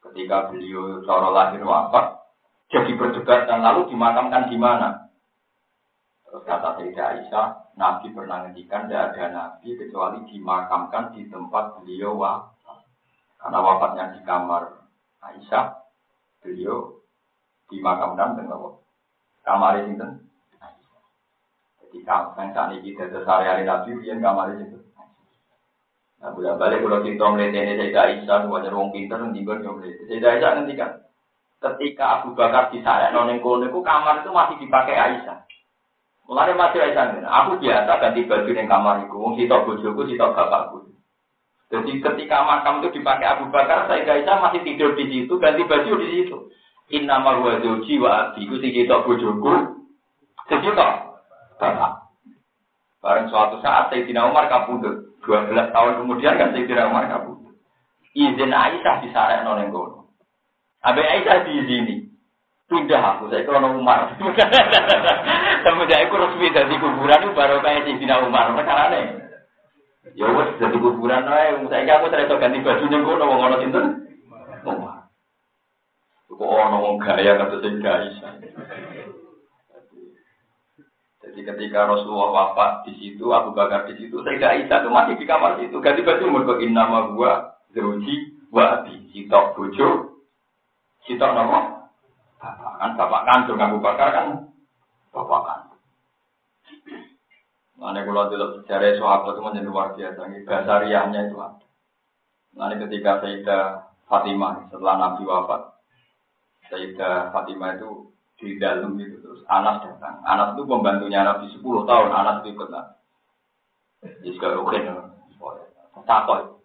Ketika 0.00 0.48
beliau 0.48 1.04
cara 1.04 1.28
lahir 1.28 1.60
wafat, 1.60 2.23
jadi 2.74 2.98
perdebatan 2.98 3.62
lalu 3.62 3.94
dimakamkan 3.94 4.50
di 4.50 4.58
mana? 4.58 5.06
Terus 6.26 6.42
kata 6.42 6.74
Sayyidah 6.74 7.06
Aisyah, 7.14 7.78
Nabi 7.78 8.10
pernah 8.10 8.42
ngendikan 8.42 8.90
tidak 8.90 9.14
ada 9.14 9.30
Nabi 9.30 9.78
kecuali 9.78 10.26
dimakamkan 10.26 11.14
di 11.14 11.30
tempat 11.30 11.78
beliau 11.78 12.18
wafat. 12.18 12.82
Karena 13.38 13.62
wafatnya 13.62 14.18
di 14.18 14.26
kamar 14.26 14.90
Aisyah, 15.22 15.86
beliau 16.42 16.98
dimakamkan 17.70 18.42
dengan 18.42 18.74
kamar 19.46 19.86
ini 19.86 19.94
Jadi 19.94 20.18
kalau 22.02 22.34
yang 22.34 22.50
saat 22.50 22.74
ini 22.74 22.90
kita 22.90 23.22
sehari-hari 23.22 23.62
Nabi, 23.62 24.02
yang 24.02 24.18
kamar 24.18 24.58
itu. 24.58 24.82
Nah, 26.18 26.34
bolak 26.34 26.58
balik 26.58 26.82
kalau 26.82 27.06
kita 27.06 27.22
melihat 27.30 27.54
ini 27.54 27.78
Sayyidah 27.78 28.10
Aisyah, 28.10 28.42
semuanya 28.42 28.74
orang 28.74 28.90
pintar, 28.90 29.22
nanti 29.22 29.46
gue 29.46 29.62
melihat. 29.62 30.10
Sayyidah 30.10 30.34
Aisyah 30.34 30.50
ngendikan, 30.58 31.03
ketika 31.64 32.20
Abu 32.20 32.36
Bakar 32.36 32.68
disarek 32.68 33.16
noning 33.16 33.40
kono 33.40 33.72
kamar 33.80 34.20
itu 34.20 34.30
masih 34.30 34.56
dipakai 34.60 34.92
Aisyah. 34.92 35.48
Mulai 36.28 36.52
masih 36.52 36.80
Aisyah 36.84 37.24
aku 37.24 37.56
biasa 37.60 37.92
ganti 38.00 38.28
baju 38.28 38.50
di 38.52 38.64
kamar 38.68 38.94
itu, 39.04 39.16
wong 39.16 39.34
sitok 39.40 39.64
bojoku, 39.64 40.04
sitok 40.08 40.36
bapakku. 40.36 40.92
Jadi 41.72 41.98
ketika 41.98 42.44
makam 42.44 42.84
itu 42.84 43.00
dipakai 43.00 43.26
Abu 43.26 43.48
Bakar, 43.48 43.88
saya 43.88 44.04
Aisyah 44.04 44.36
masih 44.44 44.60
tidur 44.60 44.92
di 44.92 45.08
situ, 45.08 45.32
ganti 45.40 45.64
baju 45.64 45.92
di 46.00 46.06
situ. 46.12 46.52
Inna 46.92 47.16
ma 47.16 47.40
huwa 47.40 47.64
zawji 47.64 47.96
wa 47.96 48.28
abi, 48.28 48.44
ku 48.44 48.60
sing 48.60 48.76
sitok 48.76 49.08
bojoku, 49.08 49.52
sitok 50.52 51.16
bapak. 51.56 52.04
Bareng 53.00 53.28
suatu 53.28 53.60
saat 53.60 53.92
Sayyidina 53.92 54.28
Umar 54.28 54.48
kabudut. 54.48 55.16
12 55.24 55.72
tahun 55.72 55.92
kemudian 56.04 56.36
kan 56.36 56.52
Sayyidina 56.52 56.88
Umar 56.92 57.08
kabudut. 57.08 57.56
Izin 58.16 58.52
Aisyah 58.52 59.00
disarek 59.04 59.44
noning 59.44 59.72
kono. 59.72 60.03
Abe 60.84 61.00
Aisyah 61.00 61.48
di 61.48 61.64
sini. 61.64 61.96
Pindah 62.64 63.00
aku, 63.00 63.28
saya 63.28 63.44
kalau 63.44 63.76
Umar. 63.76 64.16
Semenjak 65.64 66.00
aku 66.08 66.16
resmi 66.16 66.48
dari 66.48 66.76
kuburan 66.80 67.20
itu 67.20 67.36
baru 67.36 67.60
kayak 67.60 67.84
si 67.84 68.00
Dina 68.00 68.24
Umar. 68.24 68.56
Perkara 68.56 68.88
nih. 68.92 69.04
Ya 70.16 70.28
wes 70.32 70.56
dari 70.56 70.76
kuburan 70.76 71.28
aja. 71.28 71.60
Saya 71.60 71.92
aku 72.00 72.08
terus 72.08 72.40
ganti 72.40 72.64
baju 72.64 72.84
nih 72.88 72.98
gue 73.00 73.14
nongol 73.20 73.36
ngono 73.36 73.56
sinten. 73.60 73.86
Umar. 74.64 75.12
Kok 76.28 76.40
ono 76.40 76.76
wong 76.80 76.96
gaya 77.04 77.36
kata 77.36 77.56
saya 77.60 77.92
Aisyah. 78.00 78.32
Jadi 81.24 81.40
ketika 81.40 81.88
Rasulullah 81.88 82.32
wafat 82.32 82.88
di 82.88 82.92
situ, 83.00 83.28
Abu 83.32 83.52
Bakar 83.56 83.88
di 83.88 83.96
situ, 84.00 84.24
saya 84.24 84.56
Aisyah 84.56 84.78
itu 84.84 84.88
masih 84.88 85.14
di 85.20 85.24
kamar 85.28 85.60
situ. 85.60 85.76
Ganti 85.84 86.00
baju 86.00 86.24
mergo 86.32 86.54
nama 86.64 87.12
gua 87.12 87.60
Zauji 87.76 88.40
wa 88.48 88.80
abi. 88.80 89.04
Sitok 89.12 89.52
bojo 89.52 90.13
kita 91.04 91.26
nama 91.36 91.88
bapak 92.40 92.72
kan 92.80 92.90
bapak 92.96 93.22
kandung 93.28 93.60
Abu 93.60 93.78
Bakar 93.80 94.08
kan 94.12 94.26
bapak 95.12 95.40
kandung. 95.44 95.80
Mana 97.74 98.00
kalau 98.06 98.30
dulu 98.32 98.46
sejarah 98.62 98.96
sahabat 98.96 99.34
itu 99.36 99.40
menjadi 99.44 99.68
luar 99.68 99.88
biasa. 99.92 100.20
Bahasa 100.46 100.72
riahnya 100.86 101.20
itu 101.28 101.36
ada. 101.36 101.66
Nanti 102.54 102.74
ketika 102.86 103.18
Sayyidah 103.18 103.62
Fatimah 104.06 104.70
setelah 104.70 104.94
Nabi 104.94 105.22
wafat, 105.26 105.74
Sayyidah 106.70 107.34
Fatimah 107.34 107.74
itu 107.76 108.14
di 108.38 108.56
dalam 108.62 108.94
itu 108.96 109.18
terus 109.20 109.42
Anas 109.50 109.82
datang. 109.82 110.22
Anas 110.22 110.54
itu 110.54 110.62
pembantunya 110.64 111.26
Nabi 111.26 111.50
10 111.50 111.60
tahun. 111.60 112.08
Anas 112.14 112.36
itu 112.40 112.54
ikut 112.54 112.68
Nabi. 112.70 112.94
Jadi 114.04 114.28
juga 114.38 114.48
rukin. 114.54 114.84
Takut. 116.04 116.60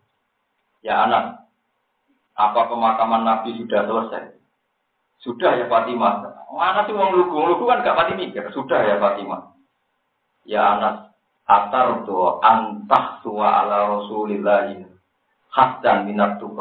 Ya 0.83 1.07
Anas, 1.07 1.39
apa 2.39 2.71
pemakaman 2.71 3.27
Nabi 3.27 3.59
sudah 3.59 3.83
selesai? 3.83 4.39
Sudah 5.19 5.59
ya 5.59 5.67
Fatimah. 5.67 6.47
Mana 6.55 6.87
sih 6.87 6.95
uang 6.95 7.11
lugu? 7.11 7.35
Lugu 7.43 7.67
kan 7.67 7.83
gak 7.83 7.99
pati 7.99 8.15
mikir. 8.15 8.47
Sudah 8.55 8.79
ya 8.79 8.95
Fatimah. 8.95 9.51
Ya 10.47 10.79
anak 10.79 11.11
atar 11.43 12.07
tuh 12.07 12.39
antah 12.39 13.19
tua 13.19 13.67
ala 13.67 13.99
Rasulillahi 13.99 14.87
dan 15.83 16.07
minat 16.07 16.39
tuh. 16.39 16.55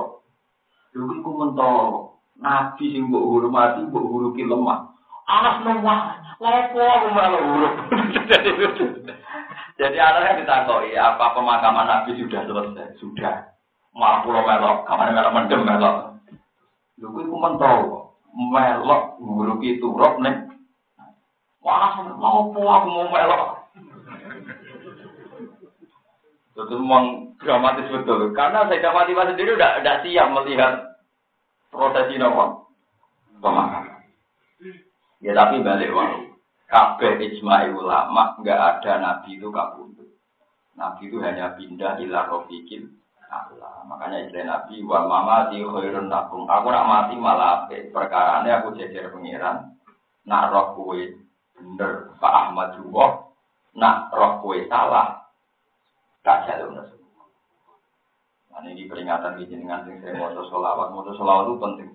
Lugu 0.98 1.22
ku 1.22 1.30
mentol. 1.38 2.18
Nabi 2.38 2.94
sing 2.94 3.06
mbok 3.10 3.22
hormati 3.22 3.86
mbok 3.86 4.02
huruki 4.02 4.42
lemah. 4.42 4.90
Anas 5.30 5.62
lemah. 5.62 6.00
Lepo 6.38 6.82
malah 7.14 7.42
huruf. 7.42 7.74
Jadi 9.78 9.94
anaknya 9.94 10.42
ditakoi, 10.42 10.94
apa 10.98 11.38
pemakaman 11.38 11.86
Nabi 11.86 12.18
sudah 12.18 12.46
selesai? 12.46 12.98
Sudah. 12.98 13.57
Malah 13.96 14.24
melok, 14.24 14.78
kamar 14.84 15.08
melok 15.12 15.34
mendem 15.34 15.62
melok. 15.64 15.96
Lu 16.98 17.14
iku 17.14 17.36
mentol 17.38 17.78
melok 18.34 19.16
nguruki 19.22 19.78
turok 19.78 20.18
nih. 20.22 20.34
Wah, 21.62 22.00
mau 22.16 22.50
apa 22.50 22.58
aku 22.58 22.88
mau 22.90 23.06
melok. 23.10 23.42
Itu 26.58 26.74
memang 26.74 27.38
dramatis 27.38 27.86
betul. 27.86 28.34
Karena 28.34 28.66
saya 28.66 28.82
dapat 28.82 29.14
sendiri 29.14 29.54
udah 29.54 29.78
udah 29.78 29.96
siap 30.02 30.28
melihat 30.34 30.72
prosesi 31.70 32.18
nopo 32.18 32.66
pemakaman. 33.38 34.02
Ya 35.22 35.38
tapi 35.38 35.62
balik 35.62 35.94
walau 35.94 36.34
kabeh 36.66 37.22
ijma 37.30 37.70
ulama 37.70 38.34
nggak 38.42 38.58
ada 38.58 38.92
nabi 38.98 39.38
itu 39.38 39.48
kabundut. 39.54 40.10
Nabi 40.74 41.06
itu 41.06 41.18
hanya 41.22 41.54
pindah 41.54 42.02
ilah 42.02 42.26
rofikin 42.26 42.97
Allah. 43.28 43.84
Makanya 43.84 44.24
istilah 44.24 44.46
Nabi 44.48 44.80
wa 44.84 45.00
mama 45.04 45.36
di 45.52 45.60
khairun 45.60 46.08
lakum. 46.08 46.48
Aku 46.48 46.66
nak 46.72 46.88
mati 46.88 47.14
malah 47.16 47.68
Perkara 47.68 48.42
ini 48.42 48.50
aku 48.52 48.72
jejer 48.76 49.12
pengiran. 49.12 49.76
Nak 50.24 50.52
roh 50.52 50.66
kue 50.76 51.16
bener 51.56 52.12
Pak 52.16 52.32
Ahmad 52.32 52.76
juga. 52.80 53.28
Nak 53.76 54.12
roh 54.12 54.40
kue 54.40 54.64
salah. 54.68 55.28
Tak 56.24 56.48
jalur 56.48 56.96
Nah, 58.58 58.66
ini 58.66 58.90
peringatan 58.90 59.38
di 59.38 59.46
jenengan 59.46 59.86
sing 59.86 60.02
saya 60.02 60.18
mau 60.18 60.34
solawat. 60.34 60.90
Mau 60.90 61.06
itu 61.06 61.54
penting. 61.62 61.90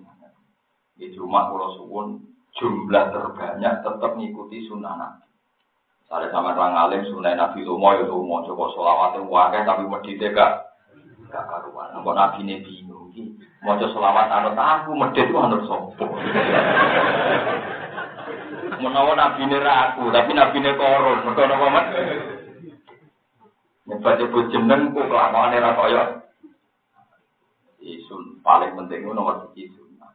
Di 0.96 1.12
cuma 1.12 1.52
kalau 1.52 1.76
suwun 1.76 2.24
jumlah 2.56 3.12
terbanyak 3.12 3.84
tetap 3.84 4.16
ngikuti 4.16 4.64
sunnah 4.64 4.96
Nabi. 4.96 5.28
Saya 6.08 6.32
sama 6.32 6.56
orang 6.56 6.72
alim 6.72 7.04
sunnah 7.10 7.36
Nabi 7.36 7.68
itu 7.68 7.74
mau 7.76 7.92
itu 7.98 8.16
mau 8.16 8.40
coba 8.48 8.64
solawat 8.72 9.20
itu 9.20 9.28
tapi 9.66 9.82
medite 9.84 10.32
gak 10.32 10.73
gak 11.34 11.50
karuan. 11.50 11.90
Kok 11.90 12.14
nabi 12.14 12.46
ini 12.46 12.62
bingung. 12.62 13.10
Maca 13.66 13.86
selawat 13.90 14.30
anut 14.30 14.54
aku 14.54 14.94
medhit 14.94 15.26
ku 15.34 15.38
anut 15.42 15.66
sapa. 15.66 16.06
Menawa 18.78 19.12
nabi 19.18 19.42
ini 19.42 19.58
tapi 20.14 20.30
nabi 20.30 20.56
ini 20.62 20.70
koron. 20.78 21.18
Mergo 21.26 21.42
napa 21.42 21.66
Mas? 21.74 21.86
Nyebat 23.84 24.14
nyebut 24.16 24.48
jeneng 24.54 24.94
ku 24.94 25.02
kelakuane 25.10 25.58
ra 25.58 25.74
kaya 25.74 26.02
isun 27.84 28.40
paling 28.40 28.72
penting 28.78 29.04
nomor 29.04 29.44
siji 29.44 29.68
sunnah. 29.76 30.14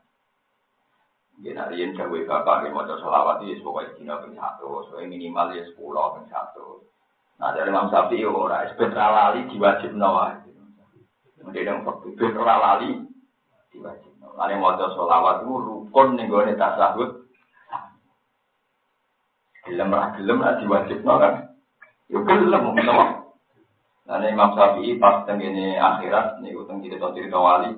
Nggih 1.38 1.54
nek 1.54 1.78
yen 1.78 1.94
gawe 1.94 2.18
bapak 2.26 2.66
nggih 2.66 2.74
maca 2.74 2.98
selawat 2.98 3.46
iki 3.46 3.62
pokoke 3.62 3.94
dina 3.94 4.18
ping 4.26 4.34
1, 4.34 4.58
soalnya 4.90 5.06
minimal 5.06 5.54
ya 5.54 5.62
10 5.70 5.78
ping 5.78 6.28
1. 6.34 7.40
Nah 7.40 7.56
dari 7.56 7.70
Imam 7.72 7.88
Syafi'i 7.94 8.26
ora, 8.26 8.68
sebentar 8.74 9.14
lali 9.14 9.48
diwajibno 9.48 10.10
wae. 10.18 10.49
Mungkin 11.44 11.64
yang 11.64 11.80
fakir 11.88 12.36
ora 12.36 12.56
lali 12.60 13.00
diwajib. 13.72 14.14
Lali 14.36 14.56
maca 14.60 14.92
sholawat 14.96 15.44
itu 15.44 15.54
rukun 15.56 16.16
ning 16.16 16.28
gone 16.28 16.56
tasawuf. 16.56 17.28
Gelem 19.68 19.92
ra 19.92 20.16
gelem 20.16 20.44
ra 20.44 20.60
diwajibno 20.60 21.14
kan. 21.20 21.34
Yo 22.12 22.24
gelem 22.28 22.64
menawa. 22.76 23.20
Nah, 24.10 24.26
Imam 24.26 24.58
Syafi'i 24.58 24.98
pas 24.98 25.22
tengene 25.30 25.78
akhirat 25.78 26.42
nih 26.42 26.58
utang 26.58 26.82
cerita 26.82 27.14
cerita 27.14 27.38
wali. 27.38 27.78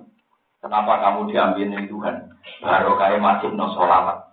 Kenapa 0.63 1.03
kamu 1.03 1.27
diambil 1.27 1.75
Tuhan? 1.91 2.15
Baru 2.63 2.95
kayak 2.95 3.19
masih 3.19 3.51
no 3.51 3.67
sholawat. 3.75 4.31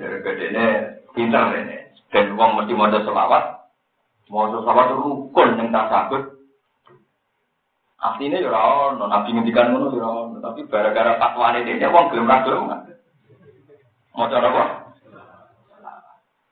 Gede 0.00 0.66
pinter 1.12 1.44
ini. 1.52 1.76
Dan 2.08 2.32
uang 2.32 2.50
mesti 2.56 2.72
mau 2.72 2.88
sholawat. 2.88 3.44
Mau 4.32 4.48
sholawat 4.48 4.86
itu 4.88 4.96
rukun 5.04 5.60
yang 5.60 5.68
tasawuf. 5.68 6.32
Aslinya 8.04 8.36
ya 8.36 8.52
ora 8.52 8.92
ono, 8.92 9.08
nabi 9.08 9.32
ngendikan 9.32 9.72
ngono 9.72 9.88
ya 9.96 10.04
ono, 10.04 10.36
tapi 10.44 10.68
gara-gara 10.68 11.16
fatwane 11.16 11.64
dia 11.64 11.88
wong 11.88 12.12
gelem 12.12 12.28
ra 12.28 12.44
gelem. 12.44 12.68
Cara 14.12 14.48
apa? 14.52 14.64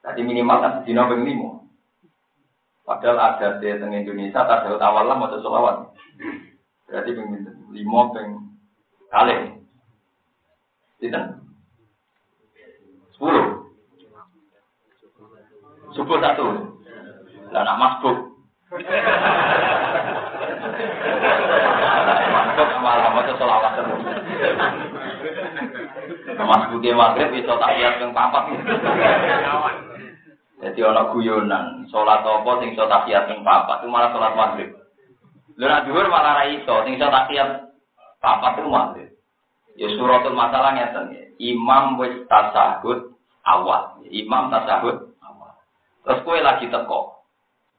Tadi 0.03 0.19
minimal 0.25 0.59
kan 0.65 0.83
dina 0.89 1.05
ping 1.07 1.23
5. 1.23 2.89
Padahal 2.89 3.19
ada 3.21 3.61
di 3.63 3.69
teng 3.69 3.95
Indonesia 3.95 4.49
tasawuf 4.49 4.83
awal 4.83 5.07
lah 5.07 5.15
mau 5.15 5.31
selawat. 5.31 5.95
Berarti 6.89 7.15
ping 7.15 7.31
5 7.71 8.15
ping 8.17 8.31
kali. 9.13 9.37
Tidak? 11.05 11.25
10. 13.21 15.93
Subuh 15.93 16.17
satu. 16.17 16.49
Lah 17.53 17.63
nak 17.63 17.79
masbuk. 17.79 18.33
Masuk 22.33 22.69
malah 22.81 23.11
maca 23.13 23.33
selawat 23.37 23.73
terus. 23.77 24.03
Mas 26.43 26.63
Buki 26.69 26.91
Maghrib 26.93 27.31
iso 27.37 27.55
tahiyat 27.57 28.01
yang 28.01 28.13
papat. 28.13 28.45
Jadi 30.63 30.79
ana 30.79 31.11
guyonan, 31.11 31.91
salat 31.91 32.23
apa 32.23 32.51
sing 32.63 32.77
iso 32.77 32.85
tahiyat 32.87 33.25
yang 33.29 33.41
papat 33.43 33.83
itu 33.83 33.89
malah 33.91 34.11
salat 34.15 34.35
Maghrib. 34.37 34.71
Lha 35.61 35.67
nek 35.69 35.83
dhuwur 35.89 36.07
malah 36.09 36.43
ra 36.43 36.45
iso, 36.49 36.75
sing 36.85 36.97
iso 36.97 37.09
tahiyat 37.09 37.51
papat 38.21 38.53
itu 38.61 38.69
Maghrib. 38.69 39.11
Ya 39.77 39.89
suratul 39.97 40.37
masalah 40.37 40.77
ngeten. 40.77 41.37
Imam 41.41 41.97
wis 41.97 42.29
tasahud 42.29 43.17
awal. 43.49 43.99
Imam 44.13 44.53
tasahud 44.53 45.17
awal. 45.25 45.53
Terus 46.05 46.23
kue 46.29 46.39
lagi 46.45 46.69
teko. 46.69 47.25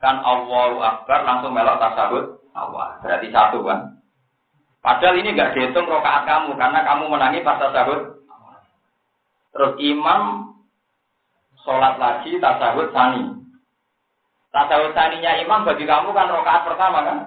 Kan 0.02 0.20
Allahu 0.20 0.84
Akbar 0.84 1.24
langsung 1.24 1.54
melok 1.56 1.80
tasahud 1.80 2.43
awal. 2.54 3.02
Berarti 3.02 3.28
satu 3.34 3.62
kan. 3.66 4.02
Padahal 4.84 5.16
ini 5.16 5.32
nggak 5.32 5.56
dihitung 5.56 5.88
rokaat 5.88 6.28
kamu 6.28 6.60
karena 6.60 6.80
kamu 6.84 7.04
menangi 7.08 7.40
pas 7.46 7.56
tasahud. 7.60 8.20
Terus 9.54 9.74
imam 9.80 10.52
sholat 11.64 11.96
lagi 11.98 12.36
tasahud 12.38 12.92
sani. 12.92 13.32
Tasahud 14.52 14.92
saninya 14.94 15.40
imam 15.40 15.64
bagi 15.64 15.88
kamu 15.88 16.12
kan 16.12 16.28
rokaat 16.28 16.62
pertama 16.68 17.00
kan? 17.06 17.18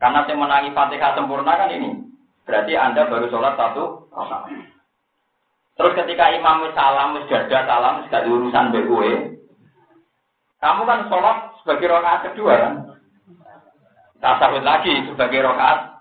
Karena 0.00 0.24
saya 0.24 0.36
menangi 0.36 0.70
fatihah 0.74 1.12
sempurna 1.14 1.54
kan 1.54 1.70
ini. 1.70 2.00
Berarti 2.42 2.72
anda 2.74 3.06
baru 3.06 3.30
sholat 3.30 3.54
satu 3.54 4.10
rokaat. 4.10 4.50
Terus 5.78 5.96
ketika 5.96 6.28
imam 6.36 6.68
salam, 6.76 7.16
jaga 7.24 7.64
salam, 7.64 8.04
gak 8.12 8.28
urusan 8.28 8.68
BUE. 8.68 9.40
Kamu 10.60 10.84
kan 10.84 11.08
sholat 11.08 11.56
sebagai 11.62 11.88
rokaat 11.88 12.20
kedua 12.28 12.52
kan? 12.58 12.74
Tasahud 14.20 14.62
lagi 14.62 15.08
sebagai 15.08 15.40
rokaat 15.48 16.00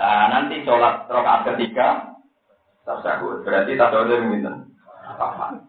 Nah, 0.00 0.32
nanti 0.32 0.64
sholat 0.64 1.04
rokaat 1.12 1.44
ketiga 1.52 2.16
tasawuf. 2.88 3.44
Berarti 3.44 3.76
tasawuf 3.76 4.08
itu 4.08 4.24
minten. 4.32 4.72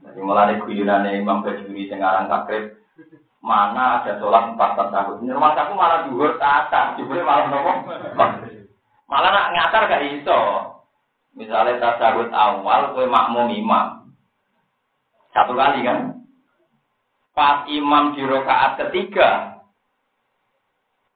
Jadi 0.07 0.19
mulai 0.23 0.55
guyunane 0.63 1.19
Imam 1.19 1.43
Bajuri 1.43 1.91
sekarang 1.91 2.31
takrib 2.31 2.79
mana 3.43 3.99
ada 3.99 4.15
sholat 4.23 4.55
empat. 4.55 4.79
Ini 5.19 5.35
rumah 5.35 5.51
aku 5.51 5.73
malah 5.75 6.07
duhur 6.07 6.39
tata, 6.39 6.95
jebule 6.95 7.27
malah 7.27 7.51
nopo. 7.51 7.73
Malah 9.11 9.29
nak 9.35 9.49
ngatar 9.51 9.83
gak 9.91 10.05
iso. 10.15 10.39
Misalnya 11.35 11.83
tasawuf 11.83 12.31
awal 12.31 12.95
kue 12.95 13.11
makmum 13.11 13.51
imam. 13.51 14.15
Satu 15.35 15.51
kali 15.59 15.83
kan. 15.83 16.23
Pas 17.35 17.67
imam 17.67 18.15
di 18.15 18.23
rokaat 18.23 18.79
ketiga, 18.79 19.50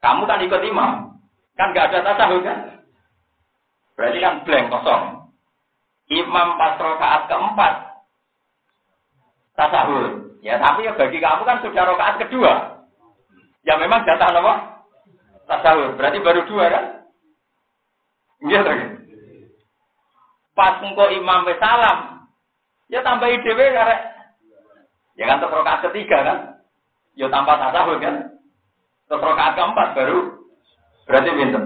kamu 0.05 0.21
kan 0.29 0.45
ikut 0.45 0.61
imam. 0.61 1.17
Kan 1.57 1.73
gak 1.73 1.89
ada 1.89 2.13
tasawuf 2.13 2.45
kan? 2.45 2.77
Berarti 3.97 4.19
kan 4.21 4.45
blank 4.45 4.69
kosong. 4.69 5.03
Imam 6.13 6.61
pas 6.61 6.77
rokaat 6.77 7.25
keempat 7.25 7.73
tasahur. 9.57 10.29
Ya 10.45 10.61
tapi 10.61 10.85
ya 10.85 10.93
bagi 10.93 11.17
kamu 11.17 11.41
kan 11.41 11.57
sudah 11.65 11.83
rokaat 11.89 12.21
kedua. 12.21 12.85
Ya 13.65 13.81
memang 13.81 14.05
jatah 14.05 14.29
apa? 14.29 14.53
Tasahur. 15.49 15.97
Berarti 15.97 16.21
baru 16.21 16.45
dua 16.45 16.65
kan? 16.69 16.85
Iya 18.45 18.61
lagi. 18.61 18.87
Pas 20.53 20.79
engkau 20.85 21.11
imam 21.11 21.49
salam, 21.59 22.29
ya 22.87 23.01
tambah 23.01 23.27
IDW 23.27 23.59
karek. 23.73 24.01
Ya 25.17 25.25
kan 25.25 25.41
terus 25.41 25.55
rokaat 25.55 25.81
ketiga 25.89 26.21
kan? 26.21 26.39
Ya 27.17 27.25
tanpa 27.33 27.57
tasahur 27.57 27.97
kan? 27.97 28.34
Terus 29.05 29.21
rokaat 29.21 29.53
keempat 29.53 29.87
baru 29.93 30.17
berarti 31.05 31.29
minta 31.37 31.61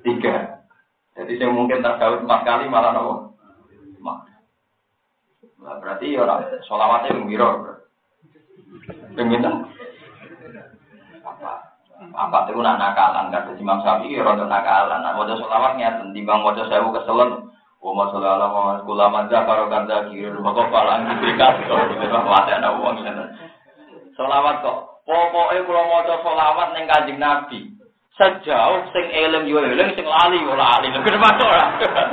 Tiga. 0.00 0.64
Jadi 1.12 1.36
saya 1.36 1.52
mungkin 1.52 1.84
tasawuf 1.84 2.24
empat 2.24 2.40
kali 2.48 2.64
malah 2.72 2.96
nopo. 2.96 3.30
Nah, 5.60 5.76
berarti 5.76 6.16
ya 6.16 6.24
orang 6.24 6.64
solawatnya 6.64 7.20
menggiro. 7.20 7.76
Pengen 9.12 9.44
apa? 11.20 11.52
Apa 12.00 12.48
itu 12.48 12.64
nak 12.64 12.80
nakalan 12.80 13.28
kata 13.28 13.60
Imam 13.60 13.84
Syafi'i 13.84 14.16
ya 14.16 14.24
rondo 14.24 14.48
nakalan. 14.48 15.04
Nah, 15.04 15.20
wajah 15.20 15.36
solawatnya 15.36 16.00
timbang 16.16 16.40
wajah 16.40 16.64
saya 16.72 16.80
keselen. 16.80 17.52
Wa 17.80 17.92
ma 17.96 18.12
sallallahu 18.12 18.56
alaihi 18.60 18.86
kula 18.88 19.06
madza 19.08 19.40
karo 19.48 19.64
kanda 19.72 20.04
kiri 20.12 20.36
maka 20.36 20.68
palang 20.68 21.16
diberikan 21.16 21.64
gitu 21.64 21.72
ada 21.72 22.76
wong 22.76 23.00
Solawat 24.16 24.60
kok. 24.60 24.89
Pokoknya 25.10 25.66
kalau 25.66 25.90
mau 25.90 26.06
solawat 26.22 26.70
neng 26.70 26.86
kanjeng 26.86 27.18
Nabi, 27.18 27.66
sejauh 28.14 28.86
sing 28.94 29.10
eling 29.10 29.50
yo 29.50 29.58
eling 29.58 29.90
sing 29.98 30.06
lali 30.06 30.38
yo 30.38 30.54
lali. 30.54 30.86
Lho 30.86 31.02
kenapa 31.02 31.34
ora? 31.34 31.64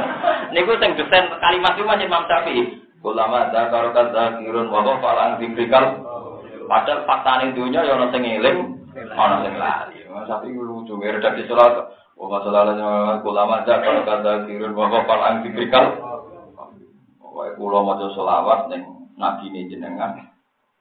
Niku 0.58 0.74
sing 0.82 0.98
desain 0.98 1.30
kalimat 1.38 1.78
itu 1.78 1.86
macam 1.86 2.10
Imam 2.10 2.26
Syafi'i. 2.26 2.82
Ulama 3.06 3.54
zakar 3.54 3.94
kadzakirun 3.94 4.74
wa 4.74 4.82
ghafalan 4.82 5.38
dzikrikal. 5.38 5.86
Padahal 6.66 7.06
faktane 7.06 7.54
dunya 7.54 7.86
yo 7.86 8.02
ana 8.02 8.10
sing 8.10 8.26
eling 8.26 8.82
ana 9.14 9.46
sing 9.46 9.54
lali. 9.62 10.02
Syafi'i 10.26 10.58
lucu 10.58 10.98
redaksi 10.98 11.46
surat 11.46 11.94
wa 12.18 12.26
masalahnya 12.34 13.22
ulama 13.22 13.62
zakar 13.70 14.02
kadzakirun 14.10 14.74
wa 14.74 14.90
ghafalan 14.90 15.46
dzikrikal. 15.46 15.86
Wae 17.22 17.54
kula 17.62 17.86
maca 17.86 18.10
selawat 18.18 18.74
ning 18.74 18.82
nabi 19.22 19.54
jenengan 19.70 20.34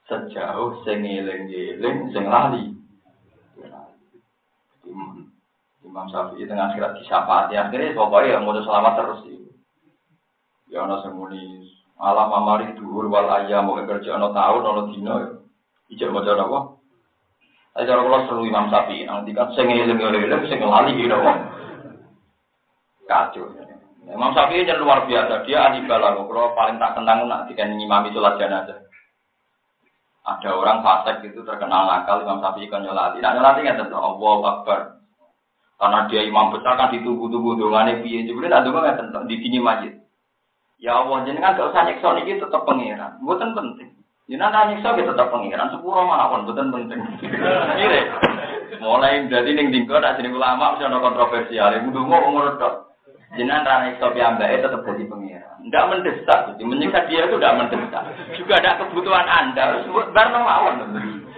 sejauh 0.06 0.86
sing 0.86 1.02
eling-eling 1.02 2.14
sing 2.14 2.24
lali 2.30 2.74
Imam 5.86 6.12
Syafi'i 6.12 6.44
dengan 6.44 6.70
akhirat 6.70 6.98
disyafaati 7.00 7.56
akhirnya 7.56 7.96
pokoknya 7.96 8.36
yang 8.36 8.44
mau 8.44 8.52
selamat 8.52 8.94
terus 9.00 9.20
sih. 9.24 9.38
Ya 10.68 10.84
ana 10.84 11.00
semuni 11.00 11.72
alam 11.96 12.36
amari 12.36 12.74
wal 12.76 13.30
ayam 13.32 13.64
mau 13.64 13.80
kerja 13.80 14.20
ana 14.20 14.28
ana 14.28 14.92
dina 14.92 15.14
ya. 15.24 15.28
Ijak 15.86 16.10
maca 16.10 16.36
apa? 16.36 16.58
Cara 17.80 18.02
kula 18.02 18.18
seru 18.28 18.44
Imam 18.44 18.68
Syafi'i 18.68 19.08
nanti 19.08 19.32
kan 19.32 19.54
sing 19.56 19.72
eling-eling 19.72 20.44
sing 20.50 20.60
lali 20.60 21.00
gitu 21.00 21.16
kok. 21.16 21.38
Kacau. 23.08 23.46
Imam 24.06 24.30
Syafi'i 24.36 24.68
yang 24.68 24.82
luar 24.84 25.02
biasa, 25.08 25.42
dia 25.48 25.66
ahli. 25.66 25.82
Kalau 25.82 26.54
paling 26.54 26.78
tak 26.78 26.94
kenang 26.94 27.26
nak 27.26 27.50
dikan 27.50 27.74
ngimami 27.74 28.14
sholat 28.14 28.38
jenazah. 28.38 28.85
Ada 30.26 30.58
orang 30.58 30.82
fasik 30.82 31.22
itu 31.22 31.46
terkenal 31.46 31.86
nakal, 31.86 32.26
Imam 32.26 32.42
Syafi'i 32.42 32.66
kan 32.66 32.82
nyolati. 32.82 33.22
Nah 33.22 33.30
nyolati 33.30 33.62
kan 33.62 33.78
tentu 33.78 33.94
Allah 33.94 34.38
Akbar. 34.42 34.80
Karena 35.76 36.08
dia 36.08 36.24
imam 36.24 36.56
besar 36.56 36.72
kan 36.80 36.88
ditunggu-tunggu 36.88 37.60
dongane 37.60 38.00
piye. 38.00 38.24
Jadi 38.24 38.48
tak 38.48 38.64
donga 38.64 38.80
nggak 38.80 38.96
tentang 38.96 39.24
di 39.28 39.36
sini 39.44 39.60
masjid. 39.60 39.92
Ya 40.80 40.96
Allah 40.96 41.24
jenengan 41.24 41.56
gak 41.56 41.72
usah 41.72 41.84
nyekso 41.84 42.08
niki 42.16 42.40
tetap 42.40 42.64
pangeran. 42.64 43.20
Bukan 43.20 43.52
penting. 43.52 43.92
Jenengan 44.24 44.72
nyekso 44.72 44.96
kita 44.96 45.12
tetap 45.12 45.28
pangeran. 45.28 45.68
Sepuro 45.68 46.00
mawon 46.08 46.48
bukan 46.48 46.72
penting. 46.72 47.00
Mulai 48.82 49.28
dari 49.28 49.52
ning 49.52 49.68
dingko 49.68 50.00
tak 50.00 50.16
jeneng 50.16 50.36
ulama 50.40 50.76
mesti 50.76 50.88
ana 50.88 51.00
kontroversial. 51.00 51.76
Ndonga 51.76 52.16
umur 52.24 52.56
tok. 52.56 52.95
Jenengan 53.36 53.68
ra 53.68 53.84
nyekso 53.84 54.08
piyambake 54.16 54.64
tetap 54.64 54.80
jadi 54.82 55.04
pangeran. 55.04 55.56
Enggak 55.60 55.86
mendesak, 55.92 56.40
jadi 56.52 56.62
menyiksa 56.64 57.00
dia 57.04 57.20
itu 57.28 57.36
tidak 57.36 57.56
mendesak. 57.60 58.04
Juga 58.40 58.54
ada 58.58 58.80
kebutuhan 58.80 59.28
Anda. 59.28 59.84
Bar 60.16 60.28
mawon. 60.32 60.74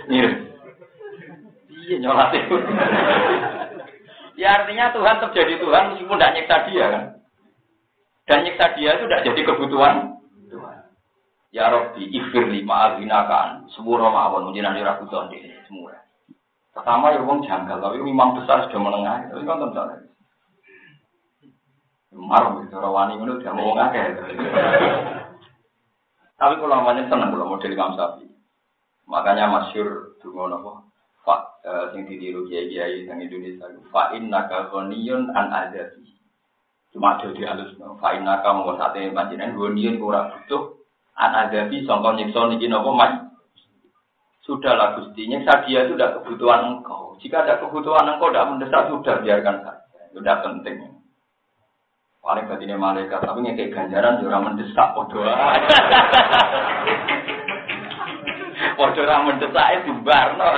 Iya 0.06 1.96
nyolat 1.98 2.30
itu. 2.36 2.56
Ya 4.38 4.48
artinya 4.54 4.94
Tuhan 4.94 5.18
tetap 5.18 5.34
jadi 5.34 5.58
Tuhan 5.58 5.82
meskipun 5.90 6.18
tidak 6.20 6.34
nyiksa 6.38 6.56
dia 6.70 6.86
kan. 6.86 7.04
Dan 8.30 8.38
nyiksa 8.46 8.66
dia 8.78 8.90
itu 8.94 9.04
tidak 9.10 9.24
jadi 9.26 9.40
kebutuhan 9.42 9.94
Tuhan. 10.46 10.76
Ya 11.50 11.72
Rabbi, 11.72 12.06
ifir 12.12 12.46
lima 12.46 13.00
kan. 13.02 13.66
Semua 13.74 14.06
mawon 14.06 14.54
dira 14.54 15.00
butuh 15.02 15.26
di 15.32 15.42
semua. 15.66 15.98
Pertama 16.70 17.10
ya 17.10 17.18
wong 17.26 17.42
janggal, 17.42 17.82
tapi 17.82 17.98
memang 17.98 18.38
besar 18.38 18.70
sudah 18.70 18.78
menengah. 18.78 19.34
Tapi 19.34 19.42
kan 19.42 19.58
tentu 19.58 19.82
Marah 22.08 22.64
gitu, 22.64 22.76
rawani 22.80 23.20
itu 23.20 23.36
udah 23.36 23.52
mau 23.52 23.76
ngake. 23.76 24.02
Tapi 26.38 26.54
kalau 26.56 26.70
namanya 26.70 27.10
senang 27.10 27.34
kalau 27.34 27.50
model 27.50 27.74
Imam 27.74 27.98
Syafi'i. 27.98 28.30
Makanya 29.08 29.48
masyur 29.48 30.16
dungo 30.20 30.44
nopo 30.46 30.70
Pak 31.24 31.40
eh, 31.64 31.84
sing 31.92 32.04
ditiru 32.08 32.44
kiai 32.48 32.68
kiai 32.68 33.04
yang 33.04 33.20
Indonesia 33.20 33.68
fa 33.92 34.12
inna 34.16 34.48
ghaniyun 34.48 35.32
an 35.32 35.52
adabi 35.52 36.08
cuma 36.88 37.20
ada 37.20 37.28
di 37.32 37.44
halus 37.44 37.76
fa 38.00 38.16
inna 38.16 38.40
ka 38.40 38.52
mongko 38.52 38.80
sate 38.80 39.12
panjenengan 39.12 39.56
ghaniyun 39.56 40.00
ora 40.00 40.32
butuh 40.32 40.76
an 41.16 41.48
adabi 41.48 41.84
sangka 41.84 42.16
nyiksa 42.16 42.48
niki 42.48 42.68
napa 42.68 42.90
mas 42.92 43.14
Sudahlah 44.48 44.96
Gusti, 44.96 45.28
nyiksa 45.28 45.68
dia 45.68 45.84
itu 45.84 45.92
kebutuhan 45.92 46.80
engkau. 46.80 47.20
Jika 47.20 47.44
ada 47.44 47.60
kebutuhan 47.60 48.08
engkau 48.08 48.32
tidak 48.32 48.48
mendesak, 48.48 48.88
sudah 48.88 49.20
biarkan 49.20 49.60
saja. 49.60 49.84
Sudah 50.16 50.40
penting. 50.40 50.97
Paling 52.18 52.44
batinnya 52.50 52.76
malaikat, 52.76 53.24
tapi 53.24 53.40
kayak 53.46 53.72
ganjaran 53.72 54.20
juga 54.20 54.42
mendesak 54.42 54.88
podo. 54.92 55.22
Podo 58.78 59.00
orang 59.02 59.26
mendesak 59.26 59.66
itu 59.80 59.92
barno. 60.02 60.48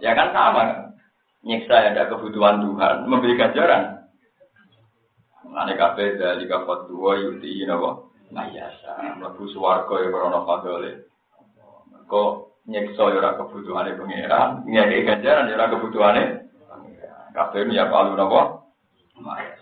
Ya 0.00 0.16
kan 0.16 0.32
sama. 0.32 0.92
Nyiksa 1.44 1.94
ada 1.94 2.10
kebutuhan 2.10 2.60
Tuhan, 2.60 3.06
memberi 3.06 3.38
ganjaran. 3.38 4.10
Lane 5.48 5.74
kabeh 5.80 6.20
dari 6.20 6.44
kapat 6.44 6.92
dua 6.92 7.16
yuti 7.24 7.64
napa 7.64 8.04
mayasa. 8.28 9.16
Mlebu 9.16 9.48
swarga 9.54 9.96
ya 10.02 10.08
krana 10.12 10.44
fadole. 10.44 11.08
Kok 12.04 12.30
nyekso 12.68 13.08
ya 13.12 13.20
ora 13.20 13.38
kebutuhane 13.40 13.96
pangeran, 13.96 14.68
ngeke 14.68 15.08
ganjaran 15.08 15.48
ya 15.48 15.56
ora 15.56 15.72
kebutuhane 15.72 16.24
kabeh 17.32 17.64
ya 17.72 17.88
palu 17.88 18.12
napa 18.12 18.66
mayasa. 19.16 19.57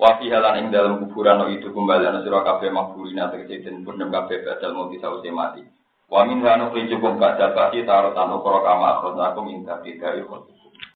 Wa 0.00 0.16
fi 0.18 0.32
halan 0.32 0.58
ing 0.58 0.66
dalam 0.72 1.04
kuburan 1.04 1.44
itu 1.52 1.68
kembali 1.68 2.08
ana 2.08 2.24
sira 2.24 2.40
kabeh 2.42 2.72
makbulina 2.72 3.28
tegese 3.28 3.66
den 3.66 3.84
purnem 3.84 4.08
kabeh 4.08 4.40
badal 4.40 4.72
mati 4.72 4.96
sause 4.98 5.28
mati. 5.28 5.62
Wa 6.08 6.24
min 6.24 6.40
hanu 6.44 6.72
kuwi 6.72 6.88
cukup 6.88 7.20
gak 7.20 7.36
dapat 7.40 7.76
tarot 7.84 8.16
anu 8.16 8.40
karo 8.40 8.60
kama 8.64 9.00
aku 9.04 9.40
minta 9.44 9.80
tidak 9.84 10.20
ikut. 10.20 10.61